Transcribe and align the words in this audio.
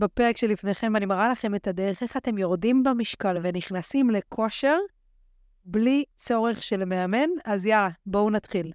בפרק 0.00 0.36
שלפניכם, 0.36 0.96
אני 0.96 1.06
מראה 1.06 1.28
לכם 1.28 1.54
את 1.54 1.66
הדרך, 1.66 2.02
איך 2.02 2.16
אתם 2.16 2.38
יורדים 2.38 2.82
במשקל 2.82 3.38
ונכנסים 3.42 4.10
לכושר 4.10 4.76
בלי 5.64 6.04
צורך 6.16 6.62
של 6.62 6.84
מאמן. 6.84 7.28
אז 7.44 7.66
יאללה, 7.66 7.88
בואו 8.06 8.30
נתחיל. 8.30 8.72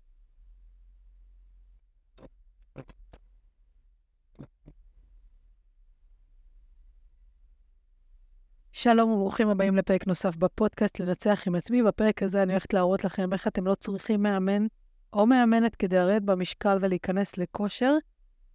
שלום 8.72 9.12
וברוכים 9.12 9.50
הבאים 9.50 9.76
לפרק 9.76 10.08
נוסף 10.08 10.36
בפודקאסט 10.36 11.00
לנצח 11.00 11.44
עם 11.48 11.56
עצמי. 11.56 11.84
בפרק 11.84 12.24
הזה 12.24 12.44
אני 12.44 12.54
הולכת 12.54 12.74
להראות 12.74 13.04
לכם 13.04 13.34
איך 13.34 13.48
אתם 13.48 13.68
לא 13.68 13.76
צריכים 13.76 14.24
מאמן 14.24 14.68
או 15.14 15.26
מאמנת 15.26 15.76
כדי 15.76 15.96
לרדת 15.96 16.22
במשקל 16.22 16.78
ולהיכנס 16.82 17.38
לכושר. 17.38 17.94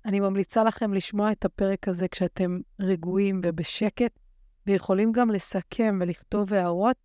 אני 0.05 0.21
ממליצה 0.21 0.65
לכם 0.65 0.95
לשמוע 0.95 1.33
את 1.33 1.45
הפרק 1.45 1.89
הזה 1.89 2.09
כשאתם 2.09 2.59
רגועים 2.81 3.41
ובשקט, 3.45 4.19
ויכולים 4.67 5.13
גם 5.13 5.31
לסכם 5.31 5.99
ולכתוב 6.01 6.53
הערות 6.53 6.97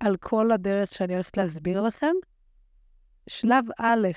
על 0.00 0.16
כל 0.16 0.52
הדרך 0.52 0.94
שאני 0.94 1.14
הולכת 1.14 1.36
להסביר 1.36 1.80
לכם. 1.82 2.12
שלב 3.26 3.64
א', 3.78 4.08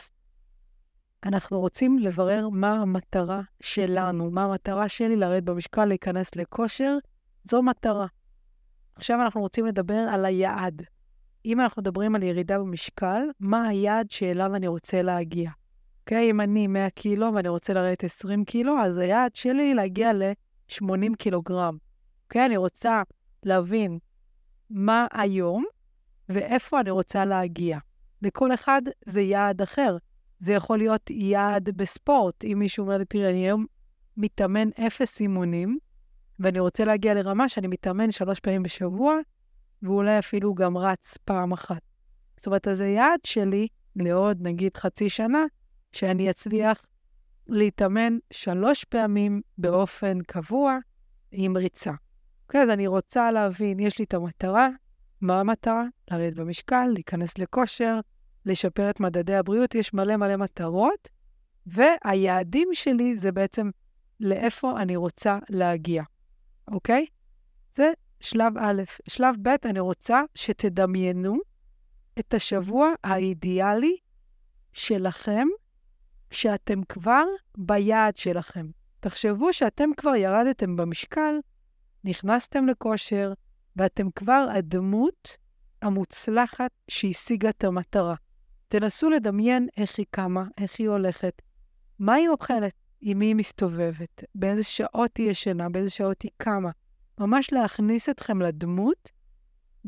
אנחנו 1.25 1.59
רוצים 1.59 1.99
לברר 1.99 2.49
מה 2.49 2.71
המטרה 2.71 3.41
שלנו, 3.61 4.31
מה 4.31 4.43
המטרה 4.43 4.89
שלי 4.89 5.15
לרדת 5.15 5.43
במשקל, 5.43 5.85
להיכנס 5.85 6.35
לכושר. 6.35 6.97
זו 7.43 7.61
מטרה. 7.61 8.07
עכשיו 8.95 9.21
אנחנו 9.21 9.41
רוצים 9.41 9.65
לדבר 9.65 10.05
על 10.11 10.25
היעד. 10.25 10.81
אם 11.45 11.61
אנחנו 11.61 11.81
מדברים 11.81 12.15
על 12.15 12.23
ירידה 12.23 12.59
במשקל, 12.59 13.21
מה 13.39 13.67
היעד 13.67 14.11
שאליו 14.11 14.55
אני 14.55 14.67
רוצה 14.67 15.01
להגיע? 15.01 15.51
אוקיי? 16.03 16.29
אם 16.29 16.41
אני 16.41 16.67
100 16.67 16.89
קילו 16.89 17.33
ואני 17.33 17.49
רוצה 17.49 17.73
לרדת 17.73 18.03
20 18.03 18.45
קילו, 18.45 18.79
אז 18.79 18.97
היעד 18.97 19.35
שלי 19.35 19.73
להגיע 19.73 20.13
ל-80 20.13 21.15
קילוגרם. 21.17 21.77
אוקיי? 22.23 22.45
אני 22.45 22.57
רוצה 22.57 23.01
להבין 23.43 23.99
מה 24.69 25.07
היום 25.11 25.65
ואיפה 26.29 26.79
אני 26.79 26.89
רוצה 26.89 27.25
להגיע. 27.25 27.77
לכל 28.21 28.53
אחד 28.53 28.81
זה 29.05 29.21
יעד 29.21 29.61
אחר. 29.61 29.97
זה 30.39 30.53
יכול 30.53 30.77
להיות 30.77 31.09
יעד 31.09 31.69
בספורט. 31.69 32.43
אם 32.45 32.59
מישהו 32.59 32.83
אומר 32.83 32.97
לי, 32.97 33.05
תראה, 33.05 33.29
אני 33.29 33.39
היום 33.39 33.65
מתאמן 34.17 34.69
אפס 34.87 35.21
אימונים, 35.21 35.77
ואני 36.39 36.59
רוצה 36.59 36.85
להגיע 36.85 37.13
לרמה 37.13 37.49
שאני 37.49 37.67
מתאמן 37.67 38.11
שלוש 38.11 38.39
פעמים 38.39 38.63
בשבוע, 38.63 39.15
ואולי 39.83 40.19
אפילו 40.19 40.53
גם 40.53 40.77
רץ 40.77 41.17
פעם 41.17 41.51
אחת. 41.51 41.81
זאת 42.37 42.45
אומרת, 42.45 42.67
אז 42.67 42.81
היעד 42.81 43.19
שלי 43.23 43.67
לעוד, 43.95 44.37
נגיד, 44.41 44.77
חצי 44.77 45.09
שנה, 45.09 45.45
שאני 45.93 46.29
אצליח 46.29 46.85
להתאמן 47.47 48.17
שלוש 48.31 48.83
פעמים 48.83 49.41
באופן 49.57 50.21
קבוע 50.21 50.77
עם 51.31 51.57
ריצה. 51.57 51.91
אוקיי, 52.45 52.61
אז 52.61 52.69
אני 52.69 52.87
רוצה 52.87 53.31
להבין, 53.31 53.79
יש 53.79 53.99
לי 53.99 54.05
את 54.05 54.13
המטרה, 54.13 54.69
מה 55.21 55.39
המטרה? 55.39 55.83
לרדת 56.11 56.35
במשקל, 56.35 56.85
להיכנס 56.93 57.37
לכושר, 57.37 57.99
לשפר 58.45 58.89
את 58.89 58.99
מדדי 58.99 59.35
הבריאות, 59.35 59.75
יש 59.75 59.93
מלא 59.93 60.15
מלא 60.15 60.35
מטרות, 60.35 61.09
והיעדים 61.65 62.69
שלי 62.73 63.15
זה 63.15 63.31
בעצם 63.31 63.69
לאיפה 64.19 64.81
אני 64.81 64.95
רוצה 64.95 65.39
להגיע, 65.49 66.03
אוקיי? 66.67 67.05
זה 67.73 67.91
שלב 68.21 68.57
א'. 68.57 68.81
שלב 69.07 69.35
ב', 69.41 69.55
אני 69.65 69.79
רוצה 69.79 70.21
שתדמיינו 70.35 71.37
את 72.19 72.33
השבוע 72.33 72.89
האידיאלי 73.03 73.97
שלכם 74.73 75.47
כשאתם 76.33 76.83
כבר 76.89 77.23
ביעד 77.57 78.17
שלכם. 78.17 78.67
תחשבו 78.99 79.53
שאתם 79.53 79.89
כבר 79.97 80.15
ירדתם 80.15 80.75
במשקל, 80.75 81.35
נכנסתם 82.03 82.67
לכושר, 82.67 83.33
ואתם 83.75 84.11
כבר 84.11 84.47
הדמות 84.53 85.37
המוצלחת 85.81 86.71
שהשיגה 86.87 87.49
את 87.49 87.63
המטרה. 87.63 88.15
תנסו 88.67 89.09
לדמיין 89.09 89.67
איך 89.77 89.97
היא 89.97 90.05
קמה, 90.11 90.43
איך 90.57 90.79
היא 90.79 90.89
הולכת, 90.89 91.41
מה 91.99 92.13
היא 92.13 92.29
אוכלת, 92.29 92.73
עם 93.01 93.19
מי 93.19 93.25
היא 93.25 93.35
מסתובבת, 93.35 94.23
באיזה 94.35 94.63
שעות 94.63 95.17
היא 95.17 95.29
ישנה, 95.29 95.69
באיזה 95.69 95.89
שעות 95.89 96.21
היא 96.21 96.31
קמה. 96.37 96.69
ממש 97.19 97.53
להכניס 97.53 98.09
אתכם 98.09 98.41
לדמות, 98.41 99.11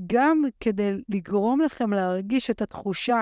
גם 0.08 0.44
כדי 0.60 0.92
לגרום 1.10 1.62
לכם 1.62 1.94
להרגיש 1.94 2.50
את 2.50 2.62
התחושה 2.62 3.22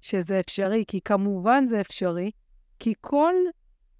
שזה 0.00 0.40
אפשרי, 0.40 0.84
כי 0.88 1.00
כמובן 1.00 1.66
זה 1.66 1.80
אפשרי, 1.80 2.30
כי 2.78 2.94
כל 3.00 3.34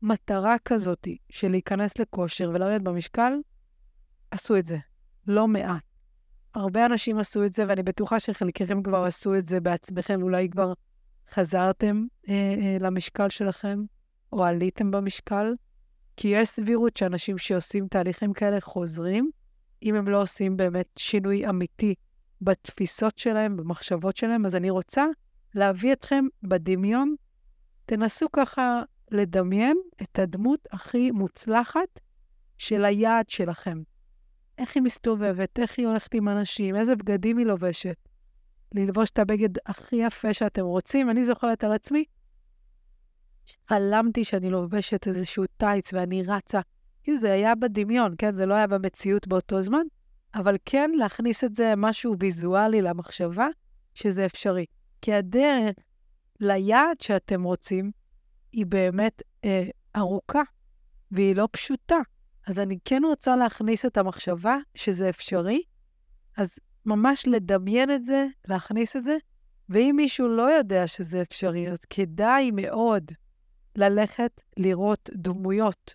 מטרה 0.02 0.56
כזאת 0.64 1.08
של 1.30 1.48
להיכנס 1.48 1.98
לכושר 1.98 2.50
ולרדת 2.54 2.82
במשקל, 2.82 3.32
עשו 4.30 4.56
את 4.56 4.66
זה. 4.66 4.78
לא 5.26 5.48
מעט. 5.48 5.82
הרבה 6.54 6.86
אנשים 6.86 7.18
עשו 7.18 7.44
את 7.44 7.54
זה, 7.54 7.64
ואני 7.68 7.82
בטוחה 7.82 8.20
שחלקכם 8.20 8.82
כבר 8.82 9.04
עשו 9.04 9.34
את 9.34 9.48
זה 9.48 9.60
בעצמכם, 9.60 10.22
אולי 10.22 10.48
כבר 10.48 10.72
חזרתם 11.30 12.06
אה, 12.28 12.34
אה, 12.34 12.76
למשקל 12.80 13.28
שלכם, 13.28 13.84
או 14.32 14.44
עליתם 14.44 14.90
במשקל, 14.90 15.54
כי 16.16 16.28
יש 16.28 16.48
סבירות 16.48 16.96
שאנשים 16.96 17.38
שעושים 17.38 17.88
תהליכים 17.88 18.32
כאלה 18.32 18.60
חוזרים, 18.60 19.30
אם 19.82 19.94
הם 19.94 20.08
לא 20.08 20.22
עושים 20.22 20.56
באמת 20.56 20.86
שינוי 20.98 21.48
אמיתי 21.48 21.94
בתפיסות 22.40 23.18
שלהם, 23.18 23.56
במחשבות 23.56 24.16
שלהם. 24.16 24.46
אז 24.46 24.54
אני 24.54 24.70
רוצה 24.70 25.06
להביא 25.54 25.92
אתכם 25.92 26.24
בדמיון, 26.42 27.14
תנסו 27.86 28.26
ככה 28.32 28.82
לדמיין 29.10 29.76
את 30.02 30.18
הדמות 30.18 30.68
הכי 30.72 31.10
מוצלחת 31.10 32.00
של 32.58 32.84
היעד 32.84 33.28
שלכם. 33.28 33.82
איך 34.58 34.76
היא 34.76 34.82
מסתובבת, 34.82 35.58
איך 35.58 35.78
היא 35.78 35.86
הולכת 35.86 36.14
עם 36.14 36.28
אנשים, 36.28 36.76
איזה 36.76 36.96
בגדים 36.96 37.38
היא 37.38 37.46
לובשת. 37.46 37.96
ללבוש 38.74 39.10
את 39.10 39.18
הבגד 39.18 39.48
הכי 39.66 39.96
יפה 39.96 40.34
שאתם 40.34 40.64
רוצים. 40.64 41.10
אני 41.10 41.24
זוכרת 41.24 41.64
על 41.64 41.72
עצמי, 41.72 42.04
חלמתי 43.68 44.24
שאני 44.24 44.50
לובשת 44.50 45.06
איזשהו 45.06 45.44
טייץ 45.56 45.92
ואני 45.92 46.22
רצה. 46.22 46.60
כי 47.04 47.16
זה 47.16 47.32
היה 47.32 47.54
בדמיון, 47.54 48.14
כן? 48.18 48.34
זה 48.34 48.46
לא 48.46 48.54
היה 48.54 48.66
במציאות 48.66 49.26
באותו 49.26 49.62
זמן, 49.62 49.82
אבל 50.34 50.56
כן 50.64 50.90
להכניס 50.94 51.44
את 51.44 51.54
זה 51.54 51.74
משהו 51.76 52.14
ויזואלי 52.20 52.82
למחשבה, 52.82 53.48
שזה 53.94 54.26
אפשרי. 54.26 54.64
כי 55.02 55.12
הדרך 55.12 55.76
ליעד 56.40 57.00
שאתם 57.00 57.42
רוצים 57.42 57.90
היא 58.52 58.66
באמת 58.66 59.22
אה, 59.44 59.68
ארוכה, 59.96 60.42
והיא 61.10 61.36
לא 61.36 61.48
פשוטה. 61.52 61.98
אז 62.46 62.60
אני 62.60 62.78
כן 62.84 63.02
רוצה 63.04 63.36
להכניס 63.36 63.86
את 63.86 63.96
המחשבה 63.96 64.56
שזה 64.74 65.08
אפשרי, 65.08 65.62
אז 66.36 66.58
ממש 66.86 67.26
לדמיין 67.26 67.90
את 67.90 68.04
זה, 68.04 68.26
להכניס 68.48 68.96
את 68.96 69.04
זה, 69.04 69.16
ואם 69.68 69.94
מישהו 69.96 70.28
לא 70.28 70.42
יודע 70.42 70.86
שזה 70.86 71.22
אפשרי, 71.22 71.70
אז 71.70 71.78
כדאי 71.90 72.50
מאוד 72.52 73.12
ללכת 73.76 74.40
לראות 74.56 75.10
דמויות 75.14 75.94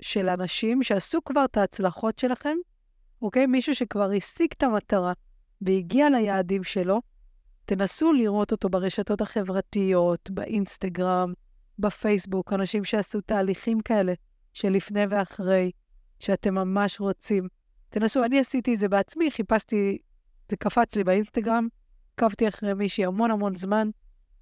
של 0.00 0.28
אנשים 0.28 0.82
שעשו 0.82 1.24
כבר 1.24 1.44
את 1.44 1.56
ההצלחות 1.56 2.18
שלכם, 2.18 2.56
אוקיי? 3.22 3.46
מישהו 3.46 3.74
שכבר 3.74 4.10
השיג 4.10 4.48
את 4.56 4.62
המטרה 4.62 5.12
והגיע 5.60 6.10
ליעדים 6.10 6.64
שלו, 6.64 7.02
תנסו 7.64 8.12
לראות 8.12 8.52
אותו 8.52 8.68
ברשתות 8.68 9.20
החברתיות, 9.20 10.30
באינסטגרם, 10.30 11.32
בפייסבוק, 11.78 12.52
אנשים 12.52 12.84
שעשו 12.84 13.20
תהליכים 13.20 13.80
כאלה 13.80 14.12
של 14.54 14.68
לפני 14.68 15.04
ואחרי, 15.10 15.70
שאתם 16.18 16.54
ממש 16.54 17.00
רוצים. 17.00 17.48
תנסו, 17.90 18.24
אני 18.24 18.40
עשיתי 18.40 18.74
את 18.74 18.78
זה 18.78 18.88
בעצמי, 18.88 19.30
חיפשתי, 19.30 19.98
זה 20.50 20.56
קפץ 20.56 20.96
לי 20.96 21.04
באינסטגרם, 21.04 21.68
עקבתי 22.14 22.48
אחרי 22.48 22.74
מישהי 22.74 23.04
המון 23.04 23.30
המון 23.30 23.54
זמן, 23.54 23.88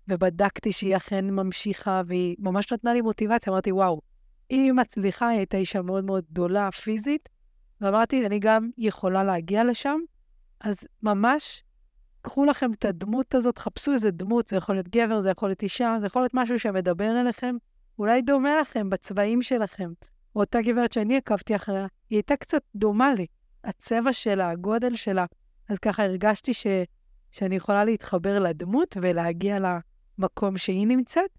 ובדקתי 0.08 0.72
שהיא 0.72 0.97
אכן 0.97 1.31
ממשיכה, 1.31 2.02
והיא 2.06 2.37
ממש 2.38 2.72
נתנה 2.72 2.92
לי 2.92 3.00
מוטיבציה. 3.00 3.52
אמרתי, 3.52 3.72
וואו, 3.72 4.00
אם 4.50 4.58
היא 4.58 4.72
מצליחה, 4.72 5.28
היא 5.28 5.38
הייתה 5.38 5.56
אישה 5.56 5.82
מאוד 5.82 6.04
מאוד 6.04 6.25
גדולה 6.31 6.70
פיזית, 6.70 7.28
ואמרתי, 7.81 8.26
אני 8.26 8.38
גם 8.38 8.70
יכולה 8.78 9.25
להגיע 9.25 9.64
לשם, 9.64 9.99
אז 10.61 10.87
ממש 11.02 11.62
קחו 12.22 12.44
לכם 12.44 12.72
את 12.72 12.84
הדמות 12.84 13.34
הזאת, 13.34 13.58
חפשו 13.58 13.93
איזה 13.93 14.11
דמות, 14.11 14.49
זה 14.49 14.56
יכול 14.56 14.75
להיות 14.75 14.88
גבר, 14.88 15.20
זה 15.20 15.31
יכול 15.31 15.49
להיות 15.49 15.62
אישה, 15.62 15.96
זה 16.00 16.06
יכול 16.06 16.22
להיות 16.22 16.34
משהו 16.34 16.58
שמדבר 16.58 17.20
אליכם, 17.20 17.56
אולי 17.99 18.22
דומה 18.22 18.61
לכם 18.61 18.90
בצבעים 18.90 19.43
שלכם. 19.43 19.93
אותה 20.37 20.62
גברת 20.62 20.93
שאני 20.93 21.17
עקבתי 21.17 21.56
אחריה, 21.56 21.87
היא 22.11 22.17
הייתה 22.17 22.37
קצת 22.37 22.62
דומה 22.75 23.14
לי. 23.14 23.26
הצבע 23.64 24.12
שלה, 24.12 24.50
הגודל 24.50 24.94
שלה. 24.94 25.26
אז 25.69 25.78
ככה 25.78 26.05
הרגשתי 26.05 26.55
ש, 26.55 26.67
שאני 27.31 27.56
יכולה 27.56 27.84
להתחבר 27.84 28.38
לדמות 28.38 28.96
ולהגיע 29.02 29.58
למקום 30.19 30.58
שהיא 30.58 30.87
נמצאת. 30.87 31.31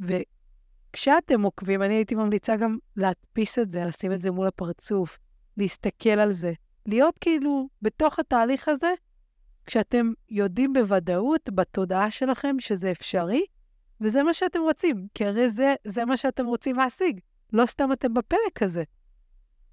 וכשאתם 0.00 1.42
עוקבים, 1.42 1.82
אני 1.82 1.94
הייתי 1.94 2.14
ממליצה 2.14 2.56
גם 2.56 2.78
להדפיס 2.96 3.58
את 3.58 3.70
זה, 3.70 3.84
לשים 3.84 4.12
את 4.12 4.22
זה 4.22 4.30
מול 4.30 4.46
הפרצוף, 4.46 5.18
להסתכל 5.56 6.10
על 6.10 6.32
זה, 6.32 6.52
להיות 6.86 7.18
כאילו 7.18 7.68
בתוך 7.82 8.18
התהליך 8.18 8.68
הזה, 8.68 8.92
כשאתם 9.66 10.12
יודעים 10.28 10.72
בוודאות, 10.72 11.50
בתודעה 11.54 12.10
שלכם, 12.10 12.56
שזה 12.60 12.90
אפשרי, 12.90 13.44
וזה 14.00 14.22
מה 14.22 14.34
שאתם 14.34 14.60
רוצים, 14.60 15.06
כי 15.14 15.24
הרי 15.24 15.48
זה, 15.48 15.74
זה 15.86 16.04
מה 16.04 16.16
שאתם 16.16 16.46
רוצים 16.46 16.76
להשיג. 16.76 17.20
לא 17.52 17.66
סתם 17.66 17.92
אתם 17.92 18.14
בפרק 18.14 18.62
הזה. 18.62 18.82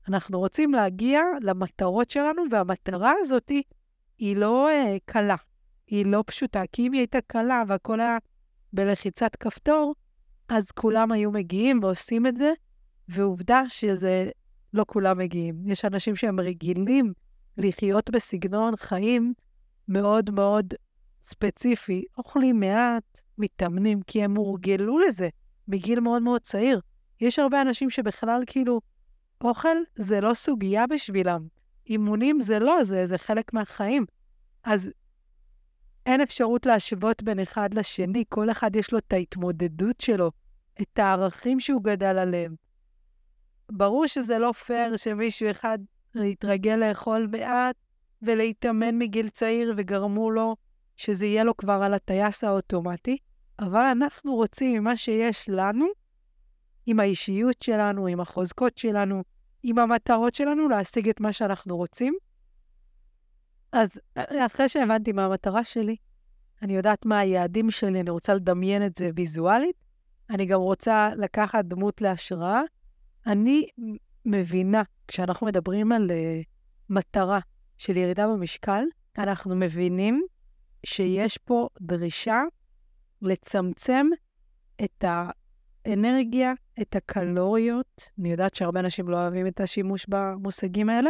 אנחנו 0.07 0.39
רוצים 0.39 0.73
להגיע 0.73 1.21
למטרות 1.41 2.09
שלנו, 2.09 2.43
והמטרה 2.51 3.13
הזאת 3.19 3.51
היא 4.17 4.35
לא 4.35 4.69
uh, 4.69 4.99
קלה, 5.05 5.35
היא 5.87 6.05
לא 6.05 6.23
פשוטה, 6.27 6.63
כי 6.71 6.87
אם 6.87 6.91
היא 6.91 6.99
הייתה 7.01 7.21
קלה 7.27 7.63
והכל 7.67 7.99
היה 7.99 8.17
בלחיצת 8.73 9.35
כפתור, 9.35 9.95
אז 10.49 10.71
כולם 10.71 11.11
היו 11.11 11.31
מגיעים 11.31 11.79
ועושים 11.83 12.27
את 12.27 12.37
זה, 12.37 12.53
ועובדה 13.07 13.63
שזה 13.67 14.29
לא 14.73 14.85
כולם 14.87 15.17
מגיעים. 15.17 15.55
יש 15.65 15.85
אנשים 15.85 16.15
שהם 16.15 16.39
רגילים 16.39 17.13
לחיות 17.57 18.09
בסגנון 18.09 18.75
חיים 18.75 19.33
מאוד 19.89 20.29
מאוד 20.31 20.73
ספציפי, 21.23 22.05
אוכלים 22.17 22.59
מעט, 22.59 23.21
מתאמנים, 23.37 24.01
כי 24.01 24.23
הם 24.23 24.35
הורגלו 24.35 24.99
לזה 24.99 25.29
מגיל 25.67 25.99
מאוד 25.99 26.21
מאוד 26.21 26.41
צעיר. 26.41 26.81
יש 27.21 27.39
הרבה 27.39 27.61
אנשים 27.61 27.89
שבכלל 27.89 28.43
כאילו, 28.47 28.81
אוכל 29.41 29.77
זה 29.95 30.21
לא 30.21 30.33
סוגיה 30.33 30.87
בשבילם. 30.87 31.47
אימונים 31.87 32.41
זה 32.41 32.59
לא, 32.59 32.83
זה, 32.83 33.05
זה 33.05 33.17
חלק 33.17 33.53
מהחיים. 33.53 34.05
אז 34.63 34.89
אין 36.05 36.21
אפשרות 36.21 36.65
להשוות 36.65 37.23
בין 37.23 37.39
אחד 37.39 37.73
לשני, 37.73 38.23
כל 38.29 38.51
אחד 38.51 38.75
יש 38.75 38.91
לו 38.91 38.97
את 38.97 39.13
ההתמודדות 39.13 40.01
שלו, 40.01 40.31
את 40.81 40.99
הערכים 40.99 41.59
שהוא 41.59 41.83
גדל 41.83 42.17
עליהם. 42.17 42.55
ברור 43.71 44.07
שזה 44.07 44.37
לא 44.37 44.51
פייר 44.51 44.95
שמישהו 44.95 45.51
אחד 45.51 45.79
יתרגל 46.15 46.75
לאכול 46.75 47.27
מעט 47.31 47.75
ולהתאמן 48.21 48.97
מגיל 48.97 49.29
צעיר 49.29 49.73
וגרמו 49.77 50.31
לו 50.31 50.55
שזה 50.97 51.25
יהיה 51.25 51.43
לו 51.43 51.57
כבר 51.57 51.79
על 51.83 51.93
הטייס 51.93 52.43
האוטומטי, 52.43 53.17
אבל 53.59 53.85
אנחנו 53.85 54.35
רוצים 54.35 54.79
ממה 54.81 54.97
שיש 54.97 55.49
לנו, 55.49 55.87
עם 56.85 56.99
האישיות 56.99 57.61
שלנו, 57.61 58.07
עם 58.07 58.19
החוזקות 58.19 58.77
שלנו, 58.77 59.23
עם 59.63 59.79
המטרות 59.79 60.35
שלנו, 60.35 60.69
להשיג 60.69 61.09
את 61.09 61.19
מה 61.19 61.33
שאנחנו 61.33 61.77
רוצים. 61.77 62.13
אז 63.71 63.99
אחרי 64.45 64.69
שהבנתי 64.69 65.11
מה 65.11 65.25
המטרה 65.25 65.63
שלי, 65.63 65.95
אני 66.61 66.75
יודעת 66.75 67.05
מה 67.05 67.19
היעדים 67.19 67.71
שלי, 67.71 68.01
אני 68.01 68.09
רוצה 68.09 68.33
לדמיין 68.33 68.85
את 68.85 68.97
זה 68.97 69.09
ויזואלית, 69.15 69.75
אני 70.29 70.45
גם 70.45 70.59
רוצה 70.59 71.09
לקחת 71.15 71.65
דמות 71.65 72.01
להשראה. 72.01 72.61
אני 73.27 73.67
מבינה, 74.25 74.81
כשאנחנו 75.07 75.47
מדברים 75.47 75.91
על 75.91 76.11
uh, 76.11 76.45
מטרה 76.89 77.39
של 77.79 77.97
ירידה 77.97 78.27
במשקל, 78.27 78.83
אנחנו 79.17 79.55
מבינים 79.55 80.23
שיש 80.85 81.37
פה 81.37 81.69
דרישה 81.81 82.41
לצמצם 83.21 84.07
את 84.83 85.03
האנרגיה, 85.07 86.53
את 86.81 86.95
הקלוריות. 86.95 88.09
אני 88.19 88.31
יודעת 88.31 88.55
שהרבה 88.55 88.79
אנשים 88.79 89.09
לא 89.09 89.17
אוהבים 89.17 89.47
את 89.47 89.59
השימוש 89.59 90.05
במושגים 90.09 90.89
האלה, 90.89 91.09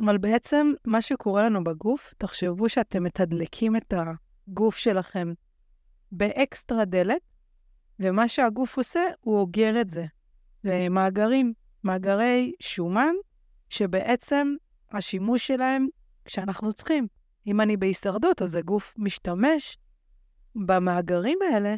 אבל 0.00 0.18
בעצם 0.18 0.72
מה 0.84 1.02
שקורה 1.02 1.44
לנו 1.44 1.64
בגוף, 1.64 2.14
תחשבו 2.18 2.68
שאתם 2.68 3.04
מתדלקים 3.04 3.76
את 3.76 3.94
הגוף 3.96 4.76
שלכם 4.76 5.32
באקסטרה 6.12 6.84
דלק, 6.84 7.22
ומה 8.00 8.28
שהגוף 8.28 8.76
עושה, 8.76 9.02
הוא 9.20 9.38
אוגר 9.38 9.80
את 9.80 9.90
זה. 9.90 10.06
זה 10.62 10.88
מאגרים, 10.90 11.52
מאגרי 11.84 12.52
שומן, 12.60 13.14
שבעצם 13.68 14.54
השימוש 14.92 15.46
שלהם 15.46 15.86
כשאנחנו 16.24 16.72
צריכים. 16.72 17.06
אם 17.46 17.60
אני 17.60 17.76
בהישרדות, 17.76 18.42
אז 18.42 18.56
הגוף 18.56 18.94
משתמש 18.98 19.76
במאגרים 20.54 21.38
האלה 21.50 21.74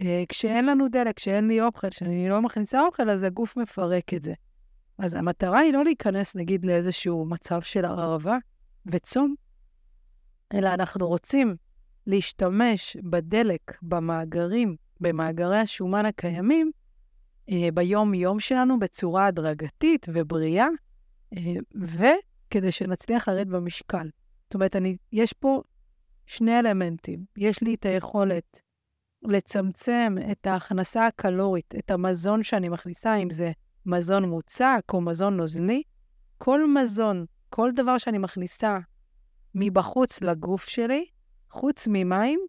אה, 0.00 0.24
כשאין 0.28 0.66
לנו 0.66 0.88
דלק, 0.88 1.16
כשאין 1.16 1.48
לי 1.48 1.60
אוכל, 1.60 1.90
כשאני 1.90 2.28
לא 2.28 2.42
מכניסה 2.42 2.82
אוכל, 2.82 3.10
אז 3.10 3.22
הגוף 3.22 3.56
מפרק 3.56 4.14
את 4.14 4.22
זה. 4.22 4.34
אז 4.98 5.14
המטרה 5.14 5.58
היא 5.58 5.72
לא 5.72 5.84
להיכנס, 5.84 6.36
נגיד, 6.36 6.66
לאיזשהו 6.66 7.24
מצב 7.24 7.62
של 7.62 7.84
הרעבה 7.84 8.38
וצום, 8.86 9.34
אלא 10.54 10.68
אנחנו 10.68 11.08
רוצים 11.08 11.56
להשתמש 12.06 12.96
בדלק, 13.10 13.78
במאגרים, 13.82 14.76
במאגרי 15.00 15.58
השומן 15.58 16.06
הקיימים, 16.06 16.70
אה, 17.50 17.68
ביום-יום 17.74 18.40
שלנו 18.40 18.78
בצורה 18.78 19.26
הדרגתית 19.26 20.06
ובריאה, 20.12 20.66
וכדי 22.48 22.72
שנצליח 22.72 23.28
לרדת 23.28 23.46
במשקל. 23.46 24.08
זאת 24.44 24.54
אומרת, 24.54 24.76
אני, 24.76 24.96
יש 25.12 25.32
פה 25.32 25.62
שני 26.26 26.58
אלמנטים. 26.58 27.24
יש 27.36 27.62
לי 27.62 27.74
את 27.74 27.86
היכולת 27.86 28.60
לצמצם 29.22 30.16
את 30.32 30.46
ההכנסה 30.46 31.06
הקלורית, 31.06 31.74
את 31.78 31.90
המזון 31.90 32.42
שאני 32.42 32.68
מכניסה, 32.68 33.16
אם 33.16 33.30
זה 33.30 33.52
מזון 33.86 34.24
מוצק 34.24 34.82
או 34.92 35.00
מזון 35.00 35.36
נוזלי. 35.36 35.82
כל 36.38 36.68
מזון, 36.74 37.24
כל 37.50 37.70
דבר 37.74 37.98
שאני 37.98 38.18
מכניסה 38.18 38.78
מבחוץ 39.54 40.22
לגוף 40.22 40.64
שלי, 40.68 41.06
חוץ 41.50 41.88
ממים, 41.90 42.40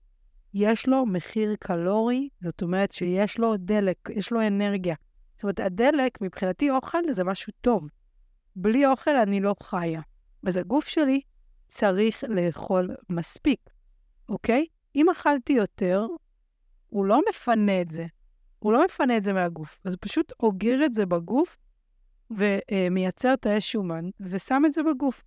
יש 0.54 0.88
לו 0.88 1.06
מחיר 1.06 1.56
קלורי, 1.60 2.30
זאת 2.44 2.62
אומרת 2.62 2.92
שיש 2.92 3.38
לו 3.38 3.58
דלק, 3.58 4.10
יש 4.10 4.32
לו 4.32 4.48
אנרגיה. 4.48 4.96
זאת 5.36 5.44
אומרת, 5.44 5.60
הדלק, 5.60 6.22
מבחינתי 6.22 6.70
אוכל 6.70 7.12
זה 7.12 7.24
משהו 7.24 7.54
טוב. 7.62 7.88
בלי 8.62 8.86
אוכל 8.86 9.16
אני 9.16 9.40
לא 9.40 9.56
חיה. 9.64 10.02
אז 10.48 10.58
הגוף 10.58 10.88
שלי 10.88 11.22
צריך 11.68 12.24
לאכול 12.30 12.96
מספיק, 13.10 13.70
אוקיי? 14.30 14.66
אם 14.96 15.10
אכלתי 15.10 15.54
יותר, 15.54 16.08
הוא 16.88 17.06
לא 17.06 17.22
מפנה 17.30 17.82
את 17.82 17.92
זה. 17.92 18.06
הוא 18.60 18.74
לא 18.74 18.86
מפנה 18.86 19.18
את 19.18 19.24
זה 19.24 19.34
מהגוף, 19.34 19.82
אז 19.86 19.94
הוא 19.94 19.98
פשוט 20.02 20.34
אוגר 20.40 20.86
את 20.86 20.94
זה 20.94 21.06
בגוף 21.06 21.58
ומייצר 22.32 23.36
תאי 23.36 23.62
שומן 23.62 24.10
ושם 24.20 24.64
את 24.66 24.74
זה 24.74 24.82
בגוף. 24.84 25.24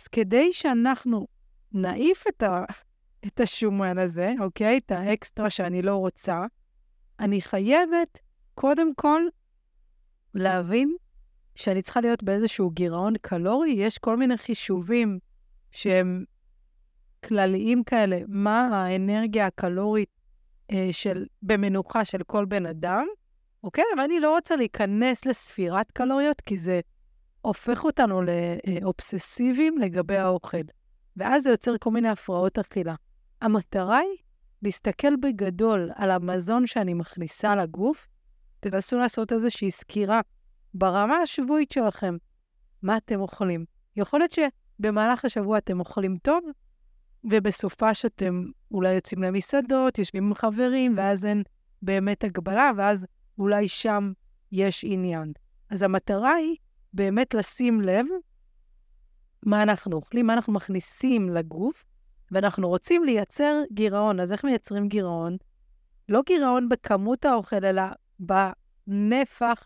אז 0.00 0.08
כדי 0.08 0.52
שאנחנו 0.52 1.26
נעיף 1.72 2.24
את, 2.28 2.42
ה, 2.42 2.64
את 3.26 3.40
השומן 3.40 3.98
הזה, 3.98 4.32
אוקיי? 4.40 4.78
את 4.78 4.90
האקסטרה 4.90 5.50
שאני 5.50 5.82
לא 5.82 5.96
רוצה, 5.96 6.46
אני 7.20 7.40
חייבת 7.40 8.18
קודם 8.54 8.94
כל 8.94 9.22
להבין 10.34 10.96
שאני 11.54 11.82
צריכה 11.82 12.00
להיות 12.00 12.22
באיזשהו 12.22 12.70
גירעון 12.70 13.14
קלורי. 13.20 13.70
יש 13.70 13.98
כל 13.98 14.16
מיני 14.16 14.36
חישובים 14.36 15.18
שהם 15.70 16.24
כלליים 17.24 17.84
כאלה, 17.84 18.18
מה 18.28 18.68
האנרגיה 18.72 19.46
הקלורית 19.46 20.08
אה, 20.70 20.88
של, 20.92 21.26
במנוחה 21.42 22.04
של 22.04 22.22
כל 22.26 22.44
בן 22.44 22.66
אדם, 22.66 23.06
אוקיי? 23.64 23.84
אבל 23.94 24.02
אני 24.02 24.20
לא 24.20 24.34
רוצה 24.34 24.56
להיכנס 24.56 25.24
לספירת 25.24 25.90
קלוריות, 25.90 26.40
כי 26.40 26.56
זה 26.56 26.80
הופך 27.40 27.84
אותנו 27.84 28.22
לאובססיביים 28.22 29.78
לגבי 29.78 30.16
האוכל. 30.16 30.62
ואז 31.16 31.42
זה 31.42 31.50
יוצר 31.50 31.74
כל 31.80 31.90
מיני 31.90 32.08
הפרעות 32.08 32.58
אכילה. 32.58 32.94
המטרה 33.40 33.98
היא 33.98 34.16
להסתכל 34.62 35.16
בגדול 35.16 35.90
על 35.94 36.10
המזון 36.10 36.66
שאני 36.66 36.94
מכניסה 36.94 37.56
לגוף, 37.56 38.08
תנסו 38.60 38.98
לעשות 38.98 39.32
איזושהי 39.32 39.70
סקירה 39.70 40.20
ברמה 40.74 41.16
השבועית 41.16 41.72
שלכם. 41.72 42.16
מה 42.82 42.96
אתם 42.96 43.20
אוכלים? 43.20 43.64
יכול 43.96 44.20
להיות 44.20 44.32
שבמהלך 44.32 45.24
השבוע 45.24 45.58
אתם 45.58 45.80
אוכלים 45.80 46.16
טוב, 46.22 46.44
ובסופה 47.24 47.94
שאתם 47.94 48.44
אולי 48.70 48.94
יוצאים 48.94 49.22
למסעדות, 49.22 49.98
יושבים 49.98 50.24
עם 50.24 50.34
חברים, 50.34 50.94
ואז 50.96 51.26
אין 51.26 51.42
באמת 51.82 52.24
הגבלה, 52.24 52.70
ואז 52.76 53.06
אולי 53.38 53.68
שם 53.68 54.12
יש 54.52 54.84
עניין. 54.88 55.32
אז 55.70 55.82
המטרה 55.82 56.34
היא 56.34 56.56
באמת 56.92 57.34
לשים 57.34 57.80
לב 57.80 58.06
מה 59.46 59.62
אנחנו 59.62 59.96
אוכלים, 59.96 60.26
מה 60.26 60.32
אנחנו 60.32 60.52
מכניסים 60.52 61.28
לגוף, 61.28 61.84
ואנחנו 62.30 62.68
רוצים 62.68 63.04
לייצר 63.04 63.62
גירעון. 63.72 64.20
אז 64.20 64.32
איך 64.32 64.44
מייצרים 64.44 64.88
גירעון? 64.88 65.36
לא 66.08 66.22
גירעון 66.26 66.68
בכמות 66.68 67.24
האוכל, 67.24 67.64
אלא 67.64 67.82
בנפח. 68.18 69.64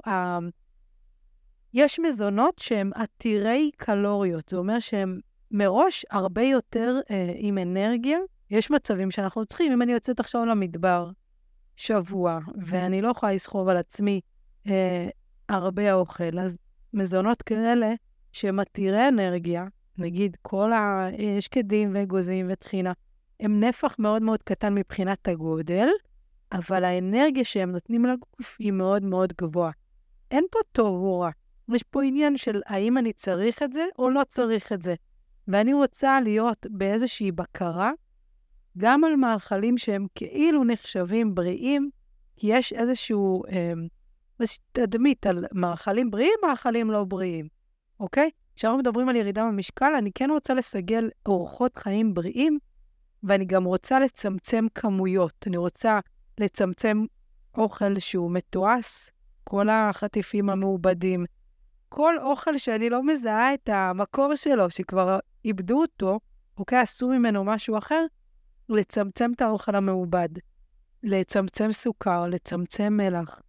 יש 1.74 1.98
מזונות 1.98 2.58
שהם 2.58 2.90
עתירי 2.94 3.70
קלוריות, 3.76 4.48
זה 4.48 4.56
אומר 4.56 4.78
שהם 4.78 5.20
מראש 5.50 6.06
הרבה 6.10 6.42
יותר 6.42 7.00
אה, 7.10 7.32
עם 7.36 7.58
אנרגיה. 7.58 8.18
יש 8.50 8.70
מצבים 8.70 9.10
שאנחנו 9.10 9.46
צריכים, 9.46 9.72
אם 9.72 9.82
אני 9.82 9.92
יוצאת 9.92 10.20
עכשיו 10.20 10.46
למדבר 10.46 11.10
שבוע, 11.76 12.38
ואני 12.66 13.02
לא 13.02 13.08
יכולה 13.08 13.32
לסחוב 13.32 13.68
על 13.68 13.76
עצמי 13.76 14.20
אה, 14.66 15.08
הרבה 15.48 15.92
אוכל, 15.92 16.38
אז 16.38 16.58
מזונות 16.94 17.42
כאלה 17.42 17.94
שהם 18.32 18.60
עתירי 18.60 19.08
אנרגיה, 19.08 19.66
נגיד 19.98 20.36
כל 20.42 20.72
השקדים 20.72 21.90
ואגוזים 21.94 22.46
וטחינה, 22.50 22.92
הם 23.40 23.60
נפח 23.60 23.94
מאוד 23.98 24.22
מאוד 24.22 24.42
קטן 24.42 24.74
מבחינת 24.74 25.28
הגודל, 25.28 25.88
אבל 26.52 26.84
האנרגיה 26.84 27.44
שהם 27.44 27.72
נותנים 27.72 28.04
לגוף 28.04 28.56
היא 28.58 28.72
מאוד 28.72 29.02
מאוד 29.02 29.32
גבוהה. 29.40 29.70
אין 30.30 30.44
פה 30.50 30.58
טוב 30.72 31.02
או 31.02 31.20
רע. 31.20 31.30
יש 31.74 31.82
פה 31.82 32.02
עניין 32.02 32.36
של 32.36 32.60
האם 32.66 32.98
אני 32.98 33.12
צריך 33.12 33.62
את 33.62 33.72
זה 33.72 33.84
או 33.98 34.10
לא 34.10 34.24
צריך 34.28 34.72
את 34.72 34.82
זה. 34.82 34.94
ואני 35.48 35.72
רוצה 35.72 36.20
להיות 36.20 36.66
באיזושהי 36.70 37.32
בקרה, 37.32 37.92
גם 38.78 39.04
על 39.04 39.16
מאכלים 39.16 39.78
שהם 39.78 40.06
כאילו 40.14 40.64
נחשבים 40.64 41.34
בריאים, 41.34 41.90
כי 42.36 42.46
יש 42.50 42.72
איזשהו, 42.72 43.42
איזושהי 44.40 44.62
תדמית 44.72 45.26
על 45.26 45.44
מאכלים 45.52 46.10
בריאים, 46.10 46.34
מאכלים 46.48 46.90
לא 46.90 47.04
בריאים. 47.04 47.48
אוקיי? 48.00 48.30
כשאנחנו 48.56 48.78
מדברים 48.78 49.08
על 49.08 49.16
ירידה 49.16 49.44
במשקל, 49.44 49.92
אני 49.98 50.10
כן 50.14 50.30
רוצה 50.30 50.54
לסגל 50.54 51.10
אורחות 51.26 51.78
חיים 51.78 52.14
בריאים, 52.14 52.58
ואני 53.22 53.44
גם 53.44 53.64
רוצה 53.64 54.00
לצמצם 54.00 54.66
כמויות. 54.74 55.44
אני 55.46 55.56
רוצה 55.56 55.98
לצמצם 56.40 57.04
אוכל 57.56 57.98
שהוא 57.98 58.30
מתועש, 58.30 59.10
כל 59.44 59.68
החטיפים 59.68 60.50
המעובדים, 60.50 61.24
כל 61.88 62.18
אוכל 62.18 62.58
שאני 62.58 62.90
לא 62.90 63.02
מזהה 63.06 63.54
את 63.54 63.68
המקור 63.68 64.34
שלו, 64.34 64.70
שכבר 64.70 65.18
איבדו 65.44 65.80
אותו, 65.80 66.20
אוקיי, 66.58 66.78
עשו 66.78 67.08
ממנו 67.08 67.44
משהו 67.44 67.78
אחר, 67.78 68.04
לצמצם 68.68 69.32
את 69.36 69.40
האוכל 69.40 69.74
המעובד, 69.74 70.28
לצמצם 71.02 71.72
סוכר, 71.72 72.26
לצמצם 72.26 72.92
מלח, 72.96 73.40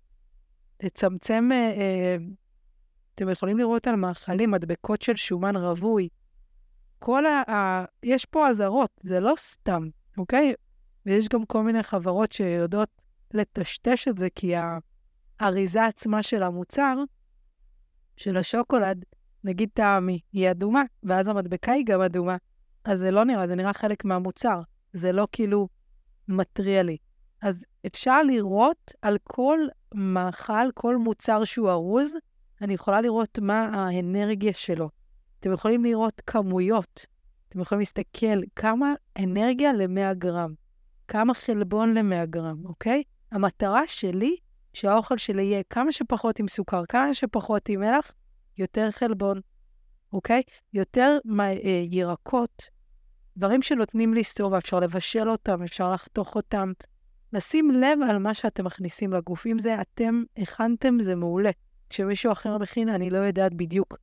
לצמצם, 0.83 1.49
אה, 1.51 1.57
אה, 1.57 2.17
אתם 3.15 3.29
יכולים 3.29 3.57
לראות 3.57 3.87
על 3.87 3.95
מאכלים, 3.95 4.51
מדבקות 4.51 5.01
של 5.01 5.15
שומן 5.15 5.55
רווי. 5.55 6.09
כל 6.99 7.25
ה... 7.25 7.51
ה 7.51 7.85
יש 8.03 8.25
פה 8.25 8.47
אזהרות, 8.47 8.91
זה 9.03 9.19
לא 9.19 9.33
סתם, 9.37 9.89
אוקיי? 10.17 10.53
ויש 11.05 11.27
גם 11.27 11.45
כל 11.45 11.63
מיני 11.63 11.83
חברות 11.83 12.31
שיודעות 12.31 12.89
לטשטש 13.33 14.07
את 14.07 14.17
זה, 14.17 14.27
כי 14.35 14.53
האריזה 15.39 15.85
עצמה 15.85 16.23
של 16.23 16.43
המוצר, 16.43 17.03
של 18.19 18.37
השוקולד, 18.37 19.05
נגיד 19.43 19.69
טעמי, 19.73 20.19
היא 20.33 20.51
אדומה, 20.51 20.83
ואז 21.03 21.27
המדבקה 21.27 21.71
היא 21.71 21.85
גם 21.85 22.01
אדומה. 22.01 22.37
אז 22.83 22.99
זה 22.99 23.11
לא 23.11 23.23
נראה, 23.25 23.47
זה 23.47 23.55
נראה 23.55 23.73
חלק 23.73 24.05
מהמוצר. 24.05 24.61
זה 24.93 25.11
לא 25.11 25.27
כאילו 25.31 25.67
מטריע 26.27 26.83
לי. 26.83 26.97
אז 27.41 27.65
אפשר 27.85 28.23
לראות 28.23 28.91
על 29.01 29.17
כל 29.23 29.59
מאכל, 29.93 30.71
כל 30.73 30.97
מוצר 30.97 31.43
שהוא 31.43 31.69
ארוז, 31.69 32.13
אני 32.61 32.73
יכולה 32.73 33.01
לראות 33.01 33.39
מה 33.39 33.69
האנרגיה 33.73 34.53
שלו. 34.53 34.89
אתם 35.39 35.51
יכולים 35.51 35.85
לראות 35.85 36.21
כמויות. 36.27 37.05
אתם 37.49 37.59
יכולים 37.59 37.79
להסתכל 37.79 38.41
כמה 38.55 38.93
אנרגיה 39.17 39.73
ל-100 39.73 40.13
גרם, 40.13 40.53
כמה 41.07 41.33
חלבון 41.33 41.93
ל-100 41.93 42.25
גרם, 42.25 42.65
אוקיי? 42.65 43.03
המטרה 43.31 43.81
שלי, 43.87 44.35
שהאוכל 44.73 45.17
שלי 45.17 45.43
יהיה 45.43 45.63
כמה 45.69 45.91
שפחות 45.91 46.39
עם 46.39 46.47
סוכר, 46.47 46.85
כמה 46.85 47.13
שפחות 47.13 47.69
עם 47.69 47.79
מלח, 47.79 48.11
יותר 48.57 48.91
חלבון, 48.91 49.39
אוקיי? 50.13 50.41
יותר 50.73 51.17
אה, 51.39 51.83
ירקות, 51.89 52.69
דברים 53.37 53.61
שנותנים 53.61 54.13
להסתובב, 54.13 54.53
אפשר 54.53 54.79
לבשל 54.79 55.29
אותם, 55.29 55.63
אפשר 55.63 55.91
לחתוך 55.91 56.35
אותם. 56.35 56.71
לשים 57.33 57.71
לב 57.71 57.99
על 58.09 58.17
מה 58.17 58.33
שאתם 58.33 58.65
מכניסים 58.65 59.13
לגוף. 59.13 59.47
אם 59.47 59.59
זה 59.59 59.81
אתם 59.81 60.23
הכנתם, 60.37 60.97
זה 61.01 61.15
מעולה. 61.15 61.49
כשמישהו 61.89 62.31
אחר 62.31 62.57
מכין, 62.57 62.89
אני 62.89 63.09
לא 63.09 63.17
יודעת 63.17 63.53
בדיוק 63.53 63.97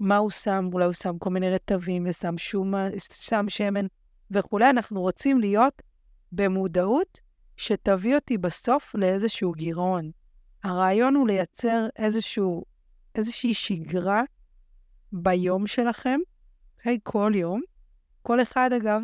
מה 0.00 0.16
הוא 0.16 0.30
שם, 0.30 0.68
אולי 0.72 0.84
הוא 0.84 0.92
שם 0.92 1.18
כל 1.18 1.30
מיני 1.30 1.50
רטבים 1.50 2.06
ושם 2.08 2.38
שומה, 2.38 2.88
שם 3.12 3.44
שמן 3.48 3.86
וכולי. 4.30 4.70
אנחנו 4.70 5.00
רוצים 5.00 5.40
להיות 5.40 5.82
במודעות 6.32 7.20
שתביא 7.56 8.14
אותי 8.14 8.38
בסוף 8.38 8.94
לאיזשהו 8.94 9.52
גירעון. 9.52 10.10
הרעיון 10.62 11.14
הוא 11.14 11.26
לייצר 11.26 11.86
איזשהו, 11.96 12.64
איזושהי 13.14 13.54
שגרה 13.54 14.22
ביום 15.12 15.66
שלכם, 15.66 16.18
okay, 16.22 16.78
אוקיי? 16.78 16.98
כל 17.02 17.32
יום. 17.34 17.60
כל 18.22 18.42
אחד, 18.42 18.70
אגב, 18.76 19.00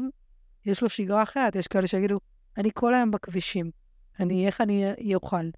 יש 0.67 0.83
לו 0.83 0.89
שגרה 0.89 1.23
אחרת. 1.23 1.57
יש 1.57 1.69
כאלה 1.69 1.87
שיגידו, 1.87 2.21
אני 2.59 2.71
כל 2.75 2.95
היום 2.95 3.11
בכבישים, 3.11 3.71
אני, 4.21 4.47
איך 4.47 4.61
אני 4.61 5.15
אוכל? 5.15 5.51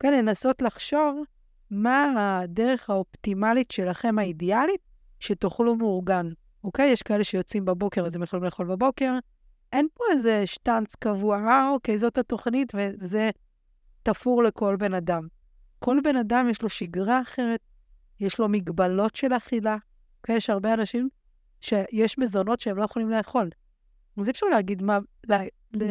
כן, 0.00 0.12
לנסות 0.12 0.62
לחשוב 0.62 1.22
מה 1.70 2.12
הדרך 2.40 2.90
האופטימלית 2.90 3.70
שלכם, 3.70 4.18
האידיאלית, 4.18 4.80
שתאכלו 5.20 5.76
מאורגן. 5.76 6.28
אוקיי? 6.64 6.90
יש 6.90 7.02
כאלה 7.02 7.24
שיוצאים 7.24 7.64
בבוקר, 7.64 8.06
אז 8.06 8.16
הם 8.16 8.22
יכולים 8.22 8.44
לאכול 8.44 8.66
בבוקר. 8.66 9.12
אין 9.72 9.88
פה 9.94 10.04
איזה 10.12 10.46
שטאנץ 10.46 10.94
קבוע, 10.94 11.36
אה, 11.36 11.70
אוקיי, 11.70 11.98
זאת 11.98 12.18
התוכנית, 12.18 12.72
וזה 12.74 13.30
תפור 14.02 14.42
לכל 14.42 14.76
בן 14.76 14.94
אדם. 14.94 15.26
כל 15.78 15.98
בן 16.04 16.16
אדם 16.16 16.48
יש 16.50 16.62
לו 16.62 16.68
שגרה 16.68 17.20
אחרת, 17.20 17.60
יש 18.20 18.38
לו 18.38 18.48
מגבלות 18.48 19.16
של 19.16 19.32
אכילה. 19.36 19.76
אוקיי? 20.20 20.36
יש 20.36 20.50
הרבה 20.50 20.74
אנשים 20.74 21.08
שיש 21.60 22.18
מזונות 22.18 22.60
שהם 22.60 22.76
לא 22.76 22.84
יכולים 22.84 23.10
לאכול. 23.10 23.50
אז 24.16 24.26
אי 24.26 24.30
אפשר 24.30 24.46
להגיד 24.46 24.82
מה, 24.82 24.98
לה, 25.24 25.42
ל, 25.72 25.82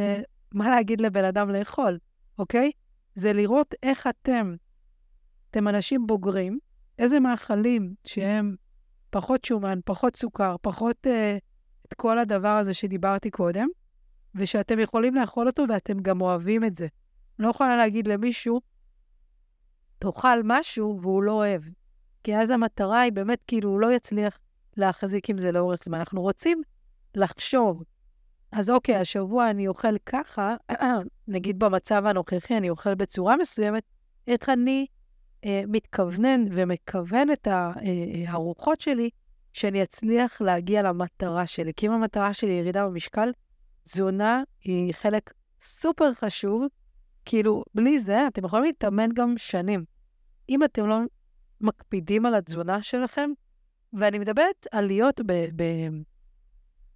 מה 0.53 0.69
להגיד 0.69 1.01
לבן 1.01 1.25
אדם 1.25 1.49
לאכול, 1.49 1.97
אוקיי? 2.39 2.71
זה 3.15 3.33
לראות 3.33 3.75
איך 3.83 4.07
אתם, 4.07 4.55
אתם 5.49 5.67
אנשים 5.67 6.07
בוגרים, 6.07 6.59
איזה 6.99 7.19
מאכלים 7.19 7.93
שהם 8.07 8.55
פחות 9.09 9.45
שומן, 9.45 9.79
פחות 9.85 10.15
סוכר, 10.15 10.55
פחות 10.61 11.07
אה, 11.07 11.37
את 11.91 11.95
כל 11.95 12.19
הדבר 12.19 12.47
הזה 12.47 12.73
שדיברתי 12.73 13.29
קודם, 13.29 13.67
ושאתם 14.35 14.79
יכולים 14.79 15.15
לאכול 15.15 15.47
אותו 15.47 15.63
ואתם 15.69 15.99
גם 15.99 16.21
אוהבים 16.21 16.63
את 16.63 16.75
זה. 16.75 16.87
לא 17.39 17.49
יכולה 17.49 17.77
להגיד 17.77 18.07
למישהו, 18.07 18.61
תאכל 19.99 20.41
משהו 20.43 20.99
והוא 21.01 21.23
לא 21.23 21.31
אוהב. 21.31 21.61
כי 22.23 22.37
אז 22.37 22.49
המטרה 22.49 22.99
היא 22.99 23.11
באמת, 23.11 23.43
כאילו, 23.47 23.69
הוא 23.69 23.79
לא 23.79 23.91
יצליח 23.91 24.39
להחזיק 24.77 25.29
עם 25.29 25.37
זה 25.37 25.51
לאורך 25.51 25.83
זמן. 25.83 25.97
אנחנו 25.97 26.21
רוצים 26.21 26.61
לחשוב, 27.15 27.83
אז 28.51 28.69
אוקיי, 28.69 28.95
השבוע 28.95 29.49
אני 29.49 29.67
אוכל 29.67 29.97
ככה, 30.05 30.55
נגיד 31.27 31.59
במצב 31.59 32.05
הנוכחי 32.05 32.57
אני 32.57 32.69
אוכל 32.69 32.95
בצורה 32.95 33.37
מסוימת, 33.37 33.83
איך 34.27 34.49
אני 34.49 34.85
אה, 35.45 35.63
מתכוונן 35.67 36.45
ומכוון 36.51 37.31
את 37.31 37.47
הארוחות 38.27 38.79
אה, 38.79 38.83
שלי, 38.83 39.09
שאני 39.53 39.83
אצליח 39.83 40.41
להגיע 40.41 40.81
למטרה 40.81 41.47
שלי. 41.47 41.73
כי 41.73 41.87
אם 41.87 41.91
המטרה 41.91 42.33
שלי 42.33 42.49
היא 42.49 42.59
ירידה 42.59 42.85
במשקל, 42.85 43.31
תזונה 43.83 44.43
היא 44.63 44.93
חלק 44.93 45.33
סופר 45.61 46.13
חשוב. 46.13 46.65
כאילו, 47.25 47.63
בלי 47.75 47.99
זה 47.99 48.27
אתם 48.27 48.45
יכולים 48.45 48.65
להתאמן 48.65 49.09
גם 49.13 49.37
שנים. 49.37 49.85
אם 50.49 50.63
אתם 50.63 50.85
לא 50.85 50.97
מקפידים 51.61 52.25
על 52.25 52.35
התזונה 52.35 52.83
שלכם, 52.83 53.29
ואני 53.93 54.19
מדברת 54.19 54.67
על 54.71 54.85
להיות 54.85 55.21
ב- 55.25 55.49
ב- 55.55 56.01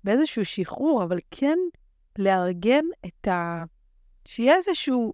באיזשהו 0.04 0.46
שחרור, 0.46 1.04
אבל 1.04 1.20
כן 1.32 1.58
לארגן 2.18 2.86
את 3.06 3.28
ה... 3.28 3.64
שיהיה 4.26 4.56
איזשהו 4.56 5.14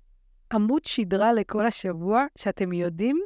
עמוד 0.54 0.86
שדרה 0.86 1.34
לכל 1.34 1.66
השבוע, 1.66 2.26
שאתם 2.38 2.74
יודעים 2.74 3.22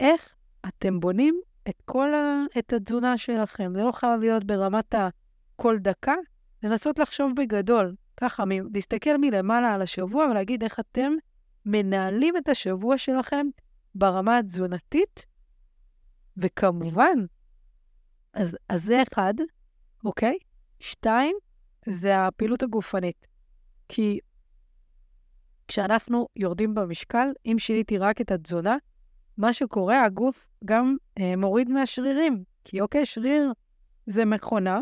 איך 0.00 0.34
אתם 0.68 1.00
בונים 1.00 1.40
את 1.68 1.82
כל 1.84 2.14
ה... 2.14 2.44
את 2.58 2.72
התזונה 2.72 3.18
שלכם. 3.18 3.72
זה 3.74 3.84
לא 3.84 3.92
חייב 3.92 4.20
להיות 4.20 4.44
ברמת 4.44 4.94
ה... 4.94 5.08
כל 5.56 5.78
דקה, 5.78 6.14
לנסות 6.62 6.98
לחשוב 6.98 7.32
בגדול, 7.36 7.94
ככה, 8.16 8.44
מ... 8.44 8.50
להסתכל 8.74 9.16
מלמעלה 9.20 9.74
על 9.74 9.82
השבוע 9.82 10.26
ולהגיד 10.30 10.62
איך 10.62 10.80
אתם 10.80 11.12
מנהלים 11.64 12.36
את 12.36 12.48
השבוע 12.48 12.98
שלכם 12.98 13.46
ברמה 13.94 14.38
התזונתית, 14.38 15.26
וכמובן, 16.36 17.18
אז, 18.34 18.56
אז 18.68 18.84
זה 18.84 19.02
אחד, 19.02 19.34
אוקיי? 20.04 20.38
שתיים, 20.80 21.36
זה 21.86 22.26
הפעילות 22.26 22.62
הגופנית. 22.62 23.26
כי 23.88 24.18
כשאנחנו 25.68 26.28
יורדים 26.36 26.74
במשקל, 26.74 27.28
אם 27.46 27.56
שיניתי 27.58 27.98
רק 27.98 28.20
את 28.20 28.30
התזונה, 28.30 28.76
מה 29.38 29.52
שקורה, 29.52 30.04
הגוף 30.04 30.48
גם 30.64 30.96
אה, 31.18 31.36
מוריד 31.36 31.70
מהשרירים. 31.70 32.44
כי 32.64 32.80
אוקיי, 32.80 33.06
שריר 33.06 33.52
זה 34.06 34.24
מכונה, 34.24 34.80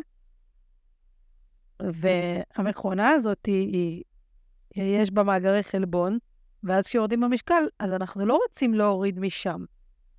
והמכונה 1.82 3.08
הזאת 3.08 3.46
היא, 3.46 3.72
היא, 4.74 4.84
יש 4.84 5.10
בה 5.10 5.22
מאגרי 5.22 5.62
חלבון, 5.62 6.18
ואז 6.62 6.86
כשיורדים 6.86 7.20
במשקל, 7.20 7.64
אז 7.78 7.94
אנחנו 7.94 8.26
לא 8.26 8.38
רוצים 8.48 8.74
להוריד 8.74 9.20
משם. 9.20 9.64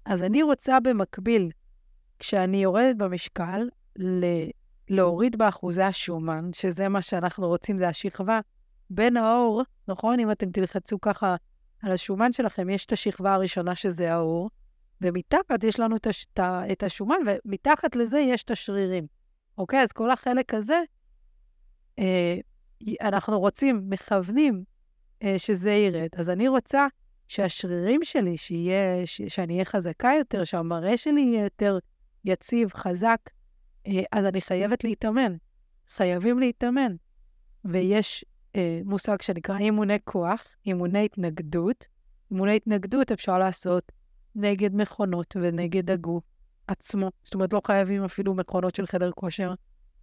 אז 0.05 0.23
אני 0.23 0.43
רוצה 0.43 0.79
במקביל, 0.79 1.51
כשאני 2.19 2.63
יורדת 2.63 2.95
במשקל, 2.95 3.69
ל- 3.99 4.49
להוריד 4.89 5.37
באחוזי 5.37 5.83
השומן, 5.83 6.49
שזה 6.53 6.89
מה 6.89 7.01
שאנחנו 7.01 7.47
רוצים, 7.47 7.77
זה 7.77 7.87
השכבה 7.87 8.39
בין 8.89 9.17
האור, 9.17 9.63
נכון? 9.87 10.19
אם 10.19 10.31
אתם 10.31 10.51
תלחצו 10.51 11.01
ככה 11.01 11.35
על 11.81 11.91
השומן 11.91 12.31
שלכם, 12.31 12.69
יש 12.69 12.85
את 12.85 12.91
השכבה 12.91 13.33
הראשונה 13.33 13.75
שזה 13.75 14.13
האור, 14.13 14.49
ומתחת 15.01 15.63
יש 15.63 15.79
לנו 15.79 15.95
את, 15.95 16.07
הש- 16.07 16.27
את 16.71 16.83
השומן, 16.83 17.15
ומתחת 17.45 17.95
לזה 17.95 18.19
יש 18.19 18.43
את 18.43 18.51
השרירים. 18.51 19.07
אוקיי? 19.57 19.81
אז 19.81 19.91
כל 19.91 20.11
החלק 20.11 20.53
הזה, 20.53 20.81
אה, 21.99 22.35
אנחנו 23.01 23.39
רוצים, 23.39 23.89
מכוונים 23.89 24.63
אה, 25.23 25.39
שזה 25.39 25.71
ירד. 25.71 26.09
אז 26.15 26.29
אני 26.29 26.47
רוצה 26.47 26.87
שהשרירים 27.27 28.03
שלי, 28.03 28.37
שיהיה, 28.37 29.05
ש, 29.05 29.21
שאני 29.21 29.53
אהיה 29.53 29.65
חזקה 29.65 30.11
יותר, 30.17 30.43
שהמראה 30.43 30.97
שלי 30.97 31.21
יהיה 31.21 31.43
יותר 31.43 31.79
יציב, 32.25 32.73
חזק, 32.73 33.19
אה, 33.87 34.03
אז 34.11 34.25
אני 34.25 34.41
חייבת 34.41 34.83
להתאמן. 34.83 35.35
חייבים 35.89 36.39
להתאמן. 36.39 36.95
ויש 37.65 38.25
אה, 38.55 38.79
מושג 38.85 39.21
שנקרא 39.21 39.57
אימוני 39.57 39.97
כוח, 40.03 40.43
אימוני 40.65 41.05
התנגדות. 41.05 41.87
אימוני 42.31 42.55
התנגדות 42.55 43.11
אפשר 43.11 43.37
לעשות 43.37 43.91
נגד 44.35 44.75
מכונות 44.75 45.35
ונגד 45.41 45.91
הגוף, 45.91 46.23
עצמו. 46.67 47.09
זאת 47.23 47.33
אומרת, 47.33 47.53
לא 47.53 47.61
חייבים 47.67 48.03
אפילו 48.03 48.33
מכונות 48.33 48.75
של 48.75 48.85
חדר 48.85 49.11
כושר. 49.11 49.53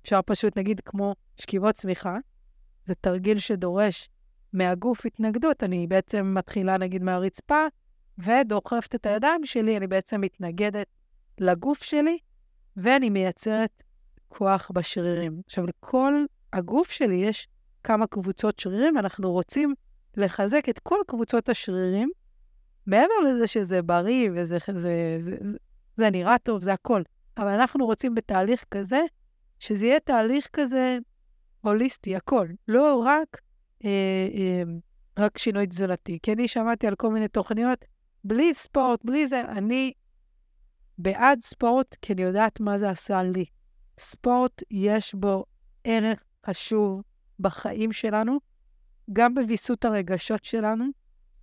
אפשר 0.02 0.21
פשוט, 0.26 0.59
נגיד, 0.59 0.80
כמו 0.85 1.14
שכיבות 1.37 1.75
צמיחה, 1.75 2.16
זה 2.87 2.94
תרגיל 2.94 3.38
שדורש 3.38 4.09
מהגוף 4.52 5.06
התנגדות. 5.06 5.62
אני 5.62 5.87
בעצם 5.87 6.35
מתחילה, 6.38 6.78
נגיד, 6.78 7.02
מהרצפה, 7.02 7.66
ודוחפת 8.18 8.94
את 8.94 9.06
הידיים 9.06 9.47
שלי, 9.47 9.76
אני 9.76 9.87
בעצם 9.87 10.21
מתנגדת 10.21 10.87
לגוף 11.38 11.82
שלי, 11.82 12.18
ואני 12.76 13.11
מייצרת 13.11 13.82
כוח 14.28 14.71
בשרירים. 14.75 15.40
עכשיו, 15.47 15.66
לכל 15.66 16.14
הגוף 16.52 16.90
שלי 16.90 17.14
יש 17.14 17.49
כמה 17.85 18.07
קבוצות 18.07 18.59
שרירים, 18.59 18.97
ואנחנו 18.97 19.33
רוצים 19.33 19.75
לחזק 20.17 20.69
את 20.69 20.79
כל 20.79 20.99
קבוצות 21.07 21.49
השרירים, 21.49 22.11
מעבר 22.87 23.15
לזה 23.27 23.47
שזה 23.47 23.83
בריא 23.83 24.31
וזה 24.35 24.59
זה, 24.67 24.79
זה, 24.79 25.15
זה, 25.19 25.37
זה 25.97 26.11
נראה 26.11 26.39
טוב, 26.39 26.62
זה 26.62 26.73
הכל. 26.73 27.03
אבל 27.39 27.49
אנחנו 27.49 27.87
רוצים 27.87 28.15
בתהליך 28.15 28.65
כזה, 28.71 29.01
שזה 29.59 29.87
יהיה 29.87 30.01
תהליך 30.01 30.49
כזה 30.53 30.99
הוליסטי, 31.61 32.17
הכל. 32.17 32.49
לא 32.69 33.03
רק, 33.07 33.41
אה, 33.85 33.91
אה, 34.35 34.62
רק 35.19 35.39
שינוי 35.39 35.67
תזונתי. 35.67 36.19
כי 36.23 36.33
אני 36.33 36.49
שמעתי 36.49 36.87
על 36.87 36.95
כל 36.95 37.12
מיני 37.12 37.29
תוכניות, 37.29 37.85
בלי 38.25 38.55
ספורט, 38.55 39.05
בלי 39.05 39.27
זה, 39.27 39.41
אני 39.41 39.93
בעד 40.99 41.41
ספורט, 41.41 41.97
כי 42.03 42.12
אני 42.12 42.23
יודעת 42.23 42.61
מה 42.61 42.79
זה 42.79 42.91
עשה 42.91 43.23
לי. 43.23 43.45
ספורט, 43.99 44.62
יש 44.71 45.15
בו 45.15 45.45
ערך 45.85 46.19
חשוב 46.47 47.03
בחיים 47.41 47.93
שלנו, 47.93 48.39
גם 49.12 49.35
בוויסות 49.35 49.85
הרגשות 49.85 50.45
שלנו. 50.45 50.85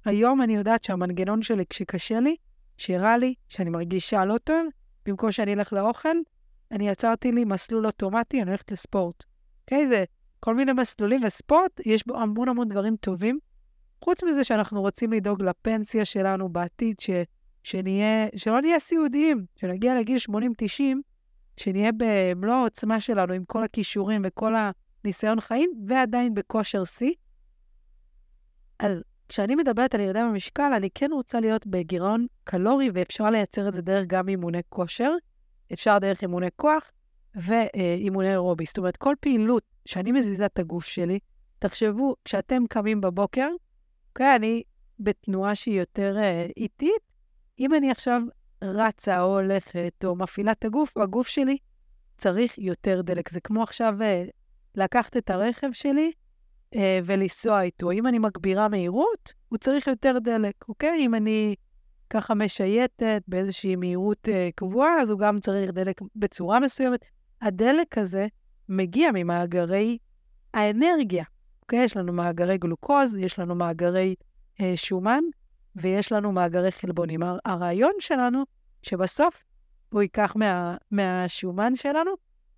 היום 0.05 0.41
אני 0.41 0.55
יודעת 0.55 0.84
שהמנגנון 0.84 1.41
שלי, 1.41 1.65
כשקשה 1.69 2.19
לי, 2.19 2.36
שהראה 2.77 3.17
לי 3.17 3.34
שאני 3.48 3.69
מרגישה 3.69 4.25
לא 4.25 4.38
טוב, 4.38 4.67
במקום 5.05 5.31
שאני 5.31 5.53
אלך 5.53 5.74
לאוכל, 5.74 6.17
אני 6.72 6.89
יצרתי 6.89 7.31
לי 7.31 7.46
מסלול 7.46 7.86
אוטומטי, 7.86 8.41
אני 8.41 8.50
הולכת 8.50 8.72
לספורט. 8.72 9.24
אוקיי? 9.62 9.84
Okay, 9.84 9.88
זה 9.88 10.03
כל 10.39 10.55
מיני 10.55 10.74
מסלולים, 10.74 11.24
וספורט, 11.24 11.81
יש 11.86 12.08
בו 12.08 12.19
המון 12.19 12.50
המון 12.50 12.69
דברים 12.69 12.96
טובים. 12.96 13.39
חוץ 14.03 14.24
מזה 14.24 14.43
שאנחנו 14.43 14.81
רוצים 14.81 15.13
לדאוג 15.13 15.41
לפנסיה 15.41 16.05
שלנו 16.05 16.50
בעתיד, 16.50 17.00
ש, 17.00 17.10
שנהיה, 17.63 18.27
שלא 18.36 18.62
נהיה 18.62 18.79
סיעודיים, 18.79 19.46
שנגיע 19.55 20.00
לגיל 20.00 20.17
80-90, 20.29 20.34
שנהיה 21.58 21.91
במלוא 21.98 22.53
העוצמה 22.53 23.00
שלנו 23.00 23.34
עם 23.34 23.46
כל 23.46 23.63
הכישורים 23.63 24.22
וכל 24.25 24.55
הניסיון 25.03 25.41
חיים, 25.41 25.72
ועדיין 25.88 26.34
בכושר 26.34 26.84
שיא. 26.84 27.13
אז 28.79 29.03
כשאני 29.29 29.56
מדברת 29.56 29.96
על 29.96 30.01
ירידה 30.01 30.24
במשקל, 30.24 30.74
אני 30.75 30.89
כן 30.96 31.10
רוצה 31.12 31.39
להיות 31.39 31.68
בגירעון 31.68 32.27
קלורי, 32.44 32.89
ואפשר 32.94 33.29
לייצר 33.29 33.68
את 33.68 33.74
זה 33.74 33.82
דרך 33.82 34.06
גם 34.08 34.29
אימוני 34.29 34.62
כושר, 34.70 35.12
אפשר 35.74 36.00
דרך 36.00 36.22
אימוני 36.22 36.48
כוח 36.56 36.91
ואימוני 37.36 38.32
אירובי. 38.32 38.65
זאת 38.65 38.77
אומרת, 38.77 38.98
כל 38.98 39.15
פעילות 39.20 39.63
שאני 39.86 40.12
מזיזה 40.12 40.46
את 40.46 40.60
הגוף 40.60 40.86
שלי, 40.86 41.20
תחשבו, 41.60 42.15
כשאתם 42.25 42.63
קמים 42.70 43.01
בבוקר, 43.01 43.48
אוקיי, 44.10 44.36
אני 44.36 44.63
בתנועה 45.00 45.56
שהיא 45.56 45.79
יותר 45.79 46.15
uh, 46.18 46.51
איטית, 46.58 47.01
אם 47.60 47.74
אני 47.74 47.91
עכשיו 47.91 48.22
רצה 48.63 49.22
או 49.22 49.39
הולכת 49.39 50.06
או 50.06 50.15
מפעילה 50.15 50.51
את 50.51 50.65
הגוף, 50.65 50.98
הגוף 50.98 51.27
שלי 51.27 51.58
צריך 52.18 52.58
יותר 52.58 53.01
דלק. 53.01 53.29
זה 53.29 53.41
כמו 53.41 53.63
עכשיו 53.63 53.96
uh, 54.00 54.32
לקחת 54.79 55.17
את 55.17 55.29
הרכב 55.29 55.71
שלי 55.71 56.12
אה, 56.75 57.00
ולנסוע 57.03 57.62
איתו. 57.62 57.91
אם 57.91 58.07
אני 58.07 58.19
מגבירה 58.19 58.67
מהירות, 58.67 59.33
הוא 59.50 59.57
צריך 59.57 59.88
יותר 59.88 60.17
דלק, 60.21 60.55
אוקיי? 60.69 61.05
אם 61.05 61.15
אני 61.15 61.55
ככה 62.09 62.33
משייטת 62.33 63.24
באיזושהי 63.27 63.75
מהירות 63.75 64.29
אה, 64.29 64.50
קבועה, 64.55 65.01
אז 65.01 65.09
הוא 65.09 65.19
גם 65.19 65.39
צריך 65.39 65.71
דלק 65.71 66.01
בצורה 66.15 66.59
מסוימת. 66.59 67.05
הדלק 67.41 67.98
הזה 67.98 68.27
מגיע 68.69 69.09
ממאגרי 69.13 69.98
האנרגיה, 70.53 71.24
אוקיי? 71.61 71.83
יש 71.83 71.98
לנו 71.98 72.13
מאגרי 72.13 72.57
גלוקוז, 72.57 73.15
יש 73.15 73.39
לנו 73.39 73.55
מאגרי 73.55 74.15
אה, 74.61 74.72
שומן, 74.75 75.24
ויש 75.75 76.11
לנו 76.11 76.31
מאגרי 76.31 76.72
חלבונים. 76.72 77.20
הרעיון 77.46 77.94
שלנו, 78.00 78.44
שבסוף 78.81 79.44
הוא 79.89 80.01
ייקח 80.01 80.35
מה, 80.35 80.77
מהשומן 80.92 81.75
שלנו, 81.75 82.11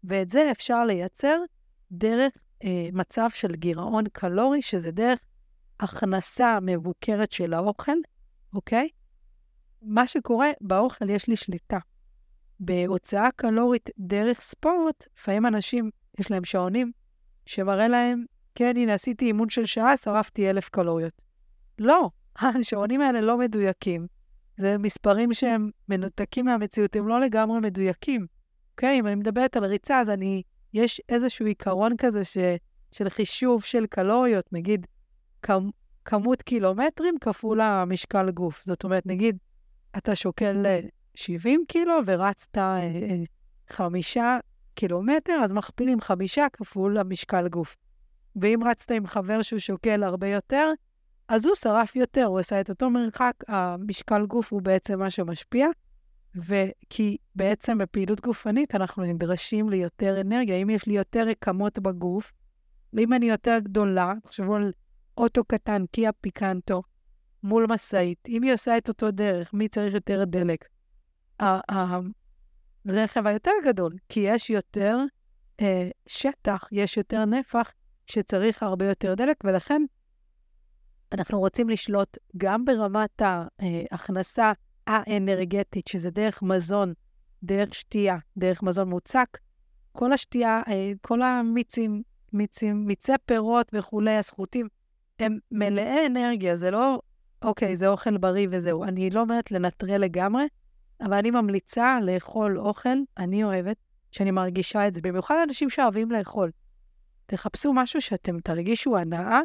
ואת 0.03 0.29
זה 0.29 0.51
אפשר 0.51 0.85
לייצר 0.85 1.37
דרך 1.91 2.33
אה, 2.63 2.89
מצב 2.93 3.27
של 3.33 3.55
גירעון 3.55 4.03
קלורי, 4.13 4.61
שזה 4.61 4.91
דרך 4.91 5.19
הכנסה 5.79 6.59
מבוקרת 6.61 7.31
של 7.31 7.53
האוכל, 7.53 7.97
אוקיי? 8.53 8.89
מה 9.81 10.07
שקורה, 10.07 10.49
באוכל 10.61 11.09
יש 11.09 11.27
לי 11.27 11.35
שליטה. 11.35 11.77
בהוצאה 12.59 13.31
קלורית 13.35 13.89
דרך 13.97 14.41
ספורט, 14.41 15.05
לפעמים 15.17 15.45
אנשים, 15.45 15.89
יש 16.19 16.31
להם 16.31 16.45
שעונים, 16.45 16.91
שמראה 17.45 17.87
להם, 17.87 18.25
כן, 18.55 18.77
הנה, 18.77 18.93
עשיתי 18.93 19.25
אימון 19.25 19.49
של 19.49 19.65
שעה, 19.65 19.97
שרפתי 19.97 20.49
אלף 20.49 20.69
קלוריות. 20.69 21.13
לא, 21.79 22.09
השעונים 22.59 23.01
האלה 23.01 23.21
לא 23.21 23.37
מדויקים. 23.37 24.07
זה 24.57 24.77
מספרים 24.77 25.33
שהם 25.33 25.69
מנותקים 25.89 26.45
מהמציאות, 26.45 26.95
הם 26.95 27.07
לא 27.07 27.21
לגמרי 27.21 27.59
מדויקים. 27.59 28.27
אוקיי? 28.71 28.99
אם 28.99 29.07
אני 29.07 29.15
מדברת 29.15 29.55
על 29.55 29.65
ריצה, 29.65 29.99
אז 29.99 30.09
אני 30.09 30.43
יש 30.73 31.01
איזשהו 31.09 31.45
עיקרון 31.45 31.97
כזה 31.97 32.23
ש, 32.23 32.37
של 32.91 33.09
חישוב 33.09 33.63
של 33.63 33.85
קלוריות, 33.85 34.53
נגיד 34.53 34.87
כמ, 35.41 35.69
כמות 36.05 36.41
קילומטרים 36.41 37.15
כפול 37.21 37.61
המשקל 37.61 38.31
גוף. 38.31 38.61
זאת 38.65 38.83
אומרת, 38.83 39.05
נגיד, 39.05 39.37
אתה 39.97 40.15
שוקל 40.15 40.65
70 41.15 41.63
קילו 41.67 41.93
ורצת 42.05 42.57
אה, 42.57 42.79
אה, 42.79 43.23
חמישה 43.69 44.37
קילומטר, 44.75 45.33
אז 45.43 45.53
מכפילים 45.53 46.01
חמישה 46.01 46.47
כפול 46.53 46.97
המשקל 46.97 47.47
גוף. 47.47 47.75
ואם 48.35 48.59
רצת 48.65 48.91
עם 48.91 49.07
חבר 49.07 49.41
שהוא 49.41 49.59
שוקל 49.59 50.03
הרבה 50.03 50.27
יותר, 50.27 50.71
אז 51.27 51.45
הוא 51.45 51.55
שרף 51.55 51.95
יותר, 51.95 52.25
הוא 52.25 52.39
עשה 52.39 52.61
את 52.61 52.69
אותו 52.69 52.89
מרחק, 52.89 53.33
המשקל 53.47 54.25
גוף 54.25 54.53
הוא 54.53 54.61
בעצם 54.61 54.99
מה 54.99 55.09
שמשפיע. 55.09 55.67
וכי 56.35 57.17
בעצם 57.35 57.77
בפעילות 57.77 58.21
גופנית 58.21 58.75
אנחנו 58.75 59.03
נדרשים 59.03 59.69
ליותר 59.69 60.21
אנרגיה. 60.21 60.55
אם 60.55 60.69
יש 60.69 60.85
לי 60.85 60.93
יותר 60.93 61.27
רקמות 61.27 61.79
בגוף, 61.79 62.31
ואם 62.93 63.13
אני 63.13 63.25
יותר 63.25 63.57
גדולה, 63.63 64.13
תחשבו 64.23 64.55
על 64.55 64.71
אוטו 65.17 65.43
קטן, 65.43 65.85
קיה 65.91 66.11
פיקנטו, 66.11 66.81
מול 67.43 67.65
משאית, 67.69 68.27
אם 68.29 68.43
היא 68.43 68.53
עושה 68.53 68.77
את 68.77 68.89
אותו 68.89 69.11
דרך, 69.11 69.53
מי 69.53 69.67
צריך 69.67 69.93
יותר 69.93 70.23
דלק? 70.25 70.65
הרכב 71.39 73.27
היותר 73.27 73.51
גדול, 73.65 73.95
כי 74.09 74.19
יש 74.19 74.49
יותר 74.49 74.97
אה, 75.61 75.89
שטח, 76.07 76.67
יש 76.71 76.97
יותר 76.97 77.25
נפח 77.25 77.71
שצריך 78.05 78.63
הרבה 78.63 78.85
יותר 78.85 79.15
דלק, 79.15 79.37
ולכן 79.43 79.81
אנחנו 81.11 81.39
רוצים 81.39 81.69
לשלוט 81.69 82.17
גם 82.37 82.65
ברמת 82.65 83.21
ההכנסה 83.21 84.51
האנרגטית, 84.87 85.87
שזה 85.87 86.11
דרך 86.11 86.43
מזון, 86.43 86.93
דרך 87.43 87.73
שתייה, 87.73 88.17
דרך 88.37 88.63
מזון 88.63 88.89
מוצק, 88.89 89.37
כל 89.91 90.13
השתייה, 90.13 90.61
אה, 90.67 90.91
כל 91.01 91.21
המיצים, 91.21 92.01
מיצים, 92.33 92.85
מיצי 92.85 93.11
פירות 93.25 93.71
וכולי, 93.73 94.17
הסחוטים, 94.17 94.67
הם 95.19 95.37
מלאי 95.51 96.05
אנרגיה, 96.05 96.55
זה 96.55 96.71
לא, 96.71 97.01
אוקיי, 97.41 97.75
זה 97.75 97.87
אוכל 97.87 98.17
בריא 98.17 98.47
וזהו. 98.51 98.83
אני 98.83 99.09
לא 99.09 99.21
אומרת 99.21 99.51
לנטרל 99.51 100.01
לגמרי, 100.01 100.43
אבל 101.01 101.13
אני 101.13 101.31
ממליצה 101.31 101.99
לאכול 102.01 102.59
אוכל, 102.59 102.97
אני 103.17 103.43
אוהבת, 103.43 103.77
שאני 104.11 104.31
מרגישה 104.31 104.87
את 104.87 104.95
זה, 104.95 105.01
במיוחד 105.01 105.35
אנשים 105.47 105.69
שאוהבים 105.69 106.11
לאכול. 106.11 106.51
תחפשו 107.25 107.73
משהו 107.73 108.01
שאתם 108.01 108.39
תרגישו 108.39 108.97
הנאה, 108.97 109.39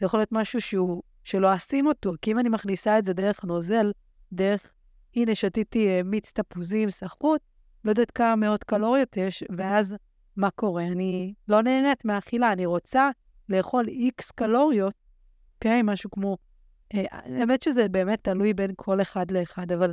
זה 0.00 0.06
יכול 0.06 0.20
להיות 0.20 0.32
משהו 0.32 0.60
שהוא, 0.60 1.02
שלא 1.24 1.54
אשים 1.54 1.86
אותו, 1.86 2.12
כי 2.22 2.32
אם 2.32 2.38
אני 2.38 2.48
מכניסה 2.48 2.98
את 2.98 3.04
זה 3.04 3.12
דרך 3.12 3.44
נוזל, 3.44 3.92
דרך, 4.32 4.70
הנה, 5.16 5.34
שתיתי 5.34 5.88
אה, 5.88 6.02
מיץ 6.02 6.32
תפוזים, 6.32 6.90
סחוט, 6.90 7.40
לא 7.84 7.90
יודעת 7.90 8.10
כמה 8.10 8.36
מאות 8.36 8.64
קלוריות 8.64 9.16
יש, 9.16 9.44
ואז 9.56 9.96
מה 10.36 10.50
קורה? 10.50 10.86
אני 10.86 11.34
לא 11.48 11.62
נהנית 11.62 12.04
מהאכילה, 12.04 12.52
אני 12.52 12.66
רוצה 12.66 13.10
לאכול 13.48 13.88
איקס 13.88 14.30
קלוריות, 14.30 14.94
אוקיי? 15.54 15.80
משהו 15.84 16.10
כמו... 16.10 16.36
אה, 16.94 17.04
האמת 17.10 17.62
שזה 17.62 17.88
באמת 17.88 18.24
תלוי 18.24 18.54
בין 18.54 18.70
כל 18.76 19.00
אחד 19.00 19.30
לאחד, 19.30 19.72
אבל 19.72 19.92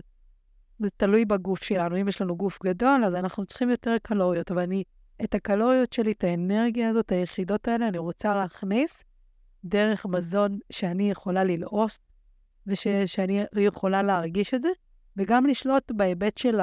זה 0.79 0.89
תלוי 0.97 1.25
בגוף 1.25 1.63
שלנו. 1.63 2.01
אם 2.01 2.07
יש 2.07 2.21
לנו 2.21 2.37
גוף 2.37 2.59
גדול, 2.63 3.05
אז 3.05 3.15
אנחנו 3.15 3.45
צריכים 3.45 3.69
יותר 3.69 3.95
קלוריות, 4.01 4.51
אבל 4.51 4.61
אני, 4.61 4.83
את 5.23 5.35
הקלוריות 5.35 5.93
שלי, 5.93 6.11
את 6.11 6.23
האנרגיה 6.23 6.89
הזאת, 6.89 7.11
היחידות 7.11 7.67
האלה, 7.67 7.87
אני 7.87 7.97
רוצה 7.97 8.35
להכניס 8.35 9.03
דרך 9.63 10.05
מזון 10.05 10.59
שאני 10.71 11.11
יכולה 11.11 11.43
ללעוס 11.43 11.99
ושאני 12.67 13.43
יכולה 13.57 14.03
להרגיש 14.03 14.53
את 14.53 14.61
זה, 14.61 14.69
וגם 15.17 15.45
לשלוט 15.45 15.91
בהיבט 15.91 16.37
של 16.37 16.59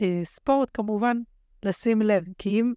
הספורט, 0.00 0.70
כמובן, 0.74 1.16
לשים 1.62 2.02
לב. 2.02 2.24
כי 2.38 2.48
אם 2.48 2.72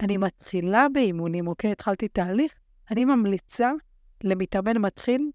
אני 0.00 0.16
מתחילה 0.16 0.86
באימונים, 0.92 1.46
אוקיי? 1.46 1.72
התחלתי 1.72 2.08
תהליך, 2.08 2.52
אני 2.90 3.04
ממליצה 3.04 3.70
למתאמן 4.24 4.78
מתחיל 4.78 5.30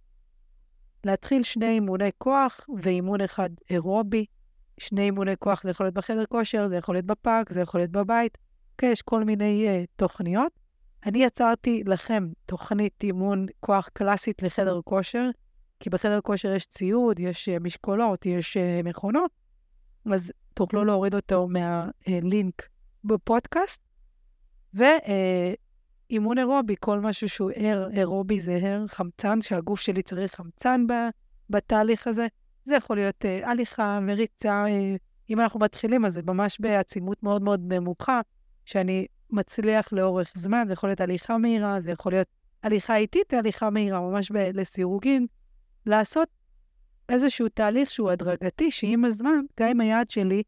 להתחיל 1.04 1.44
שני 1.44 1.70
אימוני 1.70 2.10
כוח 2.18 2.60
ואימון 2.82 3.22
אחד 3.22 3.50
אירובי, 3.70 4.26
שני 4.80 5.02
אימוני 5.02 5.38
כוח, 5.40 5.64
זה 5.64 5.70
יכול 5.70 5.86
להיות 5.86 5.96
בחדר 5.96 6.26
כושר, 6.26 6.68
זה 6.68 6.76
יכול 6.76 6.96
להיות 6.96 7.06
בפארק, 7.06 7.52
זה 7.52 7.62
יכול 7.62 7.80
להיות 7.80 7.92
בבית. 7.92 8.38
אוקיי, 8.72 8.92
יש 8.92 9.02
כל 9.02 9.24
מיני 9.24 9.68
uh, 9.68 9.88
תוכניות. 9.96 10.52
אני 11.06 11.24
יצרתי 11.24 11.84
לכם 11.86 12.28
תוכנית 12.46 13.04
אימון 13.04 13.46
כוח 13.60 13.90
קלאסית 13.94 14.44
לחדר 14.44 14.80
כושר, 14.84 15.30
כי 15.80 15.90
בחדר 15.90 16.22
כושר 16.22 16.52
יש 16.52 16.66
ציוד, 16.66 17.20
יש 17.20 17.50
uh, 17.50 17.64
משקולות, 17.64 18.26
יש 18.26 18.58
uh, 18.58 18.88
מכונות, 18.88 19.32
אז 20.12 20.32
תוכלו 20.54 20.86
להוריד 20.86 21.16
אותו 21.16 21.48
מהלינק 21.48 22.64
בפודקאסט. 23.04 23.82
ואימון 24.74 26.38
אירובי, 26.38 26.76
כל 26.80 27.00
משהו 27.00 27.30
שהוא 27.30 27.52
ער, 27.56 27.90
אירובי 27.92 28.40
זה 28.40 28.60
הר, 28.62 28.88
חמצן, 28.88 29.42
שהגוף 29.42 29.80
שלי 29.80 30.02
צריך 30.02 30.36
חמצן 30.36 30.86
בתהליך 31.50 32.08
הזה. 32.08 32.28
זה 32.66 32.76
יכול 32.76 32.98
להיות 32.98 33.26
הליכה 33.44 34.00
וריצה. 34.08 34.66
Uh, 34.66 35.00
אם 35.30 35.40
אנחנו 35.40 35.60
מתחילים, 35.60 36.06
אז 36.06 36.14
זה 36.14 36.22
ממש 36.26 36.60
בעצימות 36.60 37.24
מאוד 37.24 37.42
מאוד 37.42 37.74
נמוכה, 37.74 38.22
שאני 38.66 39.08
מצליח 39.30 39.94
לאורך 39.94 40.32
זמן. 40.36 40.64
זה 40.68 40.74
יכול 40.74 40.90
להיות 40.90 41.02
הליכה 41.02 41.38
מהירה, 41.38 41.80
זה 41.80 41.92
יכול 41.92 42.12
להיות 42.12 42.28
הליכה 42.64 42.96
איטית, 42.96 43.34
הליכה 43.34 43.70
מהירה, 43.70 44.00
ממש 44.00 44.32
ב- 44.32 44.50
לסירוגין. 44.54 45.26
לעשות 45.86 46.28
איזשהו 47.10 47.50
תהליך 47.50 47.92
שהוא 47.92 48.12
הדרגתי, 48.12 48.72
שעם 48.72 49.06
הזמן, 49.06 49.40
גם 49.60 49.70
עם 49.70 49.82
היעד 49.82 50.10
שלי, 50.10 50.44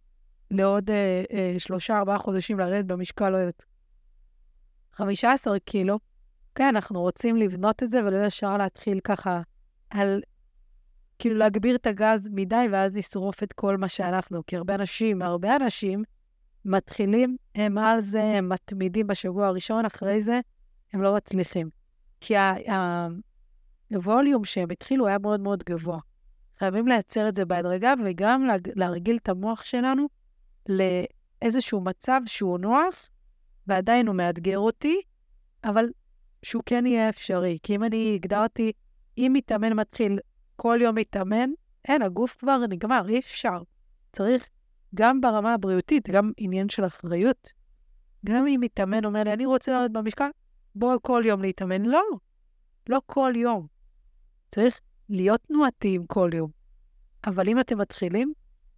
לעוד 0.51 0.89
אה, 0.89 1.23
אה, 1.33 1.55
שלושה, 1.57 1.97
ארבעה 1.97 2.17
חודשים 2.17 2.59
לרדת 2.59 2.85
במשקל, 2.85 3.29
לא 3.29 3.37
יודעת, 3.37 3.65
15 4.93 5.59
קילו, 5.59 5.99
כן, 6.55 6.75
אנחנו 6.75 7.01
רוצים 7.01 7.35
לבנות 7.35 7.83
את 7.83 7.91
זה 7.91 8.05
ולא 8.05 8.25
ישר 8.25 8.57
להתחיל 8.57 8.99
ככה 8.99 9.41
על, 9.89 10.21
כאילו 11.19 11.35
להגביר 11.35 11.75
את 11.75 11.87
הגז 11.87 12.29
מדי 12.31 12.65
ואז 12.71 12.95
לשרוף 12.95 13.43
את 13.43 13.53
כל 13.53 13.77
מה 13.77 13.87
שאנחנו. 13.87 14.45
כי 14.47 14.57
הרבה 14.57 14.75
אנשים, 14.75 15.21
הרבה 15.21 15.55
אנשים 15.55 16.03
מתחילים, 16.65 17.37
הם 17.55 17.77
על 17.77 18.01
זה, 18.01 18.23
הם 18.23 18.49
מתמידים 18.49 19.07
בשבוע 19.07 19.47
הראשון, 19.47 19.85
אחרי 19.85 20.21
זה 20.21 20.39
הם 20.93 21.01
לא 21.01 21.15
מצליחים. 21.15 21.69
כי 22.21 22.33
הווליום 23.93 24.45
שהם 24.45 24.71
התחילו 24.71 25.07
היה 25.07 25.17
מאוד 25.17 25.39
מאוד 25.39 25.63
גבוה. 25.63 25.99
חייבים 26.59 26.87
לייצר 26.87 27.29
את 27.29 27.35
זה 27.35 27.45
בהדרגה 27.45 27.93
וגם 28.05 28.47
להרגיל 28.75 29.17
את 29.17 29.29
המוח 29.29 29.65
שלנו 29.65 30.07
לאיזשהו 30.69 31.81
מצב 31.81 32.21
שהוא 32.25 32.59
נוח, 32.59 33.09
ועדיין 33.67 34.07
הוא 34.07 34.15
מאתגר 34.15 34.59
אותי, 34.59 35.01
אבל 35.63 35.89
שהוא 36.43 36.63
כן 36.65 36.85
יהיה 36.85 37.09
אפשרי. 37.09 37.57
כי 37.63 37.75
אם 37.75 37.83
אני 37.83 38.11
הגדרתי, 38.15 38.71
אם 39.17 39.31
מתאמן 39.35 39.73
מתחיל 39.73 40.19
כל 40.55 40.79
יום 40.81 40.95
מתאמן, 40.95 41.49
אין, 41.87 42.01
הגוף 42.01 42.35
כבר 42.39 42.57
נגמר, 42.69 43.05
אי 43.09 43.19
אפשר. 43.19 43.61
צריך 44.13 44.49
גם 44.95 45.21
ברמה 45.21 45.53
הבריאותית, 45.53 46.09
גם 46.09 46.31
עניין 46.37 46.69
של 46.69 46.85
אחריות. 46.85 47.49
גם 48.25 48.47
אם 48.47 48.59
מתאמן 48.61 49.05
אומר 49.05 49.23
לי, 49.23 49.33
אני 49.33 49.45
רוצה 49.45 49.71
לרדת 49.71 49.91
במשקל, 49.91 50.29
בוא 50.75 50.97
כל 51.01 51.23
יום 51.25 51.41
להתאמן. 51.41 51.85
לא, 51.85 52.03
לא 52.89 53.01
כל 53.05 53.33
יום. 53.35 53.76
צריך 54.47 54.79
להיות 55.09 55.41
תנועתיים 55.41 56.05
כל 56.05 56.29
יום. 56.33 56.49
אבל 57.25 57.49
אם 57.49 57.59
אתם 57.59 57.77
מתחילים, 57.77 58.33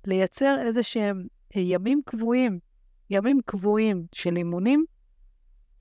לייצר 0.05 0.58
איזה 0.65 0.84
שהם 0.84 1.27
ימים 1.55 2.01
קבועים, 2.05 2.60
ימים 3.10 3.39
קבועים 3.45 4.05
של 4.12 4.38
אימונים, 4.38 4.86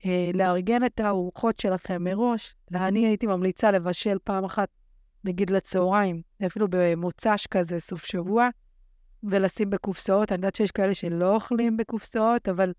אה, 0.05 0.31
לארגן 0.33 0.85
את 0.85 0.99
הארוחות 0.99 1.59
שלכם 1.59 2.03
מראש. 2.03 2.55
אני 2.75 3.07
הייתי 3.07 3.27
ממליצה 3.27 3.71
לבשל 3.71 4.17
פעם 4.23 4.43
אחת, 4.43 4.69
נגיד 5.23 5.49
לצהריים, 5.49 6.21
אפילו 6.45 6.67
במוצ"ש 6.69 7.47
כזה, 7.47 7.79
סוף 7.79 8.05
שבוע, 8.05 8.49
ולשים 9.23 9.69
בקופסאות. 9.69 10.31
אני 10.31 10.37
יודעת 10.37 10.55
שיש 10.55 10.71
כאלה 10.71 10.93
שלא 10.93 11.35
אוכלים 11.35 11.77
בקופסאות, 11.77 12.49
אבל 12.49 12.73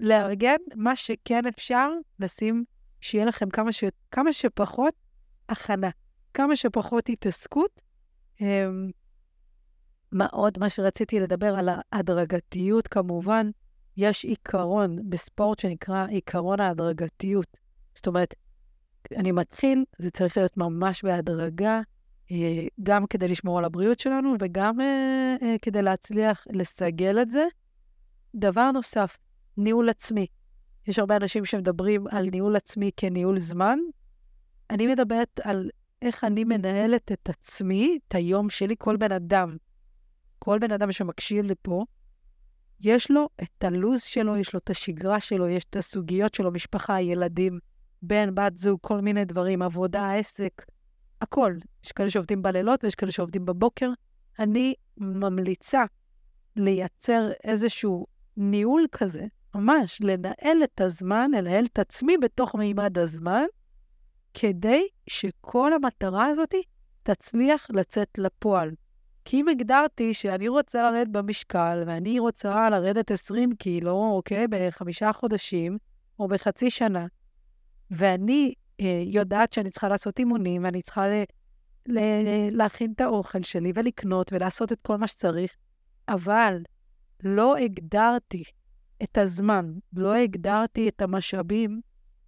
לארגן 0.00 0.56
מה 0.74 0.96
שכן 0.96 1.46
אפשר, 1.46 1.88
לשים, 2.20 2.64
שיהיה 3.00 3.24
לכם 3.24 3.50
כמה, 3.50 3.72
ש... 3.72 3.84
כמה 4.10 4.32
שפחות 4.32 4.94
הכנה, 5.48 5.90
כמה 6.38 6.56
שפחות 6.56 7.08
התעסקות. 7.08 7.82
אמ, 8.40 8.90
מה 10.12 10.26
עוד? 10.26 10.58
מה 10.58 10.68
שרציתי 10.68 11.20
לדבר 11.20 11.54
על 11.54 11.68
ההדרגתיות, 11.92 12.88
כמובן, 12.88 13.50
יש 13.96 14.24
עיקרון 14.24 15.10
בספורט 15.10 15.58
שנקרא 15.58 16.06
עיקרון 16.06 16.60
ההדרגתיות. 16.60 17.56
זאת 17.94 18.06
אומרת, 18.06 18.34
אני 19.16 19.32
מתחיל, 19.32 19.84
זה 19.98 20.10
צריך 20.10 20.36
להיות 20.36 20.56
ממש 20.56 21.04
בהדרגה, 21.04 21.80
אה, 22.30 22.66
גם 22.82 23.06
כדי 23.06 23.28
לשמור 23.28 23.58
על 23.58 23.64
הבריאות 23.64 24.00
שלנו 24.00 24.34
וגם 24.40 24.80
אה, 24.80 25.36
אה, 25.42 25.56
כדי 25.62 25.82
להצליח 25.82 26.46
לסגל 26.52 27.22
את 27.22 27.30
זה. 27.30 27.44
דבר 28.34 28.70
נוסף, 28.70 29.18
ניהול 29.56 29.88
עצמי. 29.88 30.26
יש 30.86 30.98
הרבה 30.98 31.16
אנשים 31.16 31.44
שמדברים 31.44 32.06
על 32.06 32.28
ניהול 32.30 32.56
עצמי 32.56 32.90
כניהול 32.96 33.38
זמן. 33.38 33.78
אני 34.70 34.86
מדברת 34.86 35.40
על 35.44 35.70
איך 36.02 36.24
אני 36.24 36.44
מנהלת 36.44 37.12
את 37.12 37.28
עצמי, 37.28 37.98
את 38.08 38.14
היום 38.14 38.50
שלי, 38.50 38.74
כל 38.78 38.96
בן 38.96 39.12
אדם. 39.12 39.56
כל 40.38 40.58
בן 40.58 40.72
אדם 40.72 40.92
שמקשיב 40.92 41.44
לפה, 41.44 41.84
יש 42.80 43.10
לו 43.10 43.28
את 43.42 43.64
הלו"ז 43.64 44.02
שלו, 44.02 44.36
יש 44.36 44.54
לו 44.54 44.58
את 44.58 44.70
השגרה 44.70 45.20
שלו, 45.20 45.48
יש 45.48 45.64
את 45.64 45.76
הסוגיות 45.76 46.34
שלו, 46.34 46.50
משפחה, 46.50 47.00
ילדים, 47.00 47.58
בן, 48.02 48.34
בת 48.34 48.56
זוג, 48.56 48.78
כל 48.82 49.00
מיני 49.00 49.24
דברים, 49.24 49.62
עבודה, 49.62 50.14
עסק, 50.14 50.64
הכל. 51.20 51.54
יש 51.84 51.92
כאלה 51.92 52.10
שעובדים 52.10 52.42
בלילות 52.42 52.84
ויש 52.84 52.94
כאלה 52.94 53.12
שעובדים 53.12 53.46
בבוקר. 53.46 53.90
אני 54.38 54.74
ממליצה 54.96 55.84
לייצר 56.56 57.30
איזשהו 57.44 58.06
ניהול 58.36 58.86
כזה, 58.92 59.26
ממש 59.54 60.00
לנהל 60.00 60.64
את 60.64 60.80
הזמן, 60.80 61.30
לנהל 61.30 61.64
את 61.64 61.78
עצמי 61.78 62.18
בתוך 62.18 62.54
מימד 62.54 62.98
הזמן, 62.98 63.44
כדי 64.34 64.86
שכל 65.06 65.72
המטרה 65.72 66.26
הזאת 66.26 66.54
תצליח 67.02 67.66
לצאת 67.70 68.18
לפועל. 68.18 68.70
כי 69.24 69.40
אם 69.40 69.48
הגדרתי 69.48 70.14
שאני 70.14 70.48
רוצה 70.48 70.90
לרדת 70.90 71.08
במשקל, 71.08 71.84
ואני 71.86 72.18
רוצה 72.18 72.70
לרדת 72.70 73.10
20 73.10 73.54
קילו, 73.54 74.12
אוקיי, 74.16 74.46
בחמישה 74.50 75.12
חודשים, 75.12 75.78
או 76.18 76.28
בחצי 76.28 76.70
שנה, 76.70 77.06
ואני 77.90 78.54
אה, 78.80 79.02
יודעת 79.06 79.52
שאני 79.52 79.70
צריכה 79.70 79.88
לעשות 79.88 80.18
אימונים, 80.18 80.64
ואני 80.64 80.82
צריכה 80.82 81.08
ל- 81.08 81.22
ל- 81.86 82.56
להכין 82.56 82.92
את 82.92 83.00
האוכל 83.00 83.42
שלי, 83.42 83.72
ולקנות, 83.74 84.32
ולעשות 84.32 84.72
את 84.72 84.78
כל 84.82 84.96
מה 84.96 85.06
שצריך, 85.06 85.52
אבל 86.08 86.62
לא 87.22 87.56
הגדרתי 87.56 88.44
את 89.02 89.18
הזמן, 89.18 89.72
לא 89.92 90.14
הגדרתי 90.14 90.88
את 90.88 91.02
המשאבים 91.02 91.80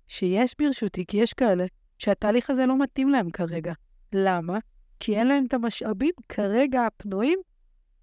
שיש 0.08 0.54
ברשותי, 0.58 1.04
כי 1.06 1.16
יש 1.16 1.34
כאלה 1.34 1.66
שהתהליך 2.00 2.50
הזה 2.50 2.66
לא 2.66 2.78
מתאים 2.78 3.08
להם 3.08 3.30
כרגע. 3.30 3.72
למה? 4.12 4.58
כי 5.00 5.16
אין 5.16 5.26
להם 5.26 5.46
את 5.46 5.54
המשאבים 5.54 6.12
כרגע 6.28 6.86
הפנויים. 6.86 7.38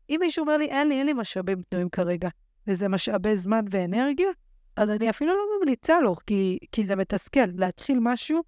אם 0.10 0.18
מישהו 0.20 0.42
אומר 0.42 0.58
לי, 0.58 0.66
אין 0.66 0.88
לי, 0.88 1.00
אין 1.00 1.06
לי 1.06 1.14
משאבים 1.14 1.62
פנויים 1.70 1.90
כרגע, 1.90 2.30
וזה 2.68 2.88
משאבי 2.88 3.36
זמן 3.36 3.66
ואנרגיה, 3.70 4.28
אז 4.76 4.92
אני 4.92 5.10
אפילו 5.10 5.34
לא 5.34 5.44
ממליצה 5.60 6.00
לו, 6.00 6.16
כי, 6.28 6.60
כי 6.72 6.84
זה 6.84 6.96
מתסכל. 6.96 7.46
להתחיל 7.56 7.98
משהו, 8.02 8.44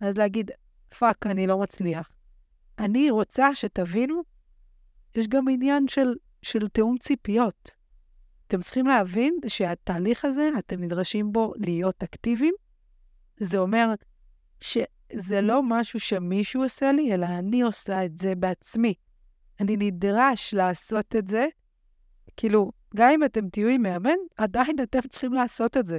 אז 0.00 0.16
להגיד, 0.16 0.50
fuck, 0.98 1.26
אני 1.26 1.46
לא 1.46 1.58
מצליח. 1.58 2.10
אני 2.78 3.10
רוצה 3.10 3.54
שתבינו, 3.54 4.22
יש 5.14 5.28
גם 5.28 5.48
עניין 5.48 5.88
של, 5.88 6.14
של 6.42 6.68
תיאום 6.68 6.98
ציפיות. 6.98 7.70
אתם 8.46 8.60
צריכים 8.60 8.86
להבין 8.86 9.34
שהתהליך 9.46 10.24
הזה, 10.24 10.50
אתם 10.58 10.80
נדרשים 10.80 11.32
בו 11.32 11.52
להיות 11.56 12.02
אקטיביים. 12.02 12.54
זה 13.40 13.58
אומר 13.58 13.94
ש... 14.60 14.78
זה 15.12 15.40
לא 15.40 15.62
משהו 15.62 16.00
שמישהו 16.00 16.62
עושה 16.62 16.92
לי, 16.92 17.14
אלא 17.14 17.26
אני 17.26 17.62
עושה 17.62 18.04
את 18.04 18.18
זה 18.18 18.34
בעצמי. 18.34 18.94
אני 19.60 19.76
נדרש 19.76 20.54
לעשות 20.54 21.16
את 21.16 21.28
זה. 21.28 21.46
כאילו, 22.36 22.72
גם 22.96 23.10
אם 23.14 23.24
אתם 23.24 23.48
תהיו 23.48 23.68
עם 23.68 23.82
מאמן, 23.82 24.16
עדיין 24.36 24.76
אתם 24.82 25.00
צריכים 25.08 25.32
לעשות 25.32 25.76
את 25.76 25.86
זה. 25.86 25.98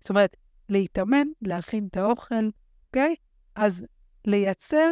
זאת 0.00 0.10
אומרת, 0.10 0.36
להתאמן, 0.68 1.26
להכין 1.42 1.86
את 1.90 1.96
האוכל, 1.96 2.48
אוקיי? 2.86 3.14
אז 3.54 3.84
לייצר 4.24 4.90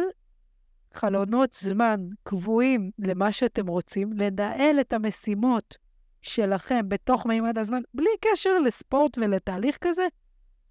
חלונות 0.93 1.53
זמן 1.53 2.07
קבועים 2.23 2.91
למה 2.99 3.31
שאתם 3.31 3.67
רוצים, 3.67 4.13
לנהל 4.13 4.79
את 4.79 4.93
המשימות 4.93 5.77
שלכם 6.21 6.89
בתוך 6.89 7.25
מימד 7.25 7.57
הזמן, 7.57 7.81
בלי 7.93 8.09
קשר 8.21 8.59
לספורט 8.59 9.17
ולתהליך 9.17 9.77
כזה, 9.81 10.07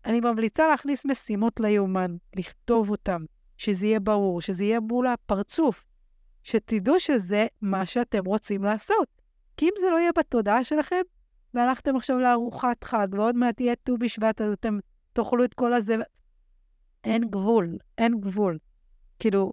אני 0.05 0.21
ממליצה 0.21 0.69
להכניס 0.69 1.05
משימות 1.05 1.61
ליומן, 1.61 2.17
לכתוב 2.37 2.91
אותן, 2.91 3.25
שזה 3.57 3.87
יהיה 3.87 4.01
ברור, 4.01 4.41
שזה 4.41 4.65
יהיה 4.65 4.81
מול 4.81 5.07
הפרצוף, 5.07 5.85
שתדעו 6.43 7.01
שזה 7.01 7.47
מה 7.63 7.87
שאתם 7.87 8.25
רוצים 8.25 8.65
לעשות. 8.65 9.09
כי 9.57 9.67
אם 9.67 9.73
זה 9.81 9.91
לא 9.91 9.99
יהיה 9.99 10.11
בתודעה 10.19 10.65
שלכם, 10.65 11.01
והלכתם 11.55 11.97
עכשיו 11.97 12.19
לארוחת 12.19 12.85
חג, 12.85 13.09
ועוד 13.13 13.37
מעט 13.37 13.61
יהיה 13.61 13.77
ט"ו 13.77 13.99
בשבט, 13.99 14.41
אז 14.41 14.53
אתם 14.53 14.79
תאכלו 15.13 15.45
את 15.45 15.55
כל 15.55 15.73
הזה. 15.73 15.97
אין 17.05 17.31
גבול, 17.31 17.79
אין 17.99 18.21
גבול. 18.21 18.59
כאילו, 19.19 19.53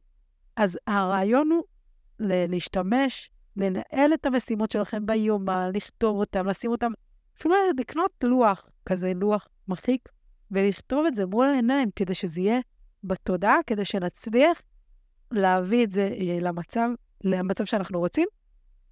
אז 0.56 0.78
הרעיון 0.88 1.52
הוא 1.52 1.64
להשתמש 2.20 3.30
לנהל 3.58 4.14
את 4.14 4.26
המשימות 4.26 4.72
שלכם 4.72 5.06
ביומן, 5.06 5.72
לכתוב 5.74 6.18
אותם, 6.18 6.48
לשים 6.48 6.72
אותם, 6.72 6.92
אפילו 7.38 7.56
לקנות 7.80 8.12
לוח, 8.24 8.70
כזה 8.86 9.14
לוח 9.16 9.48
מחיק, 9.68 10.10
ולכתוב 10.52 11.06
את 11.06 11.16
זה 11.16 11.26
מול 11.26 11.46
העיניים, 11.46 11.90
כדי 11.96 12.14
שזה 12.14 12.42
יהיה 12.42 12.60
בתודעה, 13.04 13.58
כדי 13.68 13.86
שנצליח 13.86 14.62
להביא 15.32 15.84
את 15.84 15.92
זה 15.92 16.16
אה, 16.20 16.38
למצב, 16.42 16.90
למצב 17.24 17.66
שאנחנו 17.66 18.00
רוצים. 18.00 18.28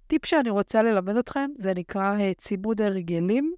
טיפ 0.06 0.26
שאני 0.26 0.50
רוצה 0.50 0.82
ללמד 0.82 1.16
אתכם, 1.16 1.50
זה 1.58 1.74
נקרא 1.74 2.16
uh, 2.18 2.34
צימוד 2.38 2.80
הרגלים, 2.80 3.54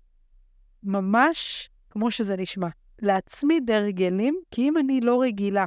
ממש 0.83 1.71
כמו 1.91 2.11
שזה 2.11 2.37
נשמע. 2.37 2.69
להצמיד 3.03 3.71
הרגלים, 3.71 4.41
כי 4.51 4.69
אם 4.69 4.79
אני 4.79 5.01
לא 5.01 5.23
רגילה 5.23 5.65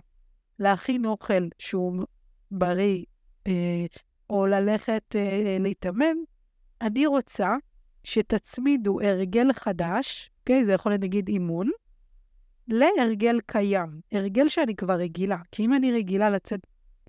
להכין 0.60 1.06
אוכל 1.06 1.48
שהוא 1.60 2.04
בריא, 2.52 3.06
אה, 3.48 3.86
או 4.30 4.48
ללכת 4.48 5.16
אה, 5.16 5.58
להתאמן, 5.60 6.16
אני 6.82 7.06
רוצה 7.06 7.56
שתצמידו 8.04 9.02
הרגל 9.02 9.54
חדש, 9.54 10.30
אוקיי? 10.40 10.64
זה 10.64 10.74
יכול 10.74 10.92
להיות 10.92 11.02
נגיד 11.02 11.28
אימון, 11.28 11.70
להרגל 12.70 13.40
קיים, 13.46 14.02
הרגל 14.12 14.50
שאני 14.50 14.76
כבר 14.76 14.94
רגילה. 14.94 15.38
כי 15.52 15.66
אם 15.66 15.74
אני 15.74 15.92
רגילה 15.92 16.30
לצאת, 16.30 16.60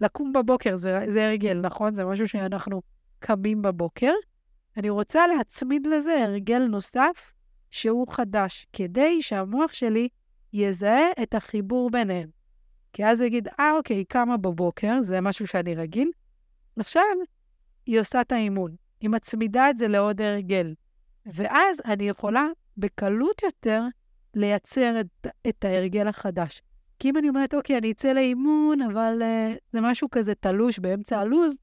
לקום 0.00 0.32
בבוקר, 0.32 0.76
זה, 0.76 1.04
זה 1.08 1.26
הרגל, 1.26 1.60
נכון? 1.60 1.94
זה 1.94 2.04
משהו 2.04 2.28
שאנחנו 2.28 2.82
קמים 3.18 3.62
בבוקר. 3.62 4.12
אני 4.76 4.90
רוצה 4.90 5.26
להצמיד 5.26 5.86
לזה 5.86 6.24
הרגל 6.24 6.66
נוסף 6.66 7.32
שהוא 7.70 8.06
חדש, 8.12 8.66
כדי 8.72 9.22
שהמוח 9.22 9.72
שלי 9.72 10.08
יזהה 10.52 11.06
את 11.22 11.34
החיבור 11.34 11.90
ביניהם. 11.90 12.28
כי 12.92 13.06
אז 13.06 13.20
הוא 13.20 13.26
יגיד, 13.26 13.48
אה, 13.60 13.72
אוקיי, 13.76 14.04
קמה 14.04 14.36
בבוקר, 14.36 15.02
זה 15.02 15.20
משהו 15.20 15.46
שאני 15.46 15.74
רגיל. 15.74 16.10
עכשיו, 16.76 17.02
היא 17.86 18.00
עושה 18.00 18.20
את 18.20 18.32
האימון. 18.32 18.74
היא 19.00 19.10
מצמידה 19.10 19.70
את 19.70 19.78
זה 19.78 19.88
לעוד 19.88 20.20
הרגל. 20.20 20.74
ואז 21.26 21.82
אני 21.84 22.08
יכולה 22.08 22.46
בקלות 22.76 23.42
יותר 23.42 23.82
לייצר 24.34 25.00
את, 25.00 25.26
את 25.48 25.64
ההרגל 25.64 26.08
החדש. 26.08 26.62
כי 26.98 27.10
אם 27.10 27.16
אני 27.16 27.28
אומרת, 27.28 27.54
אוקיי, 27.54 27.78
אני 27.78 27.92
אצא 27.92 28.12
לאימון, 28.12 28.82
אבל 28.82 29.22
uh, 29.22 29.58
זה 29.72 29.80
משהו 29.80 30.10
כזה 30.10 30.34
תלוש 30.34 30.78
באמצע 30.78 31.18
הלו"ז, 31.18 31.56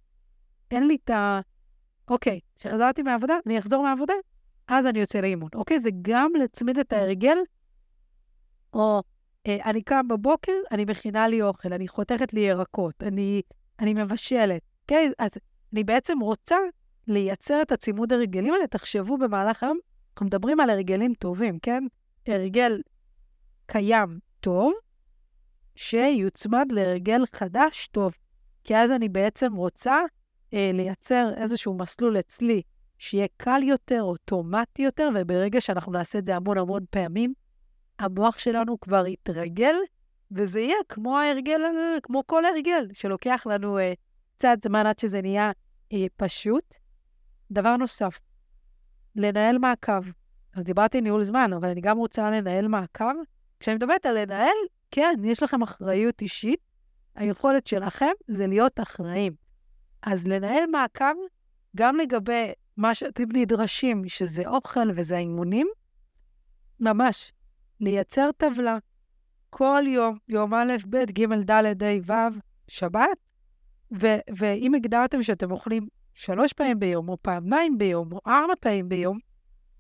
אין 0.72 0.88
לי 0.88 0.98
את 1.04 1.10
ה... 1.10 1.40
אוקיי, 2.08 2.40
כשחזרתי 2.56 3.02
מהעבודה, 3.02 3.38
אני 3.46 3.60
אחזור 3.60 3.84
מהעבודה, 3.84 4.14
אז 4.68 4.86
אני 4.86 5.00
יוצא 5.00 5.20
לאימון. 5.22 5.50
אוקיי? 5.56 5.80
זה 5.80 5.90
גם 6.02 6.32
להצמיד 6.40 6.78
את 6.80 6.94
ההרגל, 6.94 7.38
או 8.74 9.02
אה, 9.48 9.58
אני 9.66 9.82
קם 9.82 10.08
בבוקר, 10.08 10.54
אני 10.72 10.86
מכינה 10.86 11.28
לי 11.28 11.42
אוכל, 11.42 11.74
אני 11.74 11.88
חותכת 11.88 12.34
לי 12.34 12.40
ירקות, 12.40 13.04
אני, 13.04 13.42
אני 13.80 13.94
מבשלת. 13.94 14.62
אוקיי? 14.82 15.12
אז 15.20 15.32
אני 15.74 15.84
בעצם 15.84 16.20
רוצה 16.20 16.58
לייצר 17.08 17.62
את 17.62 17.72
הצימוד 17.72 18.14
הרגלים 18.14 18.54
האלה. 18.54 18.68
תחשבו 18.68 19.18
במהלך 19.18 19.64
היום, 19.64 19.78
אנחנו 20.14 20.26
מדברים 20.26 20.60
על 20.60 20.70
הרגלים 20.70 21.14
טובים, 21.14 21.60
כן? 21.60 21.84
הרגל 22.30 22.82
קיים 23.66 24.20
טוב, 24.40 24.74
שיוצמד 25.76 26.72
להרגל 26.72 27.22
חדש 27.36 27.88
טוב. 27.88 28.14
כי 28.64 28.76
אז 28.76 28.92
אני 28.92 29.10
בעצם 29.10 29.54
רוצה 29.54 30.02
אה, 30.54 30.72
לייצר 30.74 31.30
איזשהו 31.38 31.74
מסלול 31.78 32.20
אצלי 32.20 32.62
שיהיה 32.98 33.28
קל 33.38 33.62
יותר, 33.64 34.02
אוטומטי 34.02 34.82
יותר, 34.82 35.10
וברגע 35.16 35.62
שאנחנו 35.62 35.92
נעשה 35.92 36.20
את 36.20 36.26
זה 36.26 36.36
המון 36.36 36.58
המון 36.58 36.86
פעמים, 36.90 37.34
המוח 38.00 38.40
שלנו 38.40 38.80
כבר 38.80 39.08
יתרגל, 39.08 39.76
וזה 40.32 40.60
יהיה 40.60 40.78
כמו 40.90 41.18
ההרגל, 41.18 41.62
כמו 42.04 42.24
כל 42.26 42.46
הרגל, 42.46 42.88
שלוקח 42.94 43.48
לנו 43.50 43.78
אה, 43.78 43.94
קצת 44.38 44.58
זמן 44.64 44.86
עד 44.86 45.00
שזה 45.00 45.22
נהיה 45.22 45.52
אה, 45.94 46.06
פשוט. 46.16 46.76
דבר 47.52 47.78
נוסף, 47.78 48.20
לנהל 49.16 49.58
מעקב. 49.58 50.02
אז 50.58 50.64
דיברתי 50.64 51.02
ניהול 51.02 51.24
זמן, 51.24 51.54
אבל 51.54 51.70
אני 51.70 51.82
גם 51.82 51.98
רוצה 51.98 52.30
לנהל 52.30 52.68
מעקב. 52.68 53.14
כשאני 53.60 53.76
מדברת 53.76 54.06
על 54.06 54.22
לנהל, 54.22 54.56
כן, 54.92 55.14
יש 55.24 55.44
לכם 55.44 55.62
אחריות 55.62 56.22
אישית. 56.22 56.60
היכולת 57.16 57.68
שלכם 57.68 58.12
זה 58.28 58.48
להיות 58.48 58.80
אחראים. 58.80 59.34
אז 60.02 60.28
לנהל 60.28 60.64
מעקב, 60.72 61.16
גם 61.76 61.96
לגבי 61.98 62.52
מה 62.78 62.94
שאתם 62.94 63.24
נדרשים, 63.34 64.08
שזה 64.08 64.48
אוכל 64.48 64.92
וזה 64.96 65.16
האימונים, 65.16 65.68
ממש, 66.80 67.32
לייצר 67.80 68.30
טבלה 68.38 68.78
כל 69.50 69.84
יום, 69.88 70.18
יום 70.28 70.54
א', 70.54 70.74
ב', 70.90 70.98
ג', 70.98 71.34
ד', 71.52 71.84
ה', 71.84 71.98
ו', 72.06 72.40
שבת, 72.68 73.18
ו- 74.02 74.22
ואם 74.38 74.76
הגדרתם 74.76 75.24
שאתם 75.24 75.52
אוכלים 75.52 75.88
שלוש 76.14 76.54
פעמים 76.54 76.80
ביום, 76.80 77.10
או 77.10 77.18
פעמיים 77.22 77.78
ביום, 77.78 78.14
או 78.14 78.20
ארבע 78.28 78.54
פעמים 78.60 78.90
ביום, 78.90 79.20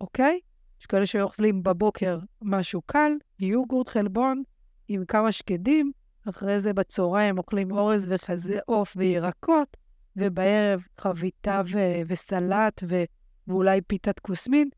אוקיי? 0.01 0.39
יש 0.81 0.85
כאלה 0.85 1.05
שאוכלים 1.05 1.63
בבוקר 1.63 2.19
משהו 2.41 2.81
קל, 2.85 3.11
יוגורט, 3.39 3.89
חלבון, 3.89 4.43
עם 4.87 5.05
כמה 5.05 5.31
שקדים, 5.31 5.91
אחרי 6.29 6.59
זה 6.59 6.73
בצהריים 6.73 7.37
אוכלים 7.37 7.71
אורז 7.71 8.11
וחזה 8.11 8.59
עוף 8.65 8.93
וירקות, 8.97 9.77
ובערב 10.15 10.83
חביתה 10.97 11.61
ו- 11.73 12.01
וסלט 12.07 12.83
ו- 12.87 13.03
ואולי 13.47 13.81
פיתת 13.81 14.19
כוסמין, 14.19 14.69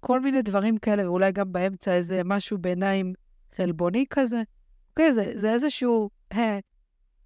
כל 0.00 0.20
מיני 0.20 0.42
דברים 0.42 0.78
כאלה, 0.78 1.10
ואולי 1.10 1.32
גם 1.32 1.52
באמצע 1.52 1.94
איזה 1.94 2.20
משהו 2.24 2.58
ביניים 2.58 3.12
חלבוני 3.56 4.04
כזה. 4.10 4.42
אוקיי, 4.90 5.12
זה, 5.12 5.32
זה 5.34 5.52
איזשהו... 5.52 6.10
אה, 6.32 6.58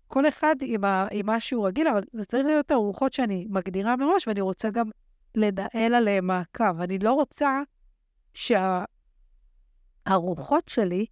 כל 0.08 0.28
אחד 0.28 0.56
עם, 0.60 0.84
ה, 0.84 1.06
עם 1.10 1.26
מה 1.26 1.40
שהוא 1.40 1.66
רגיל, 1.66 1.88
אבל 1.88 2.02
זה 2.12 2.24
צריך 2.24 2.46
להיות 2.46 2.72
ארוחות 2.72 3.12
שאני 3.12 3.46
מגדירה 3.50 3.96
מראש, 3.96 4.28
ואני 4.28 4.40
רוצה 4.40 4.70
גם 4.70 4.90
לנהל 5.34 5.94
עליהן 5.94 6.24
מעקב. 6.24 6.80
אני 6.80 6.98
לא 6.98 7.12
רוצה 7.12 7.62
שהארוחות 10.06 10.68
שלי 10.68 11.06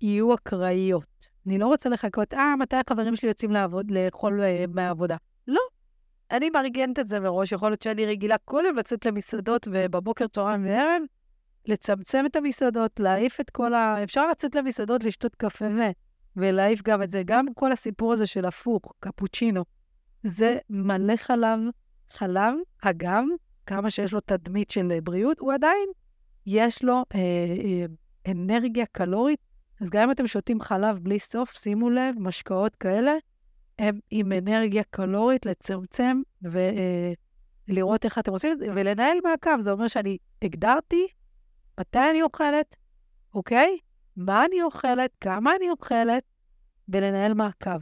יהיו 0.00 0.34
אקראיות. 0.34 1.28
אני 1.46 1.58
לא 1.58 1.66
רוצה 1.66 1.88
לחכות, 1.88 2.34
אה, 2.34 2.56
מתי 2.56 2.76
החברים 2.76 3.16
שלי 3.16 3.28
יוצאים 3.28 3.50
לעבוד, 3.50 3.90
לאכול 3.90 4.40
uh, 4.40 4.44
מהעבודה. 4.74 5.16
לא. 5.48 5.60
אני 6.30 6.50
מארגנת 6.50 6.98
את 6.98 7.08
זה 7.08 7.20
מראש, 7.20 7.52
יכול 7.52 7.70
להיות 7.70 7.82
שאני 7.82 8.06
רגילה 8.06 8.38
כל 8.38 8.62
יום 8.66 8.76
לצאת 8.76 9.06
למסעדות 9.06 9.68
ובבוקר, 9.70 10.26
צהריים 10.26 10.66
וערב, 10.66 11.02
לצמצם 11.66 12.26
את 12.26 12.36
המסעדות, 12.36 13.00
להעיף 13.00 13.40
את 13.40 13.50
כל 13.50 13.74
ה... 13.74 14.02
אפשר 14.04 14.28
לצאת 14.30 14.54
למסעדות, 14.54 15.04
לשתות 15.04 15.34
קפה 15.34 15.64
ו... 15.64 15.80
ולהעיף 16.36 16.82
גם 16.82 17.02
את 17.02 17.10
זה. 17.10 17.22
גם 17.24 17.46
כל 17.54 17.72
הסיפור 17.72 18.12
הזה 18.12 18.26
של 18.26 18.44
הפוך, 18.44 18.92
קפוצ'ינו, 19.00 19.64
זה 20.22 20.58
מלא 20.70 21.16
חלב. 21.16 21.58
חלב, 22.10 22.54
אגב, 22.82 23.24
כמה 23.66 23.90
שיש 23.90 24.12
לו 24.12 24.20
תדמית 24.20 24.70
של 24.70 24.98
בריאות, 25.02 25.38
הוא 25.38 25.52
עדיין, 25.52 25.88
יש 26.50 26.84
לו 26.84 27.04
אה, 27.14 27.18
אה, 27.18 27.84
אנרגיה 28.32 28.86
קלורית. 28.86 29.40
אז 29.80 29.90
גם 29.90 30.02
אם 30.02 30.10
אתם 30.10 30.26
שותים 30.26 30.60
חלב 30.60 30.98
בלי 30.98 31.18
סוף, 31.18 31.52
שימו 31.58 31.90
לב, 31.90 32.14
משקאות 32.18 32.76
כאלה, 32.76 33.12
הם 33.78 33.98
עם 34.10 34.32
אנרגיה 34.32 34.82
קלורית 34.90 35.46
לצמצם 35.46 36.22
ולראות 36.42 38.04
אה, 38.04 38.08
איך 38.08 38.18
אתם 38.18 38.32
עושים 38.32 38.52
את 38.52 38.58
זה, 38.58 38.66
ולנהל 38.74 39.18
מעקב. 39.24 39.60
זה 39.60 39.72
אומר 39.72 39.88
שאני 39.88 40.18
הגדרתי 40.42 41.06
מתי 41.80 42.10
אני 42.10 42.22
אוכלת, 42.22 42.76
אוקיי? 43.34 43.78
מה 44.16 44.44
אני 44.44 44.62
אוכלת, 44.62 45.10
כמה 45.20 45.56
אני 45.56 45.70
אוכלת, 45.70 46.22
ולנהל 46.88 47.34
מעקב. 47.34 47.78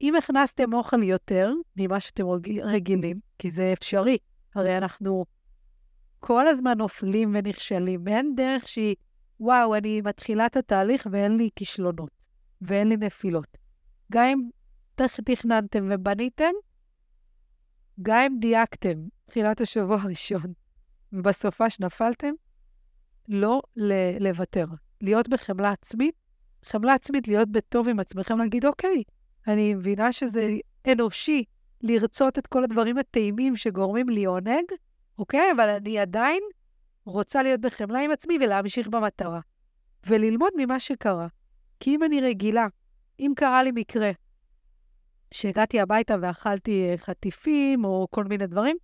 אם 0.00 0.14
הכנסתם 0.14 0.74
אוכל 0.74 1.02
יותר 1.02 1.52
ממה 1.76 2.00
שאתם 2.00 2.24
רגילים, 2.62 3.20
כי 3.38 3.50
זה 3.50 3.72
אפשרי, 3.72 4.18
הרי 4.54 4.76
אנחנו 4.76 5.24
כל 6.20 6.46
הזמן 6.46 6.78
נופלים 6.78 7.30
ונכשלים, 7.34 8.02
ואין 8.06 8.34
דרך 8.36 8.68
שהיא, 8.68 8.94
וואו, 9.40 9.74
אני 9.74 10.00
מתחילה 10.00 10.46
את 10.46 10.56
התהליך 10.56 11.06
ואין 11.10 11.36
לי 11.36 11.50
כישלונות, 11.56 12.10
ואין 12.60 12.88
לי 12.88 12.96
נפילות. 12.96 13.56
גם 14.12 14.24
אם 14.24 14.48
תכננתם 15.24 15.88
ובניתם, 15.90 16.52
גם 18.02 18.18
אם 18.18 18.36
דייקתם 18.40 18.98
תחילת 19.26 19.60
השבוע 19.60 19.96
הראשון 20.02 20.52
ובסופה 21.12 21.70
שנפלתם, 21.70 22.32
לא 23.28 23.62
לוותר. 24.20 24.66
להיות 25.00 25.28
בחמלה 25.28 25.70
עצמית, 25.70 26.14
חמלה 26.64 26.94
עצמית, 26.94 27.28
להיות 27.28 27.48
בטוב 27.48 27.88
עם 27.88 28.00
עצמכם, 28.00 28.38
להגיד, 28.38 28.66
אוקיי, 28.66 29.02
אני 29.46 29.74
מבינה 29.74 30.12
שזה 30.12 30.56
אנושי 30.92 31.44
לרצות 31.82 32.38
את 32.38 32.46
כל 32.46 32.64
הדברים 32.64 32.98
הטעימים 32.98 33.56
שגורמים 33.56 34.08
לי 34.08 34.24
עונג, 34.24 34.64
אוקיי? 35.20 35.52
אבל 35.56 35.68
אני 35.68 35.98
עדיין 35.98 36.42
רוצה 37.04 37.42
להיות 37.42 37.60
בחמלה 37.60 38.00
עם 38.00 38.10
עצמי 38.10 38.38
ולהמשיך 38.40 38.88
במטרה. 38.88 39.40
וללמוד 40.06 40.52
ממה 40.56 40.78
שקרה. 40.78 41.26
כי 41.80 41.94
אם 41.94 42.02
אני 42.02 42.20
רגילה, 42.20 42.66
אם 43.20 43.32
קרה 43.36 43.62
לי 43.62 43.70
מקרה 43.74 44.10
שהגעתי 45.34 45.80
הביתה 45.80 46.16
ואכלתי 46.20 46.88
אה, 46.90 46.96
חטיפים 46.96 47.84
או 47.84 48.06
כל 48.10 48.24
מיני 48.24 48.46
דברים, 48.46 48.76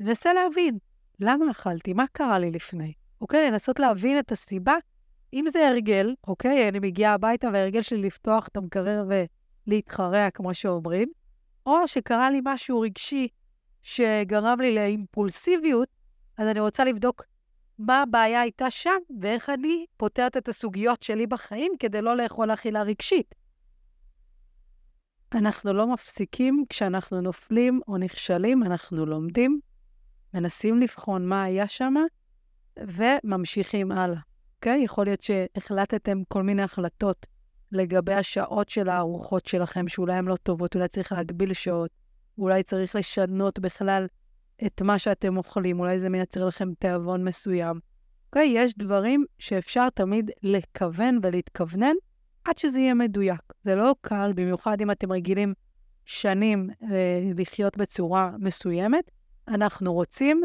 ננסה 0.00 0.32
להבין 0.32 0.78
למה 1.20 1.50
אכלתי, 1.50 1.92
מה 1.92 2.04
קרה 2.12 2.38
לי 2.38 2.50
לפני. 2.50 2.92
אוקיי? 3.20 3.50
לנסות 3.50 3.80
להבין 3.80 4.18
את 4.18 4.32
הסיבה. 4.32 4.74
אם 5.32 5.44
זה 5.48 5.68
הרגל, 5.68 6.14
אוקיי? 6.26 6.68
אני 6.68 6.78
מגיעה 6.78 7.14
הביתה 7.14 7.48
וההרגל 7.52 7.82
שלי 7.82 8.02
לפתוח 8.02 8.48
את 8.48 8.56
המקרר 8.56 9.04
ולהתחרע, 9.66 10.30
כמו 10.30 10.54
שאומרים, 10.54 11.08
או 11.66 11.88
שקרה 11.88 12.30
לי 12.30 12.40
משהו 12.44 12.80
רגשי 12.80 13.28
שגרם 13.82 14.60
לי 14.60 14.74
לאימפולסיביות, 14.74 15.88
אז 16.38 16.48
אני 16.48 16.60
רוצה 16.60 16.84
לבדוק 16.84 17.24
מה 17.78 18.02
הבעיה 18.02 18.40
הייתה 18.40 18.70
שם, 18.70 18.98
ואיך 19.20 19.50
אני 19.50 19.86
פותרת 19.96 20.36
את 20.36 20.48
הסוגיות 20.48 21.02
שלי 21.02 21.26
בחיים 21.26 21.72
כדי 21.78 22.02
לא 22.02 22.16
לאכול 22.16 22.52
אכילה 22.52 22.82
רגשית. 22.82 23.34
אנחנו 25.34 25.72
לא 25.72 25.86
מפסיקים 25.86 26.64
כשאנחנו 26.68 27.20
נופלים 27.20 27.80
או 27.88 27.98
נכשלים, 27.98 28.62
אנחנו 28.62 29.06
לומדים, 29.06 29.60
מנסים 30.34 30.80
לבחון 30.80 31.26
מה 31.26 31.42
היה 31.42 31.68
שם, 31.68 31.94
וממשיכים 32.78 33.92
הלאה. 33.92 34.20
אוקיי? 34.56 34.80
Okay? 34.80 34.84
יכול 34.84 35.04
להיות 35.04 35.22
שהחלטתם 35.22 36.22
כל 36.28 36.42
מיני 36.42 36.62
החלטות 36.62 37.26
לגבי 37.72 38.14
השעות 38.14 38.68
של 38.68 38.88
הארוחות 38.88 39.46
שלכם, 39.46 39.88
שאולי 39.88 40.14
הן 40.14 40.24
לא 40.24 40.36
טובות, 40.36 40.74
אולי 40.74 40.88
צריך 40.88 41.12
להגביל 41.12 41.52
שעות, 41.52 41.90
אולי 42.38 42.62
צריך 42.62 42.96
לשנות 42.96 43.58
בכלל 43.58 44.06
את 44.66 44.82
מה 44.82 44.98
שאתם 44.98 45.36
אוכלים, 45.36 45.80
אולי 45.80 45.98
זה 45.98 46.08
מייצר 46.08 46.46
לכם 46.46 46.74
תיאבון 46.78 47.24
מסוים. 47.24 47.80
אוקיי? 48.26 48.48
Okay? 48.48 48.58
יש 48.58 48.74
דברים 48.78 49.24
שאפשר 49.38 49.90
תמיד 49.90 50.30
לכוון 50.42 51.18
ולהתכוונן 51.22 51.94
עד 52.44 52.58
שזה 52.58 52.80
יהיה 52.80 52.94
מדויק. 52.94 53.42
זה 53.64 53.76
לא 53.76 53.94
קל, 54.00 54.32
במיוחד 54.36 54.80
אם 54.80 54.90
אתם 54.90 55.12
רגילים 55.12 55.54
שנים 56.04 56.70
אה, 56.82 57.20
לחיות 57.36 57.76
בצורה 57.76 58.30
מסוימת. 58.38 59.10
אנחנו 59.48 59.92
רוצים 59.92 60.42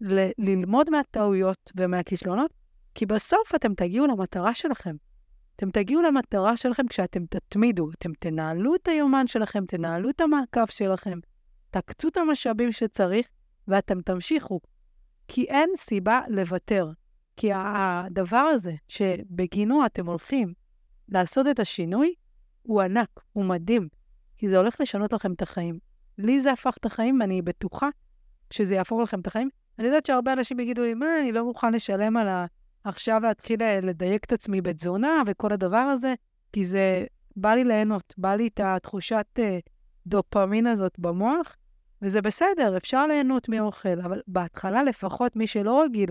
ל- 0.00 0.30
ללמוד 0.38 0.90
מהטעויות 0.90 1.72
ומהכישלונות, 1.76 2.50
כי 2.94 3.06
בסוף 3.06 3.54
אתם 3.54 3.74
תגיעו 3.74 4.06
למטרה 4.06 4.54
שלכם. 4.54 4.96
אתם 5.58 5.70
תגיעו 5.70 6.02
למטרה 6.02 6.56
שלכם 6.56 6.86
כשאתם 6.88 7.26
תתמידו, 7.26 7.90
אתם 7.90 8.12
תנהלו 8.12 8.74
את 8.74 8.88
היומן 8.88 9.26
שלכם, 9.26 9.66
תנהלו 9.66 10.10
את 10.10 10.20
המעקב 10.20 10.66
שלכם, 10.66 11.18
תקצו 11.70 12.08
את 12.08 12.16
המשאבים 12.16 12.72
שצריך, 12.72 13.26
ואתם 13.68 14.00
תמשיכו. 14.00 14.60
כי 15.28 15.44
אין 15.44 15.70
סיבה 15.76 16.20
לוותר. 16.28 16.90
כי 17.36 17.50
הדבר 17.54 18.36
הזה 18.36 18.74
שבגינו 18.88 19.86
אתם 19.86 20.06
הולכים 20.06 20.52
לעשות 21.08 21.46
את 21.46 21.58
השינוי, 21.58 22.14
הוא 22.62 22.80
ענק, 22.82 23.20
הוא 23.32 23.44
מדהים, 23.44 23.88
כי 24.36 24.48
זה 24.48 24.58
הולך 24.58 24.80
לשנות 24.80 25.12
לכם 25.12 25.32
את 25.32 25.42
החיים. 25.42 25.78
לי 26.18 26.40
זה 26.40 26.52
הפך 26.52 26.76
את 26.80 26.86
החיים, 26.86 27.20
ואני 27.20 27.42
בטוחה 27.42 27.88
שזה 28.50 28.74
יהפוך 28.74 29.00
לכם 29.00 29.20
את 29.20 29.26
החיים. 29.26 29.50
אני 29.78 29.86
יודעת 29.86 30.06
שהרבה 30.06 30.32
אנשים 30.32 30.60
יגידו 30.60 30.84
לי, 30.84 30.94
מה, 30.94 31.06
אני 31.20 31.32
לא 31.32 31.44
מוכן 31.44 31.72
לשלם 31.72 32.16
על 32.16 32.28
ה... 32.28 32.46
עכשיו 32.88 33.20
להתחיל 33.22 33.60
לדייק 33.82 34.24
את 34.24 34.32
עצמי 34.32 34.60
בתזונה 34.60 35.22
וכל 35.26 35.52
הדבר 35.52 35.76
הזה, 35.76 36.14
כי 36.52 36.64
זה 36.64 37.06
בא 37.36 37.54
לי 37.54 37.64
ליהנות, 37.64 38.14
בא 38.18 38.34
לי 38.34 38.46
את 38.46 38.60
התחושת 38.64 39.26
uh, 39.38 39.42
דופמין 40.06 40.66
הזאת 40.66 40.98
במוח, 40.98 41.56
וזה 42.02 42.22
בסדר, 42.22 42.76
אפשר 42.76 43.06
ליהנות 43.06 43.48
מאוכל, 43.48 44.00
אבל 44.04 44.20
בהתחלה 44.28 44.82
לפחות 44.82 45.36
מי 45.36 45.46
שלא 45.46 45.82
רגיל 45.82 46.10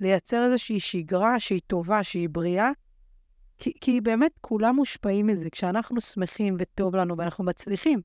לייצר 0.00 0.44
איזושהי 0.44 0.80
שגרה 0.80 1.40
שהיא 1.40 1.60
טובה, 1.66 2.02
שהיא 2.02 2.28
בריאה, 2.28 2.70
כי, 3.58 3.72
כי 3.80 4.00
באמת 4.00 4.32
כולם 4.40 4.76
מושפעים 4.76 5.26
מזה. 5.26 5.50
כשאנחנו 5.50 6.00
שמחים 6.00 6.56
וטוב 6.58 6.96
לנו 6.96 7.16
ואנחנו 7.16 7.44
מצליחים, 7.44 8.00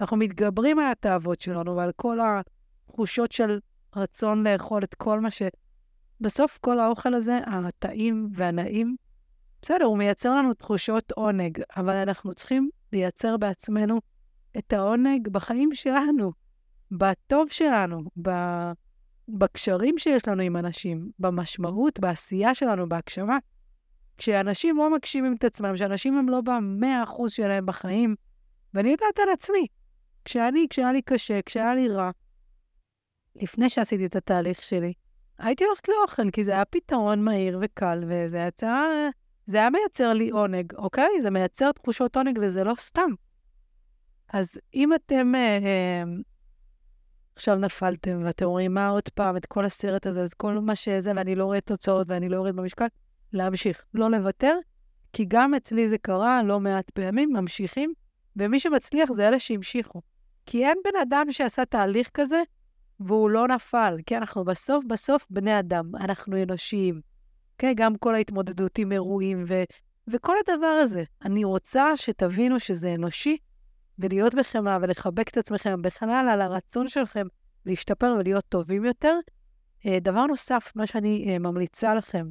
אנחנו 0.00 0.16
מתגברים 0.16 0.78
על 0.78 0.92
התאוות 0.92 1.40
שלנו 1.40 1.76
ועל 1.76 1.90
כל 1.96 2.18
התחושות 2.20 3.32
של 3.32 3.58
רצון 3.96 4.46
לאכול 4.46 4.84
את 4.84 4.94
כל 4.94 5.20
מה 5.20 5.30
ש... 5.30 5.42
בסוף 6.20 6.58
כל 6.60 6.80
האוכל 6.80 7.14
הזה, 7.14 7.38
הטעים 7.46 8.28
והנעים, 8.34 8.96
בסדר, 9.62 9.84
הוא 9.84 9.98
מייצר 9.98 10.34
לנו 10.34 10.54
תחושות 10.54 11.12
עונג, 11.12 11.58
אבל 11.76 11.96
אנחנו 11.96 12.34
צריכים 12.34 12.70
לייצר 12.92 13.36
בעצמנו 13.36 14.00
את 14.58 14.72
העונג 14.72 15.28
בחיים 15.28 15.74
שלנו, 15.74 16.32
בטוב 16.90 17.48
שלנו, 17.50 18.02
ב... 18.22 18.30
בקשרים 19.28 19.98
שיש 19.98 20.28
לנו 20.28 20.42
עם 20.42 20.56
אנשים, 20.56 21.10
במשמעות, 21.18 21.98
בעשייה 22.00 22.54
שלנו, 22.54 22.88
בהגשמה. 22.88 23.38
כשאנשים 24.18 24.76
לא 24.76 24.94
מגשימים 24.94 25.34
את 25.34 25.44
עצמם, 25.44 25.74
כשאנשים 25.74 26.18
הם 26.18 26.28
לא 26.28 26.40
במאה 26.40 27.02
אחוז 27.02 27.32
שלהם 27.32 27.66
בחיים, 27.66 28.14
ואני 28.74 28.88
יודעת 28.88 29.18
על 29.18 29.28
עצמי, 29.32 29.66
כשאני, 30.24 30.66
כשהיה 30.70 30.92
לי 30.92 31.02
קשה, 31.02 31.40
כשהיה 31.46 31.74
לי 31.74 31.88
רע, 31.88 32.10
לפני 33.36 33.68
שעשיתי 33.68 34.06
את 34.06 34.16
התהליך 34.16 34.62
שלי, 34.62 34.92
הייתי 35.38 35.64
הולכת 35.64 35.88
לאוכל, 35.88 36.30
כי 36.30 36.44
זה 36.44 36.52
היה 36.52 36.64
פתרון 36.64 37.24
מהיר 37.24 37.58
וקל, 37.62 38.04
וזה 38.06 38.38
יצא, 38.38 38.84
זה 39.46 39.56
היה 39.56 39.70
מייצר 39.70 40.12
לי 40.12 40.30
עונג, 40.30 40.74
אוקיי? 40.74 41.20
זה 41.22 41.30
מייצר 41.30 41.72
תחושות 41.72 42.16
עונג, 42.16 42.38
וזה 42.42 42.64
לא 42.64 42.74
סתם. 42.78 43.10
אז 44.32 44.60
אם 44.74 44.94
אתם 44.94 45.34
אה, 45.34 45.40
אה, 45.40 46.02
עכשיו 47.36 47.56
נפלתם, 47.56 48.20
ואתם 48.24 48.44
אומרים, 48.44 48.74
מה 48.74 48.88
עוד 48.88 49.08
פעם, 49.14 49.36
את 49.36 49.46
כל 49.46 49.64
הסרט 49.64 50.06
הזה, 50.06 50.22
אז 50.22 50.34
כל 50.34 50.52
מה 50.58 50.74
שזה, 50.74 51.12
ואני 51.16 51.34
לא 51.34 51.44
רואה 51.44 51.60
תוצאות 51.60 52.06
ואני 52.10 52.28
לא 52.28 52.36
יורד 52.36 52.56
במשקל, 52.56 52.86
להמשיך, 53.32 53.84
לא 53.94 54.10
לוותר, 54.10 54.54
כי 55.12 55.24
גם 55.28 55.54
אצלי 55.54 55.88
זה 55.88 55.98
קרה 55.98 56.42
לא 56.42 56.60
מעט 56.60 56.90
פעמים, 56.90 57.32
ממשיכים, 57.32 57.92
ומי 58.36 58.60
שמצליח 58.60 59.12
זה 59.12 59.28
אלה 59.28 59.38
שהמשיכו. 59.38 60.02
כי 60.46 60.66
אין 60.66 60.78
בן 60.84 61.00
אדם 61.02 61.26
שעשה 61.32 61.64
תהליך 61.64 62.10
כזה 62.14 62.42
והוא 63.00 63.30
לא 63.30 63.48
נפל, 63.48 63.96
כי 64.06 64.16
אנחנו 64.16 64.44
בסוף 64.44 64.84
בסוף 64.84 65.26
בני 65.30 65.58
אדם, 65.58 65.96
אנחנו 65.96 66.42
אנושיים. 66.42 67.00
כן, 67.58 67.72
גם 67.76 67.96
כל 67.96 68.14
ההתמודדות 68.14 68.78
עם 68.78 68.92
אירועים 68.92 69.44
ו- 69.46 69.64
וכל 70.08 70.34
הדבר 70.40 70.66
הזה. 70.66 71.04
אני 71.24 71.44
רוצה 71.44 71.96
שתבינו 71.96 72.60
שזה 72.60 72.94
אנושי, 72.94 73.36
ולהיות 73.98 74.34
בחמלה 74.34 74.78
ולחבק 74.82 75.28
את 75.28 75.36
עצמכם 75.36 75.82
בכלל 75.82 76.28
על 76.32 76.40
הרצון 76.40 76.88
שלכם 76.88 77.26
להשתפר 77.66 78.16
ולהיות 78.18 78.44
טובים 78.48 78.84
יותר. 78.84 79.14
אה, 79.86 79.98
דבר 80.00 80.26
נוסף, 80.26 80.72
מה 80.74 80.86
שאני 80.86 81.26
אה, 81.28 81.38
ממליצה 81.38 81.94
לכם, 81.94 82.28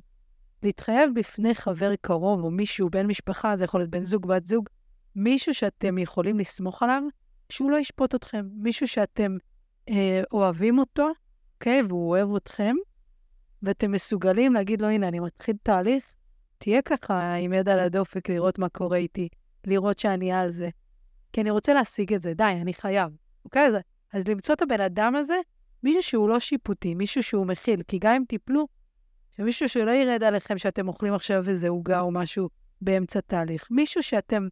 להתחייב 0.64 1.10
בפני 1.16 1.56
חבר 1.56 1.96
קרוב 2.02 2.44
או 2.44 2.52
מישהו, 2.52 2.90
בן 2.90 3.08
משפחה, 3.08 3.58
זה 3.58 3.66
יכול 3.66 3.80
להיות 3.80 3.90
בן 3.90 4.02
זוג, 4.02 4.28
בת 4.28 4.46
זוג, 4.46 4.70
מישהו 5.16 5.54
שאתם 5.54 5.98
יכולים 5.98 6.40
לסמוך 6.40 6.84
עליו, 6.84 7.04
שהוא 7.50 7.72
לא 7.72 7.78
ישפוט 7.78 8.16
אתכם, 8.16 8.48
מישהו 8.54 8.88
שאתם 8.88 9.38
אוהבים 10.32 10.80
אותו, 10.80 11.10
אוקיי? 11.56 11.82
והוא 11.88 12.10
אוהב 12.10 12.36
אתכם, 12.36 12.76
ואתם 13.64 13.92
מסוגלים 13.92 14.54
להגיד 14.54 14.82
לו, 14.82 14.88
הנה, 14.88 15.08
אני 15.08 15.20
מתחיל 15.20 15.56
תהליך, 15.64 16.14
תהיה 16.58 16.82
ככה 16.82 17.34
עם 17.34 17.54
יד 17.54 17.70
על 17.70 17.80
הדופק, 17.80 18.30
לראות 18.30 18.60
מה 18.60 18.70
קורה 18.70 18.98
איתי, 18.98 19.30
לראות 19.68 20.00
שאני 20.00 20.32
על 20.32 20.50
זה. 20.50 20.70
כי 21.34 21.42
אני 21.42 21.50
רוצה 21.50 21.74
להשיג 21.74 22.14
את 22.14 22.22
זה, 22.22 22.34
די, 22.34 22.44
אני 22.62 22.74
חייב, 22.74 23.12
אוקיי? 23.46 23.66
אז, 23.66 23.78
אז 24.14 24.28
למצוא 24.28 24.56
את 24.56 24.62
הבן 24.62 24.82
אדם 24.82 25.16
הזה, 25.16 25.36
מישהו 25.84 26.04
שהוא 26.04 26.30
לא 26.30 26.40
שיפוטי, 26.40 26.96
מישהו 26.96 27.24
שהוא 27.24 27.46
מכיל, 27.46 27.84
כי 27.88 28.00
גם 28.00 28.14
אם 28.14 28.24
תיפלו, 28.28 28.68
שמישהו 29.38 29.70
שלא 29.70 29.92
ירד 29.92 30.24
עליכם 30.24 30.58
שאתם 30.58 30.88
אוכלים 30.88 31.14
עכשיו 31.14 31.50
איזה 31.50 31.70
עוגה 31.70 32.02
או 32.02 32.12
משהו 32.12 32.50
באמצע 32.82 33.20
תהליך. 33.22 33.68
מישהו 33.72 34.04
שאתם... 34.04 34.48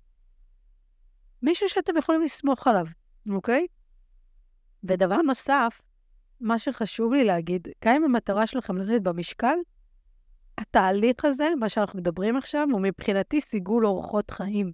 מישהו 1.42 1.70
שאתם 1.70 1.98
יכולים 1.98 2.22
לסמוך 2.22 2.68
עליו, 2.68 2.86
אוקיי? 3.30 3.68
ודבר 4.88 5.22
נוסף, 5.22 5.82
מה 6.42 6.60
שחשוב 6.60 7.14
לי 7.14 7.24
להגיד, 7.24 7.68
גם 7.86 7.96
אם 7.96 8.04
המטרה 8.04 8.48
שלכם 8.48 8.78
לרדת 8.78 9.02
במשקל, 9.02 9.56
התהליך 10.58 11.26
הזה, 11.26 11.48
מה 11.60 11.70
שאנחנו 11.70 12.00
מדברים 12.00 12.38
עכשיו, 12.38 12.68
הוא 12.72 12.82
מבחינתי 12.82 13.42
סיגול 13.42 13.86
אורחות 13.86 14.32
חיים. 14.32 14.72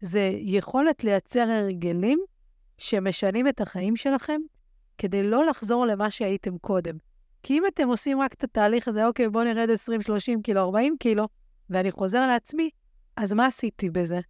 זה 0.00 0.30
יכולת 0.34 1.04
לייצר 1.04 1.40
הרגלים 1.50 2.20
שמשנים 2.78 3.48
את 3.48 3.60
החיים 3.60 3.96
שלכם 3.96 4.40
כדי 4.98 5.22
לא 5.22 5.46
לחזור 5.46 5.86
למה 5.86 6.10
שהייתם 6.10 6.58
קודם. 6.58 6.96
כי 7.42 7.58
אם 7.58 7.66
אתם 7.66 7.88
עושים 7.88 8.20
רק 8.20 8.34
את 8.34 8.44
התהליך 8.44 8.88
הזה, 8.88 9.06
אוקיי, 9.06 9.28
בואו 9.28 9.44
נרד 9.44 9.70
20, 9.70 10.02
30 10.02 10.42
קילו, 10.42 10.60
40 10.60 10.96
קילו, 11.00 11.28
ואני 11.70 11.90
חוזר 11.90 12.26
לעצמי, 12.26 12.70
אז 13.16 13.32
מה 13.32 13.46
עשיתי 13.46 13.90
בזה? 13.90 14.20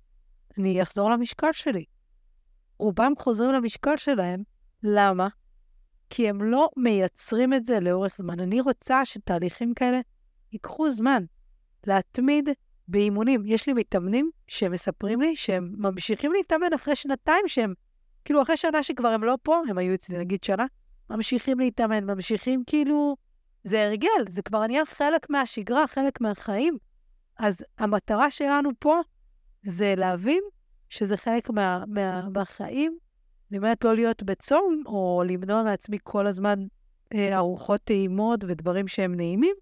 אני 0.58 0.82
אחזור 0.82 1.10
למשקל 1.10 1.52
שלי. 1.52 1.84
רובם 2.78 3.12
חוזרים 3.18 3.52
למשקל 3.52 3.96
שלהם, 3.96 4.42
למה? 4.82 5.28
כי 6.10 6.28
הם 6.28 6.42
לא 6.42 6.68
מייצרים 6.76 7.54
את 7.54 7.66
זה 7.66 7.80
לאורך 7.80 8.16
זמן. 8.16 8.40
אני 8.40 8.60
רוצה 8.60 9.04
שתהליכים 9.04 9.74
כאלה 9.74 10.00
ייקחו 10.52 10.90
זמן. 10.90 11.24
להתמיד 11.86 12.48
באימונים. 12.88 13.42
יש 13.44 13.66
לי 13.66 13.72
מתאמנים 13.72 14.30
שמספרים 14.48 15.20
לי 15.20 15.36
שהם 15.36 15.74
ממשיכים 15.78 16.32
להתאמן 16.32 16.72
אחרי 16.74 16.96
שנתיים 16.96 17.48
שהם, 17.48 17.74
כאילו 18.24 18.42
אחרי 18.42 18.56
שנה 18.56 18.82
שכבר 18.82 19.08
הם 19.08 19.24
לא 19.24 19.38
פה, 19.42 19.62
הם 19.68 19.78
היו 19.78 19.94
אצלי 19.94 20.18
נגיד 20.18 20.44
שנה, 20.44 20.66
ממשיכים 21.10 21.60
להתאמן, 21.60 22.04
ממשיכים 22.04 22.62
כאילו, 22.66 23.16
זה 23.64 23.84
הרגל, 23.84 24.08
זה 24.28 24.42
כבר 24.42 24.66
נהיה 24.66 24.86
חלק 24.86 25.30
מהשגרה, 25.30 25.86
חלק 25.86 26.20
מהחיים. 26.20 26.78
אז 27.38 27.64
המטרה 27.78 28.30
שלנו 28.30 28.70
פה 28.78 29.00
זה 29.62 29.94
להבין 29.96 30.42
שזה 30.88 31.16
חלק 31.16 31.50
מה, 31.50 31.84
מה, 31.88 32.28
מהחיים. 32.28 32.98
אני 33.50 33.58
אומרת 33.58 33.84
לא 33.84 33.94
להיות 33.94 34.22
בצום, 34.22 34.82
או 34.86 35.22
למנוע 35.26 35.62
מעצמי 35.62 35.98
כל 36.02 36.26
הזמן 36.26 36.66
אה, 37.14 37.36
ארוחות 37.36 37.80
טעימות 37.84 38.44
ודברים 38.48 38.88
שהם 38.88 39.14
נעימים, 39.14 39.54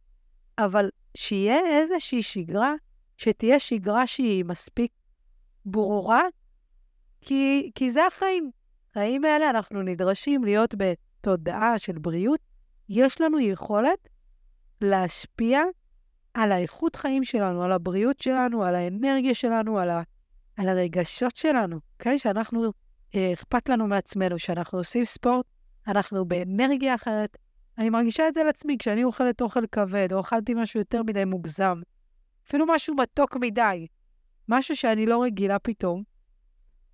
אבל 0.59 0.91
שיהיה 1.17 1.59
איזושהי 1.79 2.23
שגרה, 2.23 2.75
שתהיה 3.17 3.59
שגרה 3.59 4.07
שהיא 4.07 4.45
מספיק 4.45 4.93
ברורה, 5.65 6.23
כי, 7.21 7.71
כי 7.75 7.91
זה 7.91 8.07
החיים. 8.07 8.51
החיים 8.91 9.25
האלה 9.25 9.51
אנחנו 9.51 9.83
נדרשים 9.83 10.45
להיות 10.45 10.75
ב... 10.79 10.93
תודעה 11.21 11.79
של 11.79 11.99
בריאות, 11.99 12.41
יש 12.89 13.21
לנו 13.21 13.41
יכולת 13.41 14.09
להשפיע 14.81 15.61
על 16.35 16.53
האיכות 16.53 16.97
חיים 16.97 17.25
שלנו, 17.25 17.63
על 17.63 17.73
הבריאות 17.73 18.21
שלנו, 18.21 18.65
על 18.65 18.75
האנרגיה 18.75 19.35
שלנו, 19.35 19.79
על, 19.79 19.91
ה, 19.91 20.03
על 20.57 20.69
הרגשות 20.69 21.37
שלנו, 21.37 21.81
אוקיי? 21.95 22.19
שאנחנו, 22.19 22.73
אכפת 23.17 23.69
לנו 23.69 23.87
מעצמנו, 23.87 24.39
שאנחנו 24.39 24.79
עושים 24.79 25.05
ספורט, 25.05 25.47
אנחנו 25.87 26.25
באנרגיה 26.25 26.95
אחרת. 26.95 27.37
אני 27.79 27.91
מרגישה 27.91 28.29
את 28.29 28.35
זה 28.35 28.41
על 28.41 28.49
עצמי 28.49 28.77
כשאני 28.79 29.05
אוכלת 29.05 29.41
אוכל 29.41 29.67
כבד, 29.67 30.13
או 30.13 30.21
אכלתי 30.21 30.55
משהו 30.55 30.81
יותר 30.81 31.03
מדי 31.03 31.25
מוגזם, 31.25 31.81
אפילו 32.47 32.67
משהו 32.69 32.95
מתוק 32.95 33.37
מדי, 33.37 33.87
משהו 34.49 34.77
שאני 34.77 35.07
לא 35.07 35.23
רגילה 35.23 35.59
פתאום. 35.59 36.03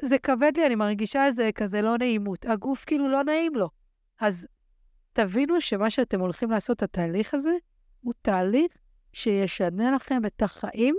זה 0.03 0.19
כבד 0.19 0.53
לי, 0.57 0.67
אני 0.67 0.75
מרגישה 0.75 1.27
איזה 1.27 1.51
כזה 1.55 1.83
לא 1.83 1.99
נעימות. 1.99 2.45
הגוף 2.45 2.85
כאילו 2.85 3.09
לא 3.09 3.25
נעים 3.25 3.55
לו. 3.55 3.69
אז 4.21 4.47
תבינו 5.13 5.61
שמה 5.61 5.91
שאתם 5.91 6.21
הולכים 6.21 6.51
לעשות, 6.51 6.83
התהליך 6.83 7.35
הזה, 7.35 7.53
הוא 8.01 8.15
תהליך 8.23 8.73
שישנה 9.13 9.91
לכם 9.91 10.27
את 10.27 10.43
החיים, 10.43 10.97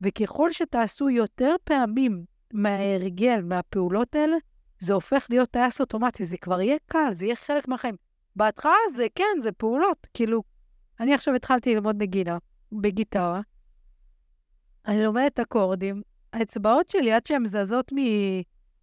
וככל 0.00 0.52
שתעשו 0.52 1.10
יותר 1.10 1.54
פעמים 1.64 2.24
מההרגל, 2.56 3.40
מהפעולות 3.42 4.14
האלה, 4.14 4.36
זה 4.78 4.94
הופך 4.94 5.26
להיות 5.30 5.50
טייס 5.50 5.80
אוטומטי, 5.80 6.24
זה 6.24 6.36
כבר 6.36 6.60
יהיה 6.60 6.76
קל, 6.86 7.08
זה 7.12 7.24
יהיה 7.24 7.36
חלק 7.36 7.68
מהחיים. 7.68 7.94
בהתחלה 8.36 8.72
זה 8.94 9.06
כן, 9.14 9.40
זה 9.40 9.52
פעולות. 9.52 10.06
כאילו, 10.14 10.42
אני 11.00 11.14
עכשיו 11.14 11.34
התחלתי 11.34 11.74
ללמוד 11.74 11.96
נגינה 12.02 12.38
בגיטרה, 12.72 13.40
אני 14.86 15.04
לומדת 15.04 15.40
אקורדים, 15.40 16.02
האצבעות 16.32 16.90
שלי, 16.90 17.12
עד 17.12 17.26
שהן 17.26 17.44
זזות 17.44 17.92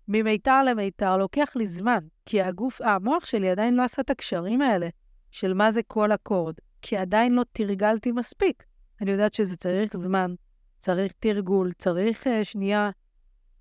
ממיתר 0.07 0.63
למיתר, 0.63 1.17
לוקח 1.17 1.53
לי 1.55 1.67
זמן, 1.67 1.99
כי 2.25 2.41
הגוף, 2.41 2.81
המוח 2.81 3.25
שלי 3.25 3.49
עדיין 3.49 3.75
לא 3.75 3.83
עשה 3.83 4.01
את 4.01 4.09
הקשרים 4.09 4.61
האלה 4.61 4.89
של 5.31 5.53
מה 5.53 5.71
זה 5.71 5.83
כל 5.83 6.11
אקורד, 6.11 6.55
כי 6.81 6.97
עדיין 6.97 7.33
לא 7.33 7.43
תרגלתי 7.51 8.11
מספיק. 8.11 8.63
אני 9.01 9.11
יודעת 9.11 9.33
שזה 9.33 9.55
צריך 9.55 9.97
זמן, 9.97 10.35
צריך 10.79 11.13
תרגול, 11.19 11.71
צריך 11.77 12.27
uh, 12.27 12.43
שנייה 12.43 12.89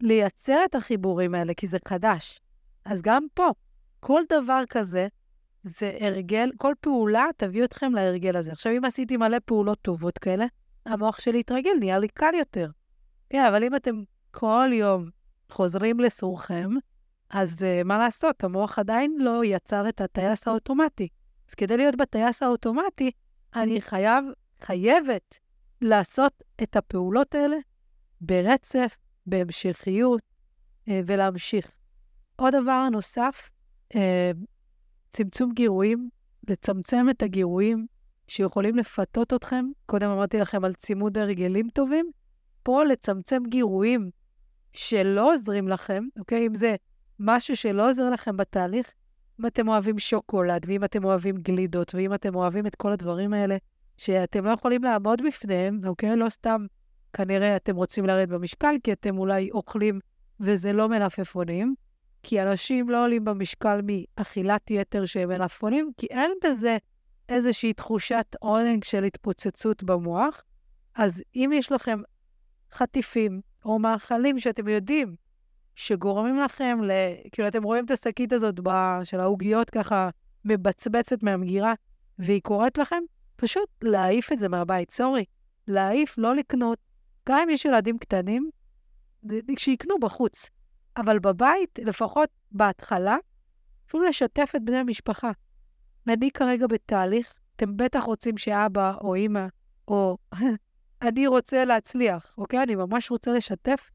לייצר 0.03 0.59
את 0.65 0.75
החיבורים 0.75 1.35
האלה, 1.35 1.55
כי 1.55 1.67
זה 1.67 1.79
חדש. 1.89 2.41
אז 2.85 3.03
גם 3.03 3.27
פה, 3.35 3.51
כל 4.01 4.23
דבר 4.29 4.63
כזה, 4.69 5.09
זה 5.63 5.97
הרגל, 6.01 6.51
כל 6.57 6.75
פעולה 6.81 7.27
תביא 7.37 7.65
אתכם 7.65 7.95
להרגל 7.95 8.37
הזה. 8.37 8.53
עכשיו, 8.53 8.73
אם 8.77 8.85
עשיתי 8.85 9.17
מלא 9.17 9.39
פעולות 9.45 9.79
טובות 9.83 10.19
כאלה, 10.19 10.47
המוח 10.87 11.21
שלי 11.21 11.39
יתרגל, 11.39 11.71
נהיה 11.79 11.99
לי 11.99 12.09
קל 12.09 12.35
יותר. 12.39 12.71
כן, 13.31 13.45
אבל 13.45 13.65
אם 13.65 13.77
אתם 13.77 14.03
כל 14.31 14.71
יום 14.73 15.09
חוזרים 15.51 16.01
לסורכם, 16.01 16.71
אז 17.31 17.57
uh, 17.59 17.85
מה 17.85 17.99
לעשות, 17.99 18.45
המוח 18.45 18.79
עדיין 18.79 19.17
לא 19.19 19.45
יצר 19.45 19.89
את 19.89 20.01
הטייס 20.01 20.49
האוטומטי. 20.49 21.09
אז 21.49 21.55
כדי 21.55 21.77
להיות 21.77 21.97
בטייס 21.97 22.43
האוטומטי, 22.43 23.11
אני 23.55 23.81
חייב, 23.81 24.25
חייבת, 24.61 25.39
לעשות 25.81 26.43
את 26.63 26.77
הפעולות 26.77 27.35
האלה 27.35 27.57
ברצף, 28.21 28.97
בהמשכיות, 29.27 30.21
uh, 30.89 30.93
ולהמשיך. 31.07 31.71
עוד 32.37 32.55
דבר 32.63 32.89
נוסף, 32.89 33.51
uh, 33.95 33.97
צמצום 35.11 35.53
גירויים, 35.53 36.09
לצמצם 36.49 37.07
את 37.11 37.23
הגירויים 37.23 37.87
שיכולים 38.29 38.77
לפתות 38.77 39.33
אתכם. 39.33 39.65
קודם 39.87 40.11
אמרתי 40.11 40.39
לכם 40.39 40.65
על 40.65 40.75
צימוד 40.75 41.19
הרגלים 41.19 41.69
טובים, 41.69 42.11
פה 42.63 42.85
לצמצם 42.85 43.43
גירויים 43.49 44.11
שלא 44.73 45.33
עוזרים 45.33 45.69
לכם, 45.69 46.05
אוקיי? 46.19 46.47
אם 46.47 46.55
זה 46.55 46.77
משהו 47.19 47.57
שלא 47.57 47.89
עוזר 47.89 48.11
לכם 48.11 48.37
בתהליך, 48.37 48.93
אם 49.41 49.47
אתם 49.47 49.69
אוהבים 49.69 49.99
שוקולד, 49.99 50.67
ואם 50.69 50.85
אתם 50.85 51.05
אוהבים 51.05 51.37
גלידות, 51.37 51.95
ואם 51.95 52.15
אתם 52.15 52.35
אוהבים 52.35 52.67
את 52.67 52.75
כל 52.75 52.93
הדברים 52.93 53.33
האלה, 53.33 53.57
שאתם 53.97 54.45
לא 54.45 54.51
יכולים 54.51 54.85
לעמוד 54.85 55.23
בפניהם, 55.27 55.81
אוקיי? 55.87 56.17
לא 56.17 56.29
סתם 56.29 56.67
כנראה 57.13 57.57
אתם 57.57 57.77
רוצים 57.77 58.07
לרדת 58.07 58.29
במשקל, 58.29 58.75
כי 58.85 58.93
אתם 58.93 59.19
אולי 59.19 59.51
אוכלים 59.51 60.01
וזה 60.41 60.73
לא 60.73 60.89
מלפפונים, 60.89 61.75
כי 62.23 62.43
אנשים 62.43 62.91
לא 62.91 63.05
עולים 63.05 63.25
במשקל 63.25 63.81
מאכילת 63.85 64.71
יתר 64.71 65.05
שהם 65.05 65.29
מלפפונים, 65.29 65.91
כי 65.97 66.07
אין 66.07 66.31
בזה 66.45 66.77
איזושהי 67.29 67.73
תחושת 67.73 68.37
עונג 68.41 68.85
של 68.85 69.05
התפוצצות 69.05 69.83
במוח. 69.83 70.43
אז 70.95 71.23
אם 71.35 71.51
יש 71.55 71.73
לכם 71.73 72.01
חטיפים 72.73 73.41
או 73.65 73.79
מאכלים 73.79 74.39
שאתם 74.39 74.69
יודעים 74.69 75.15
שגורמים 75.75 76.39
לכם 76.39 76.79
ל... 76.83 76.91
כאילו, 77.33 77.49
אתם 77.49 77.63
רואים 77.63 77.85
את 77.85 77.91
השקית 77.91 78.33
הזאת 78.33 78.61
ב... 78.63 78.71
של 79.05 79.21
העוגיות 79.21 79.71
ככה 79.71 80.11
מבצבצת 80.45 81.23
מהמגירה, 81.23 81.75
והיא 82.19 82.41
קוראת 82.43 82.79
לכם, 82.79 83.03
פשוט 83.37 83.69
להעיף 83.83 84.33
את 84.33 84.39
זה 84.39 84.49
מהבית. 84.49 84.91
סורי, 84.91 85.25
להעיף, 85.69 86.15
לא 86.19 86.37
לקנות. 86.37 86.79
גם 87.29 87.39
אם 87.39 87.51
יש 87.51 87.65
ילדים 87.65 87.99
קטנים, 87.99 88.51
שיקנו 89.59 89.99
בחוץ. 89.99 90.51
אבל 90.97 91.19
בבית, 91.19 91.79
לפחות 91.83 92.29
בהתחלה, 92.53 93.17
אפילו 93.89 94.05
לשתף 94.05 94.53
את 94.57 94.65
בני 94.65 94.77
המשפחה. 94.77 95.31
אני 96.09 96.31
כרגע 96.31 96.67
בתהליך, 96.67 97.39
אתם 97.57 97.77
בטח 97.77 98.03
רוצים 98.03 98.39
שאבא 98.39 98.95
או 99.01 99.15
אימא 99.15 99.47
או 99.89 100.19
אני 101.03 101.27
רוצה 101.27 101.65
להצליח, 101.65 102.35
אוקיי? 102.39 102.63
אני 102.63 102.75
ממש 102.75 103.11
רוצה 103.11 103.33
לשתף 103.33 103.91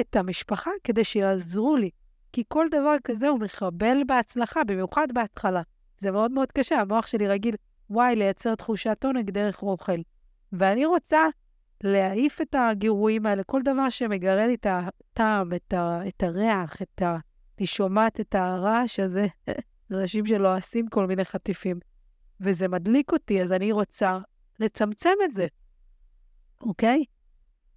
את 0.00 0.16
המשפחה 0.16 0.70
כדי 0.84 1.04
שיעזרו 1.04 1.76
לי. 1.76 1.90
כי 2.32 2.42
כל 2.48 2.66
דבר 2.70 2.96
כזה 3.04 3.28
הוא 3.28 3.40
מחבל 3.40 3.96
בהצלחה, 4.06 4.64
במיוחד 4.64 5.08
בהתחלה. 5.14 5.62
זה 5.98 6.10
מאוד 6.10 6.30
מאוד 6.30 6.52
קשה, 6.52 6.80
המוח 6.80 7.06
שלי 7.06 7.28
רגיל, 7.28 7.54
וואי, 7.90 8.16
לייצר 8.16 8.54
תחושת 8.54 9.04
עונג 9.04 9.30
דרך 9.30 9.62
אוכל. 9.62 10.00
ואני 10.52 10.86
רוצה 10.86 11.20
להעיף 11.84 12.40
את 12.40 12.54
הגירויים 12.58 13.26
האלה, 13.26 13.44
כל 13.44 13.62
דבר 13.62 13.88
שמגרה 13.88 14.46
לי 14.46 14.54
את 14.54 14.66
הטעם, 14.70 15.52
את, 15.52 15.72
ה, 15.72 16.00
את 16.08 16.22
הריח, 16.22 16.82
את 16.82 17.02
ה... 17.02 17.16
אני 17.58 17.66
שומעת 17.66 18.20
את 18.20 18.34
הרעש 18.34 19.00
הזה, 19.00 19.26
אנשים 19.90 20.26
שלועסים 20.26 20.88
כל 20.88 21.06
מיני 21.06 21.24
חטיפים, 21.24 21.78
וזה 22.40 22.68
מדליק 22.68 23.12
אותי, 23.12 23.42
אז 23.42 23.52
אני 23.52 23.72
רוצה 23.72 24.18
לצמצם 24.60 25.10
את 25.24 25.32
זה. 25.32 25.46
אוקיי? 26.60 27.04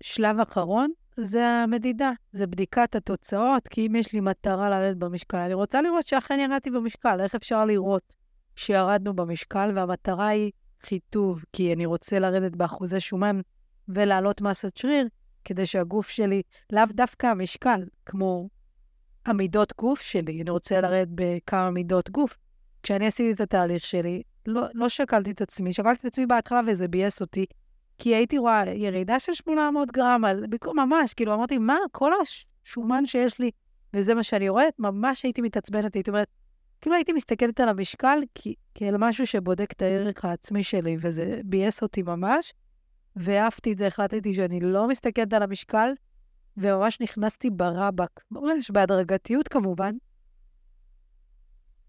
שלב 0.04 0.40
אחרון 0.40 0.92
זה 1.18 1.48
המדידה, 1.48 2.12
זה 2.32 2.48
בדיקת 2.48 2.96
התוצאות, 2.96 3.68
כי 3.68 3.88
אם 3.88 3.96
יש 3.96 4.14
לי 4.14 4.20
מטרה 4.20 4.70
לרדת 4.70 4.98
במשקל, 4.98 5.38
אני 5.38 5.54
רוצה 5.54 5.82
לראות 5.82 6.08
שאכן 6.08 6.40
ירדתי 6.40 6.70
במשקל. 6.70 7.22
איך 7.22 7.36
אפשר 7.36 7.66
לראות 7.66 8.14
שירדנו 8.56 9.14
במשקל, 9.14 9.72
והמטרה 9.76 10.28
היא 10.28 10.52
חיטוב, 10.84 11.44
כי 11.54 11.74
אני 11.74 11.86
רוצה 11.86 12.20
לרדת 12.20 12.56
באחוזי 12.56 13.00
שומן 13.00 13.40
ולהעלות 13.90 14.42
מסת 14.42 14.78
שריר, 14.78 15.08
כדי 15.46 15.66
שהגוף 15.66 16.10
שלי, 16.10 16.42
לאו 16.72 16.84
דווקא 16.92 17.28
המשקל, 17.28 17.84
כמו 18.06 18.50
המידות 19.26 19.74
גוף 19.78 20.02
שלי, 20.02 20.42
אני 20.42 20.50
רוצה 20.50 20.82
לרדת 20.82 21.08
בכמה 21.16 21.72
מידות 21.72 22.10
גוף. 22.10 22.38
כשאני 22.84 23.08
עשיתי 23.08 23.32
את 23.32 23.42
התהליך 23.42 23.86
שלי, 23.86 24.22
לא, 24.46 24.62
לא 24.74 24.90
שקלתי 24.90 25.32
את 25.32 25.42
עצמי, 25.42 25.74
שקלתי 25.74 26.00
את 26.00 26.06
עצמי 26.06 26.26
בהתחלה 26.26 26.62
וזה 26.68 26.88
ביאס 26.88 27.22
אותי, 27.22 27.46
כי 27.98 28.16
הייתי 28.16 28.38
רואה 28.38 28.64
ירידה 28.76 29.20
של 29.20 29.34
800 29.34 29.92
גרם, 29.92 30.26
על, 30.26 30.44
ממש, 30.74 31.14
כאילו 31.14 31.34
אמרתי, 31.34 31.58
מה, 31.58 31.78
כל 31.92 32.12
השומן 32.22 33.06
שיש 33.06 33.40
לי, 33.40 33.52
וזה 33.94 34.16
מה 34.16 34.24
שאני 34.24 34.50
רואה, 34.50 34.66
ממש 34.80 35.24
הייתי 35.24 35.42
מתעצבנת, 35.42 35.94
הייתי 35.94 36.12
אומרת, 36.12 36.28
כאילו 36.82 36.96
הייתי 36.96 37.14
מסתכלת 37.14 37.60
על 37.60 37.70
המשקל 37.70 38.20
כאל 38.76 38.96
משהו 38.98 39.28
שבודק 39.28 39.72
את 39.72 39.82
הערך 39.82 40.26
העצמי 40.26 40.64
שלי, 40.64 40.98
וזה 41.00 41.40
ביאס 41.46 41.82
אותי 41.82 42.02
ממש, 42.04 42.54
ואהבתי 43.20 43.74
את 43.74 43.78
זה, 43.78 43.88
החלטתי 43.88 44.34
שאני 44.34 44.60
לא 44.60 44.88
מסתכלת 44.88 45.34
על 45.34 45.44
המשקל, 45.44 45.90
וממש 46.58 47.02
נכנסתי 47.02 47.50
ברבק, 47.50 48.10
ממש 48.32 48.72
בהדרגתיות 48.72 49.48
כמובן, 49.48 49.96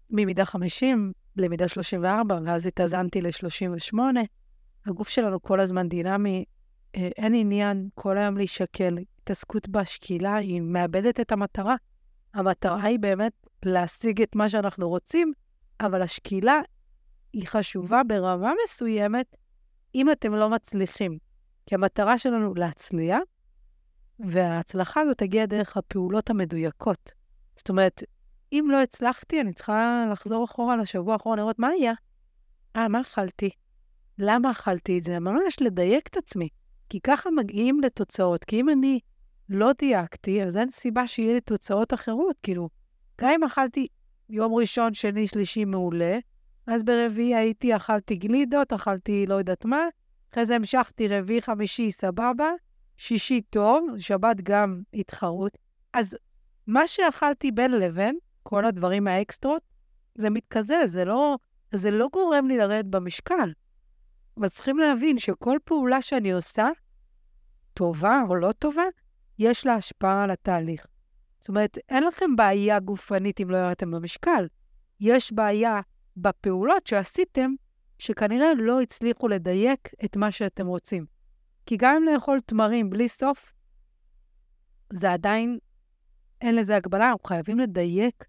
ממידה 0.09 0.45
50 0.45 1.11
למידה 1.35 1.67
34, 1.67 2.39
ואז 2.45 2.65
התאזנתי 2.65 3.21
ל-38. 3.21 3.97
הגוף 4.85 5.09
שלנו 5.09 5.41
כל 5.41 5.59
הזמן 5.59 5.89
דינמי, 5.89 6.45
אה, 6.95 7.09
אין 7.17 7.33
עניין 7.35 7.89
כל 7.95 8.17
היום 8.17 8.37
להישקל. 8.37 8.97
התעסקות 9.21 9.69
בשקילה, 9.69 10.35
היא 10.35 10.61
מאבדת 10.61 11.19
את 11.19 11.31
המטרה. 11.31 11.75
המטרה 12.33 12.83
היא 12.83 12.99
באמת 12.99 13.33
להשיג 13.65 14.21
את 14.21 14.35
מה 14.35 14.49
שאנחנו 14.49 14.89
רוצים, 14.89 15.33
אבל 15.79 16.01
השקילה 16.01 16.61
היא 17.33 17.47
חשובה 17.47 18.01
ברמה 18.07 18.51
מסוימת 18.63 19.35
אם 19.95 20.11
אתם 20.11 20.35
לא 20.35 20.49
מצליחים. 20.49 21.17
כי 21.65 21.75
המטרה 21.75 22.17
שלנו 22.17 22.53
להצליח, 22.53 23.19
וההצלחה 24.19 25.01
הזאת 25.01 25.17
תגיע 25.17 25.45
דרך 25.45 25.77
הפעולות 25.77 26.29
המדויקות. 26.29 27.11
זאת 27.55 27.69
אומרת, 27.69 28.03
אם 28.51 28.67
לא 28.71 28.81
הצלחתי, 28.81 29.41
אני 29.41 29.53
צריכה 29.53 30.05
לחזור 30.11 30.45
אחורה 30.45 30.77
לשבוע 30.77 31.13
האחרון, 31.13 31.39
לראות 31.39 31.59
מה 31.59 31.67
היה. 31.67 31.93
אה, 32.75 32.87
מה 32.87 33.01
אכלתי? 33.01 33.49
למה 34.17 34.51
אכלתי 34.51 34.97
את 34.97 35.03
זה? 35.03 35.19
ממש 35.19 35.61
לדייק 35.61 36.07
את 36.07 36.17
עצמי. 36.17 36.49
כי 36.89 36.99
ככה 36.99 37.29
מגיעים 37.31 37.79
לתוצאות. 37.79 38.43
כי 38.43 38.59
אם 38.59 38.69
אני 38.69 38.99
לא 39.49 39.71
דייקתי, 39.77 40.43
אז 40.43 40.57
אין 40.57 40.69
סיבה 40.69 41.07
שיהיה 41.07 41.33
לי 41.33 41.41
תוצאות 41.41 41.93
אחרות. 41.93 42.35
כאילו, 42.43 42.69
גם 43.21 43.29
אם 43.29 43.43
אכלתי 43.43 43.87
יום 44.29 44.53
ראשון, 44.53 44.93
שני, 44.93 45.27
שלישי 45.27 45.65
מעולה. 45.65 46.17
אז 46.67 46.83
ברביעי 46.83 47.35
הייתי, 47.35 47.75
אכלתי 47.75 48.15
גלידות, 48.15 48.73
אכלתי 48.73 49.25
לא 49.27 49.33
יודעת 49.33 49.65
מה. 49.65 49.87
אחרי 50.31 50.45
זה 50.45 50.55
המשכתי 50.55 51.07
רביעי, 51.07 51.41
חמישי, 51.41 51.91
סבבה. 51.91 52.49
שישי 52.97 53.41
טוב, 53.41 53.87
שבת 53.97 54.41
גם 54.43 54.81
התחרות. 54.93 55.57
אז 55.93 56.17
מה 56.67 56.87
שאכלתי 56.87 57.51
בין 57.51 57.71
לבין, 57.71 58.17
כל 58.43 58.65
הדברים 58.65 59.07
האקסטרות, 59.07 59.61
זה 60.15 60.29
מתקזז, 60.29 60.73
זה 60.85 61.05
לא, 61.05 61.37
זה 61.73 61.91
לא 61.91 62.07
גורם 62.13 62.47
לי 62.47 62.57
לרדת 62.57 62.85
במשקל. 62.85 63.53
אבל 64.37 64.47
צריכים 64.47 64.77
להבין 64.77 65.17
שכל 65.17 65.57
פעולה 65.63 66.01
שאני 66.01 66.31
עושה, 66.31 66.67
טובה 67.73 68.21
או 68.29 68.35
לא 68.35 68.51
טובה, 68.51 68.83
יש 69.39 69.65
לה 69.65 69.73
השפעה 69.73 70.23
על 70.23 70.31
התהליך. 70.31 70.85
זאת 71.39 71.49
אומרת, 71.49 71.77
אין 71.89 72.03
לכם 72.03 72.35
בעיה 72.35 72.79
גופנית 72.79 73.41
אם 73.41 73.49
לא 73.49 73.57
ירדתם 73.57 73.91
במשקל. 73.91 74.47
יש 74.99 75.33
בעיה 75.33 75.81
בפעולות 76.21 76.87
שעשיתם, 76.87 77.53
שכנראה 77.99 78.53
לא 78.53 78.81
הצליחו 78.81 79.27
לדייק 79.27 79.89
את 80.05 80.15
מה 80.15 80.31
שאתם 80.31 80.67
רוצים. 80.67 81.05
כי 81.65 81.77
גם 81.77 81.95
אם 81.95 82.13
לאכול 82.13 82.39
תמרים 82.39 82.89
בלי 82.89 83.09
סוף, 83.09 83.53
זה 84.93 85.11
עדיין, 85.13 85.57
אין 86.41 86.55
לזה 86.55 86.75
הגבלה, 86.75 87.11
אנחנו 87.11 87.27
חייבים 87.27 87.59
לדייק 87.59 88.25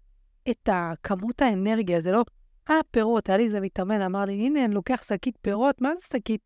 את 0.49 0.69
כמות 1.03 1.41
האנרגיה. 1.41 1.99
זה 1.99 2.11
לא, 2.11 2.23
אה, 2.69 2.75
פירות, 2.91 3.29
היה 3.29 3.37
לי 3.37 3.43
איזה 3.43 3.59
מתאמן, 3.59 4.01
אמר 4.01 4.25
לי, 4.25 4.33
הנה, 4.33 4.65
אני 4.65 4.73
לוקח 4.73 5.03
שקית 5.03 5.37
פירות, 5.41 5.81
מה 5.81 5.95
זה 5.95 6.01
שקית? 6.13 6.41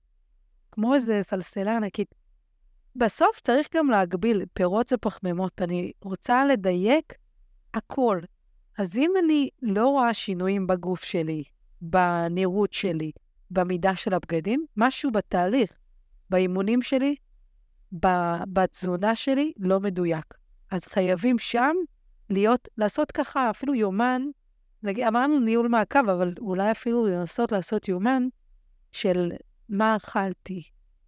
כמו 0.71 0.95
איזה 0.95 1.19
סלסלה 1.21 1.77
ענקית. 1.77 2.15
בסוף 2.95 3.39
צריך 3.39 3.67
גם 3.75 3.89
להגביל, 3.89 4.45
פירות 4.53 4.87
זה 4.87 4.97
פחמימות. 4.97 5.61
אני 5.61 5.91
רוצה 6.01 6.45
לדייק 6.45 7.13
הכל. 7.73 8.19
אז 8.77 8.97
אם 8.97 9.11
אני 9.23 9.49
לא 9.61 9.87
רואה 9.87 10.13
שינויים 10.13 10.67
בגוף 10.67 11.03
שלי, 11.03 11.43
בנראות 11.81 12.73
שלי, 12.73 13.11
במידה 13.51 13.95
של 13.95 14.13
הבגדים, 14.13 14.65
משהו 14.77 15.11
בתהליך, 15.11 15.71
באימונים 16.29 16.81
שלי, 16.81 17.15
בתזונה 18.47 19.15
שלי, 19.15 19.53
לא 19.57 19.79
מדויק. 19.79 20.33
אז 20.71 20.85
חייבים 20.85 21.39
שם 21.39 21.75
להיות, 22.29 22.67
לעשות 22.77 23.11
ככה 23.11 23.49
אפילו 23.49 23.73
יומן, 23.75 24.21
נגיד, 24.83 25.03
אמרנו 25.03 25.39
ניהול 25.39 25.67
מעקב, 25.67 26.09
אבל 26.09 26.33
אולי 26.39 26.71
אפילו 26.71 27.05
לנסות 27.05 27.51
לעשות 27.51 27.87
יומן 27.87 28.27
של 28.91 29.31
מה 29.69 29.95
אכלתי, 29.95 30.63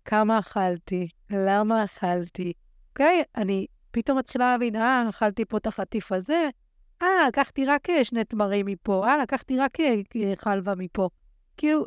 כמה 0.06 0.40
אכלתי, 0.40 1.08
למה 1.30 1.84
אכלתי, 1.84 2.54
אוקיי? 2.90 3.24
אני 3.36 3.66
פתאום 3.92 4.18
מתחילה 4.18 4.52
להבין, 4.52 4.76
אה, 4.76 5.10
אכלתי 5.10 5.46
פה 5.46 5.58
את 5.58 5.68
החטיף 5.68 6.12
הזה, 6.12 6.50
אה, 7.02 7.28
לקחתי 7.28 7.66
רק 7.66 7.88
שני 8.04 8.24
תמרים 8.24 8.66
מפה, 8.66 9.08
אה, 9.08 9.18
לקחתי 9.18 9.58
רק 9.58 9.78
חלבה 10.38 10.76
מפה. 10.76 11.10
כאילו, 11.58 11.86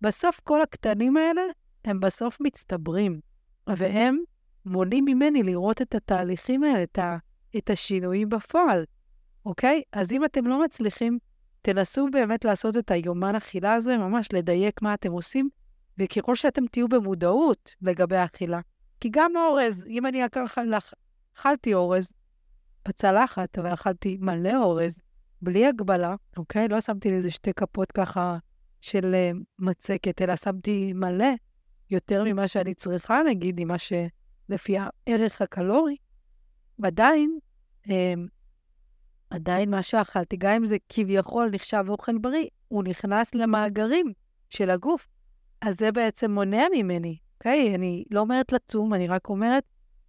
בסוף 0.00 0.40
כל 0.44 0.62
הקטנים 0.62 1.16
האלה, 1.16 1.42
הם 1.84 2.00
בסוף 2.00 2.36
מצטברים, 2.40 3.20
והם 3.66 4.18
מונעים 4.66 5.04
ממני 5.04 5.42
לראות 5.42 5.82
את 5.82 5.94
התהליכים 5.94 6.64
האלה, 6.64 6.82
את, 6.82 6.98
ה, 6.98 7.16
את 7.56 7.70
השינויים 7.70 8.28
בפועל, 8.28 8.84
אוקיי? 9.46 9.82
אז 9.92 10.12
אם 10.12 10.24
אתם 10.24 10.46
לא 10.46 10.62
מצליחים, 10.64 11.18
תנסו 11.62 12.06
באמת 12.12 12.44
לעשות 12.44 12.76
את 12.76 12.90
היומן 12.90 13.34
אכילה 13.34 13.74
הזה, 13.74 13.96
ממש 13.96 14.28
לדייק 14.32 14.82
מה 14.82 14.94
אתם 14.94 15.12
עושים, 15.12 15.48
וככל 15.98 16.34
שאתם 16.34 16.66
תהיו 16.66 16.88
במודעות 16.88 17.74
לגבי 17.82 18.16
האכילה, 18.16 18.60
כי 19.00 19.08
גם 19.12 19.32
אורז, 19.36 19.84
אם 19.88 20.06
אני 20.06 20.22
אכלתי 21.36 21.74
אורז 21.74 22.12
בצלחת, 22.88 23.58
אבל 23.58 23.74
אכלתי 23.74 24.16
מלא 24.20 24.56
אורז, 24.56 25.00
בלי 25.42 25.66
הגבלה, 25.66 26.14
אוקיי? 26.36 26.68
לא 26.68 26.80
שמתי 26.80 27.10
לי 27.10 27.16
איזה 27.16 27.30
שתי 27.30 27.52
כפות 27.52 27.92
ככה 27.92 28.38
של 28.80 29.14
uh, 29.14 29.38
מצקת, 29.58 30.22
אלא 30.22 30.36
שמתי 30.36 30.92
מלא, 30.92 31.28
יותר 31.90 32.24
ממה 32.24 32.48
שאני 32.48 32.74
צריכה, 32.74 33.20
נגיד, 33.26 33.60
ממה 33.64 33.76
שלפי 33.78 34.76
הערך 34.78 35.42
הקלורי, 35.42 35.96
עדיין, 36.82 37.38
um, 37.86 37.90
עדיין 39.30 39.70
מה 39.70 39.82
שאכלתי, 39.82 40.36
גם 40.36 40.52
אם 40.52 40.66
זה 40.66 40.76
כביכול 40.88 41.50
נחשב 41.52 41.84
אוכל 41.88 42.18
בריא, 42.18 42.46
הוא 42.68 42.84
נכנס 42.84 43.34
למאגרים 43.34 44.12
של 44.50 44.70
הגוף. 44.70 45.08
אז 45.60 45.78
זה 45.78 45.92
בעצם 45.92 46.30
מונע 46.30 46.64
ממני, 46.74 47.18
אוקיי? 47.34 47.74
אני 47.74 48.04
לא 48.10 48.20
אומרת 48.20 48.52
לצום, 48.52 48.94
אני 48.94 49.06
רק 49.06 49.28
אומרת 49.28 49.64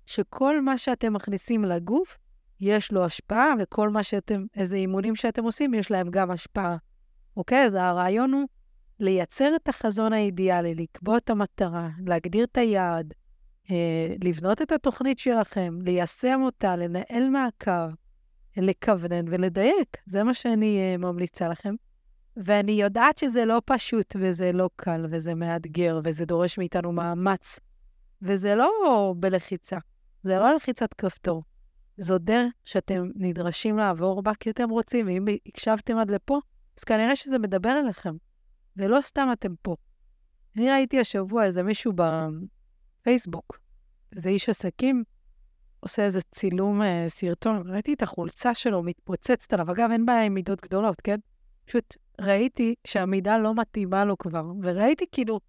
שכל 0.06 0.62
מה 0.62 0.78
שאתם 0.78 1.14
מכניסים 1.14 1.66
לגוף, 1.66 2.18
יש 2.60 2.92
לו 2.92 3.06
השפעה, 3.06 3.54
וכל 3.60 3.90
מה 3.90 4.04
שאתם, 4.04 4.46
איזה 4.56 4.76
אימונים 4.76 5.16
שאתם 5.16 5.44
עושים, 5.44 5.74
יש 5.74 5.92
להם 5.92 6.10
גם 6.10 6.32
השפעה. 6.32 6.78
אוקיי? 7.38 7.66
אז 7.66 7.74
הרעיון 7.74 8.34
הוא 8.34 8.48
לייצר 9.00 9.56
את 9.56 9.70
החזון 9.70 10.14
האידיאלי, 10.14 10.76
לקבוע 10.76 11.18
את 11.18 11.30
המטרה, 11.30 11.90
להגדיר 12.06 12.44
את 12.44 12.58
היעד, 12.58 13.14
אה, 13.72 14.16
לבנות 14.24 14.62
את 14.62 14.72
התוכנית 14.72 15.20
שלכם, 15.20 15.80
ליישם 15.82 16.40
אותה, 16.44 16.76
לנהל 16.76 17.30
מעקב, 17.30 17.90
לכוונן 18.58 19.28
ולדייק. 19.28 19.98
זה 20.06 20.24
מה 20.24 20.34
שאני 20.34 20.80
אה, 20.80 20.98
ממליצה 20.98 21.50
לכם. 21.50 21.76
ואני 22.38 22.72
יודעת 22.72 23.18
שזה 23.18 23.46
לא 23.46 23.62
פשוט, 23.66 24.16
וזה 24.20 24.52
לא 24.52 24.70
קל, 24.76 25.06
וזה 25.10 25.36
מאתגר, 25.36 26.00
וזה 26.04 26.26
דורש 26.26 26.58
מאיתנו 26.58 26.92
מאמץ, 26.92 27.60
וזה 28.22 28.56
לא 28.56 29.14
בלחיצה, 29.20 29.78
זה 30.24 30.40
לא 30.40 30.56
לחיצת 30.56 30.94
כפתור. 30.94 31.44
זו 32.00 32.18
דרך 32.18 32.52
שאתם 32.66 33.10
נדרשים 33.16 33.78
לעבור 33.78 34.22
בה 34.22 34.32
כי 34.40 34.50
אתם 34.50 34.70
רוצים, 34.70 35.08
ואם 35.08 35.26
הקשבתם 35.46 35.98
עד 35.98 36.12
לפה, 36.12 36.40
אז 36.78 36.84
כנראה 36.84 37.16
שזה 37.16 37.40
מדבר 37.40 37.80
אליכם, 37.80 38.16
ולא 38.78 39.00
סתם 39.02 39.30
אתם 39.34 39.54
פה. 39.62 39.76
אני 40.58 40.70
ראיתי 40.72 41.00
השבוע 41.00 41.46
איזה 41.46 41.64
מישהו 41.64 41.94
בפייסבוק, 43.02 43.60
איזה 44.16 44.30
איש 44.30 44.50
עסקים, 44.50 45.04
עושה 45.80 46.06
איזה 46.06 46.22
צילום 46.22 46.82
אה, 46.82 47.04
סרטון, 47.08 47.72
ראיתי 47.72 47.94
את 47.94 48.02
החולצה 48.02 48.54
שלו 48.54 48.84
מתפוצצת 48.84 49.54
עליו. 49.54 49.72
אגב, 49.72 49.92
אין 49.92 50.06
בעיה 50.06 50.24
עם 50.24 50.34
מידות 50.34 50.62
גדולות, 50.62 51.02
כן? 51.02 51.18
פשוט 51.66 51.96
ראיתי 52.22 52.76
שהמידה 52.88 53.38
לא 53.38 53.56
מתאימה 53.56 54.06
לו 54.06 54.18
כבר, 54.18 54.44
וראיתי 54.64 55.06
כאילו, 55.12 55.40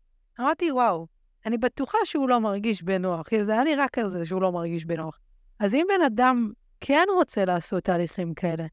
אמרתי, 0.40 0.72
וואו, 0.72 1.07
אני 1.46 1.59
בטוחה 1.59 1.98
שהוא 2.05 2.28
לא 2.28 2.40
מרגיש 2.40 2.82
בנוח, 2.82 3.28
כי 3.28 3.44
זה 3.44 3.53
היה 3.53 3.64
נראה 3.64 3.86
כזה 3.92 4.26
שהוא 4.26 4.42
לא 4.42 4.53
מרגיש 4.53 4.84
בנוח. 4.84 5.18
אז 5.61 5.74
אם 5.74 5.86
בן 5.88 6.04
אדם 6.06 6.52
כן 6.80 7.04
רוצה 7.16 7.44
לעשות 7.44 7.84
תהליכים 7.84 8.34
כאלה, 8.34 8.66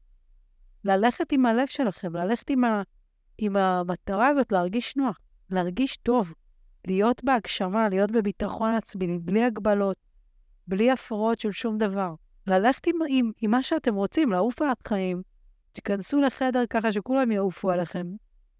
ללכת 0.84 1.32
עם 1.32 1.46
הלב 1.46 1.66
שלכם, 1.66 2.16
ללכת 2.16 2.50
עם, 2.50 2.64
ה, 2.64 2.82
עם 3.38 3.56
המטרה 3.56 4.28
הזאת, 4.28 4.52
להרגיש 4.52 4.96
נוח, 4.96 5.18
להרגיש 5.50 5.96
טוב, 5.96 6.34
להיות 6.86 7.24
בהגשמה, 7.24 7.88
להיות 7.88 8.10
בביטחון 8.10 8.74
עצמי, 8.74 9.18
בלי 9.18 9.44
הגבלות, 9.44 9.96
בלי 10.66 10.90
הפרעות 10.90 11.38
של 11.38 11.50
שום 11.50 11.78
דבר. 11.78 12.14
ללכת 12.46 12.86
עם, 12.86 12.94
עם, 13.08 13.30
עם 13.40 13.50
מה 13.50 13.62
שאתם 13.62 13.94
רוצים, 13.94 14.32
לעוף 14.32 14.62
על 14.62 14.68
החיים, 14.86 15.22
תיכנסו 15.72 16.20
לחדר 16.20 16.66
ככה 16.70 16.92
שכולם 16.92 17.32
יעופו 17.32 17.70
עליכם, 17.70 18.06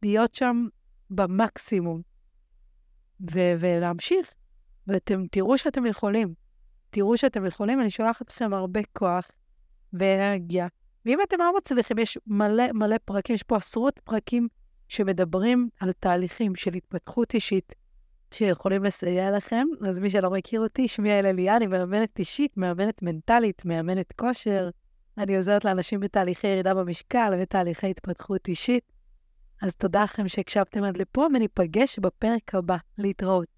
להיות 0.02 0.34
שם 0.34 0.66
במקסימום, 1.10 2.02
ו- 3.32 3.52
ולהמשיך, 3.58 4.34
ואתם 4.86 5.26
תראו 5.30 5.58
שאתם 5.58 5.86
יכולים. 5.86 6.47
תראו 6.91 7.16
שאתם 7.16 7.47
יכולים, 7.47 7.80
אני 7.80 7.91
שולחת 7.91 8.30
לכם 8.30 8.55
הרבה 8.55 8.80
כוח 8.93 9.30
ואנרגיה. 9.93 10.66
ואם 11.07 11.18
אתם 11.28 11.36
לא 11.39 11.53
מצליחים, 11.57 11.99
יש 11.99 12.18
מלא 12.26 12.72
מלא 12.72 12.97
פרקים, 13.05 13.34
יש 13.34 13.43
פה 13.43 13.57
עשרות 13.57 14.01
פרקים 14.05 14.49
שמדברים 14.89 15.68
על 15.80 15.93
תהליכים 15.93 16.55
של 16.55 16.74
התפתחות 16.74 17.34
אישית 17.34 17.74
שיכולים 18.30 18.84
לסייע 18.84 19.36
לכם. 19.36 19.66
אז 19.89 20.01
מי 20.01 20.11
שלא 20.11 20.30
מכיר 20.30 20.61
אותי, 20.61 20.89
שמי 20.89 21.18
אל 21.18 21.26
אליה, 21.26 21.57
אני 21.57 21.66
מאמנת 21.66 22.18
אישית, 22.18 22.57
מאמנת 22.57 23.03
מנטלית, 23.03 23.64
מאמנת 23.64 24.12
כושר. 24.12 24.70
אני 25.18 25.36
עוזרת 25.36 25.64
לאנשים 25.64 26.01
בתהליכי 26.01 26.47
ירידה 26.47 26.74
במשקל 26.74 27.34
ותהליכי 27.41 27.91
התפתחות 27.91 28.49
אישית. 28.49 28.93
אז 29.62 29.76
תודה 29.76 30.03
לכם 30.03 30.28
שהקשבתם 30.28 30.84
עד 30.84 30.97
לפה, 30.97 31.26
וניפגש 31.34 31.99
בפרק 31.99 32.55
הבא. 32.55 32.76
להתראות. 32.99 33.57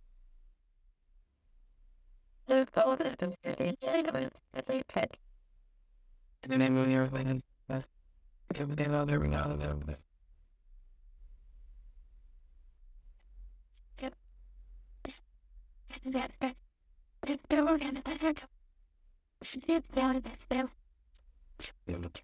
Those 2.47 2.65
policies 2.65 3.15
and 3.19 3.35
cities 3.43 3.75
and 3.81 4.05
governments 4.05 4.37
that 4.53 4.65
they 4.65 4.81
pet. 4.87 5.15
In 6.43 6.51
the 6.51 6.57
name 6.57 6.77
of 6.77 6.87
the 6.87 6.95
earth 6.95 7.13
and 7.13 7.43
best, 7.67 7.85
give 8.53 8.75
them 8.75 8.93
all 8.93 9.05
their 9.05 9.19
renown 9.19 9.51
and 9.51 9.61
their 9.61 9.75
best. 9.75 10.01
That, 13.99 14.13
that, 16.03 16.31
that, 16.41 16.41
that, 16.41 16.55
that, 17.21 17.39
that, 17.49 17.49
that, 17.49 17.79
that, 17.79 18.03
that, 18.03 18.19
that, 18.19 18.21
that, 18.21 18.35
that, 18.35 18.47
that, 19.67 19.83
that, 19.93 20.23
that, 20.23 20.49
that, 20.49 20.69
that, 21.87 22.21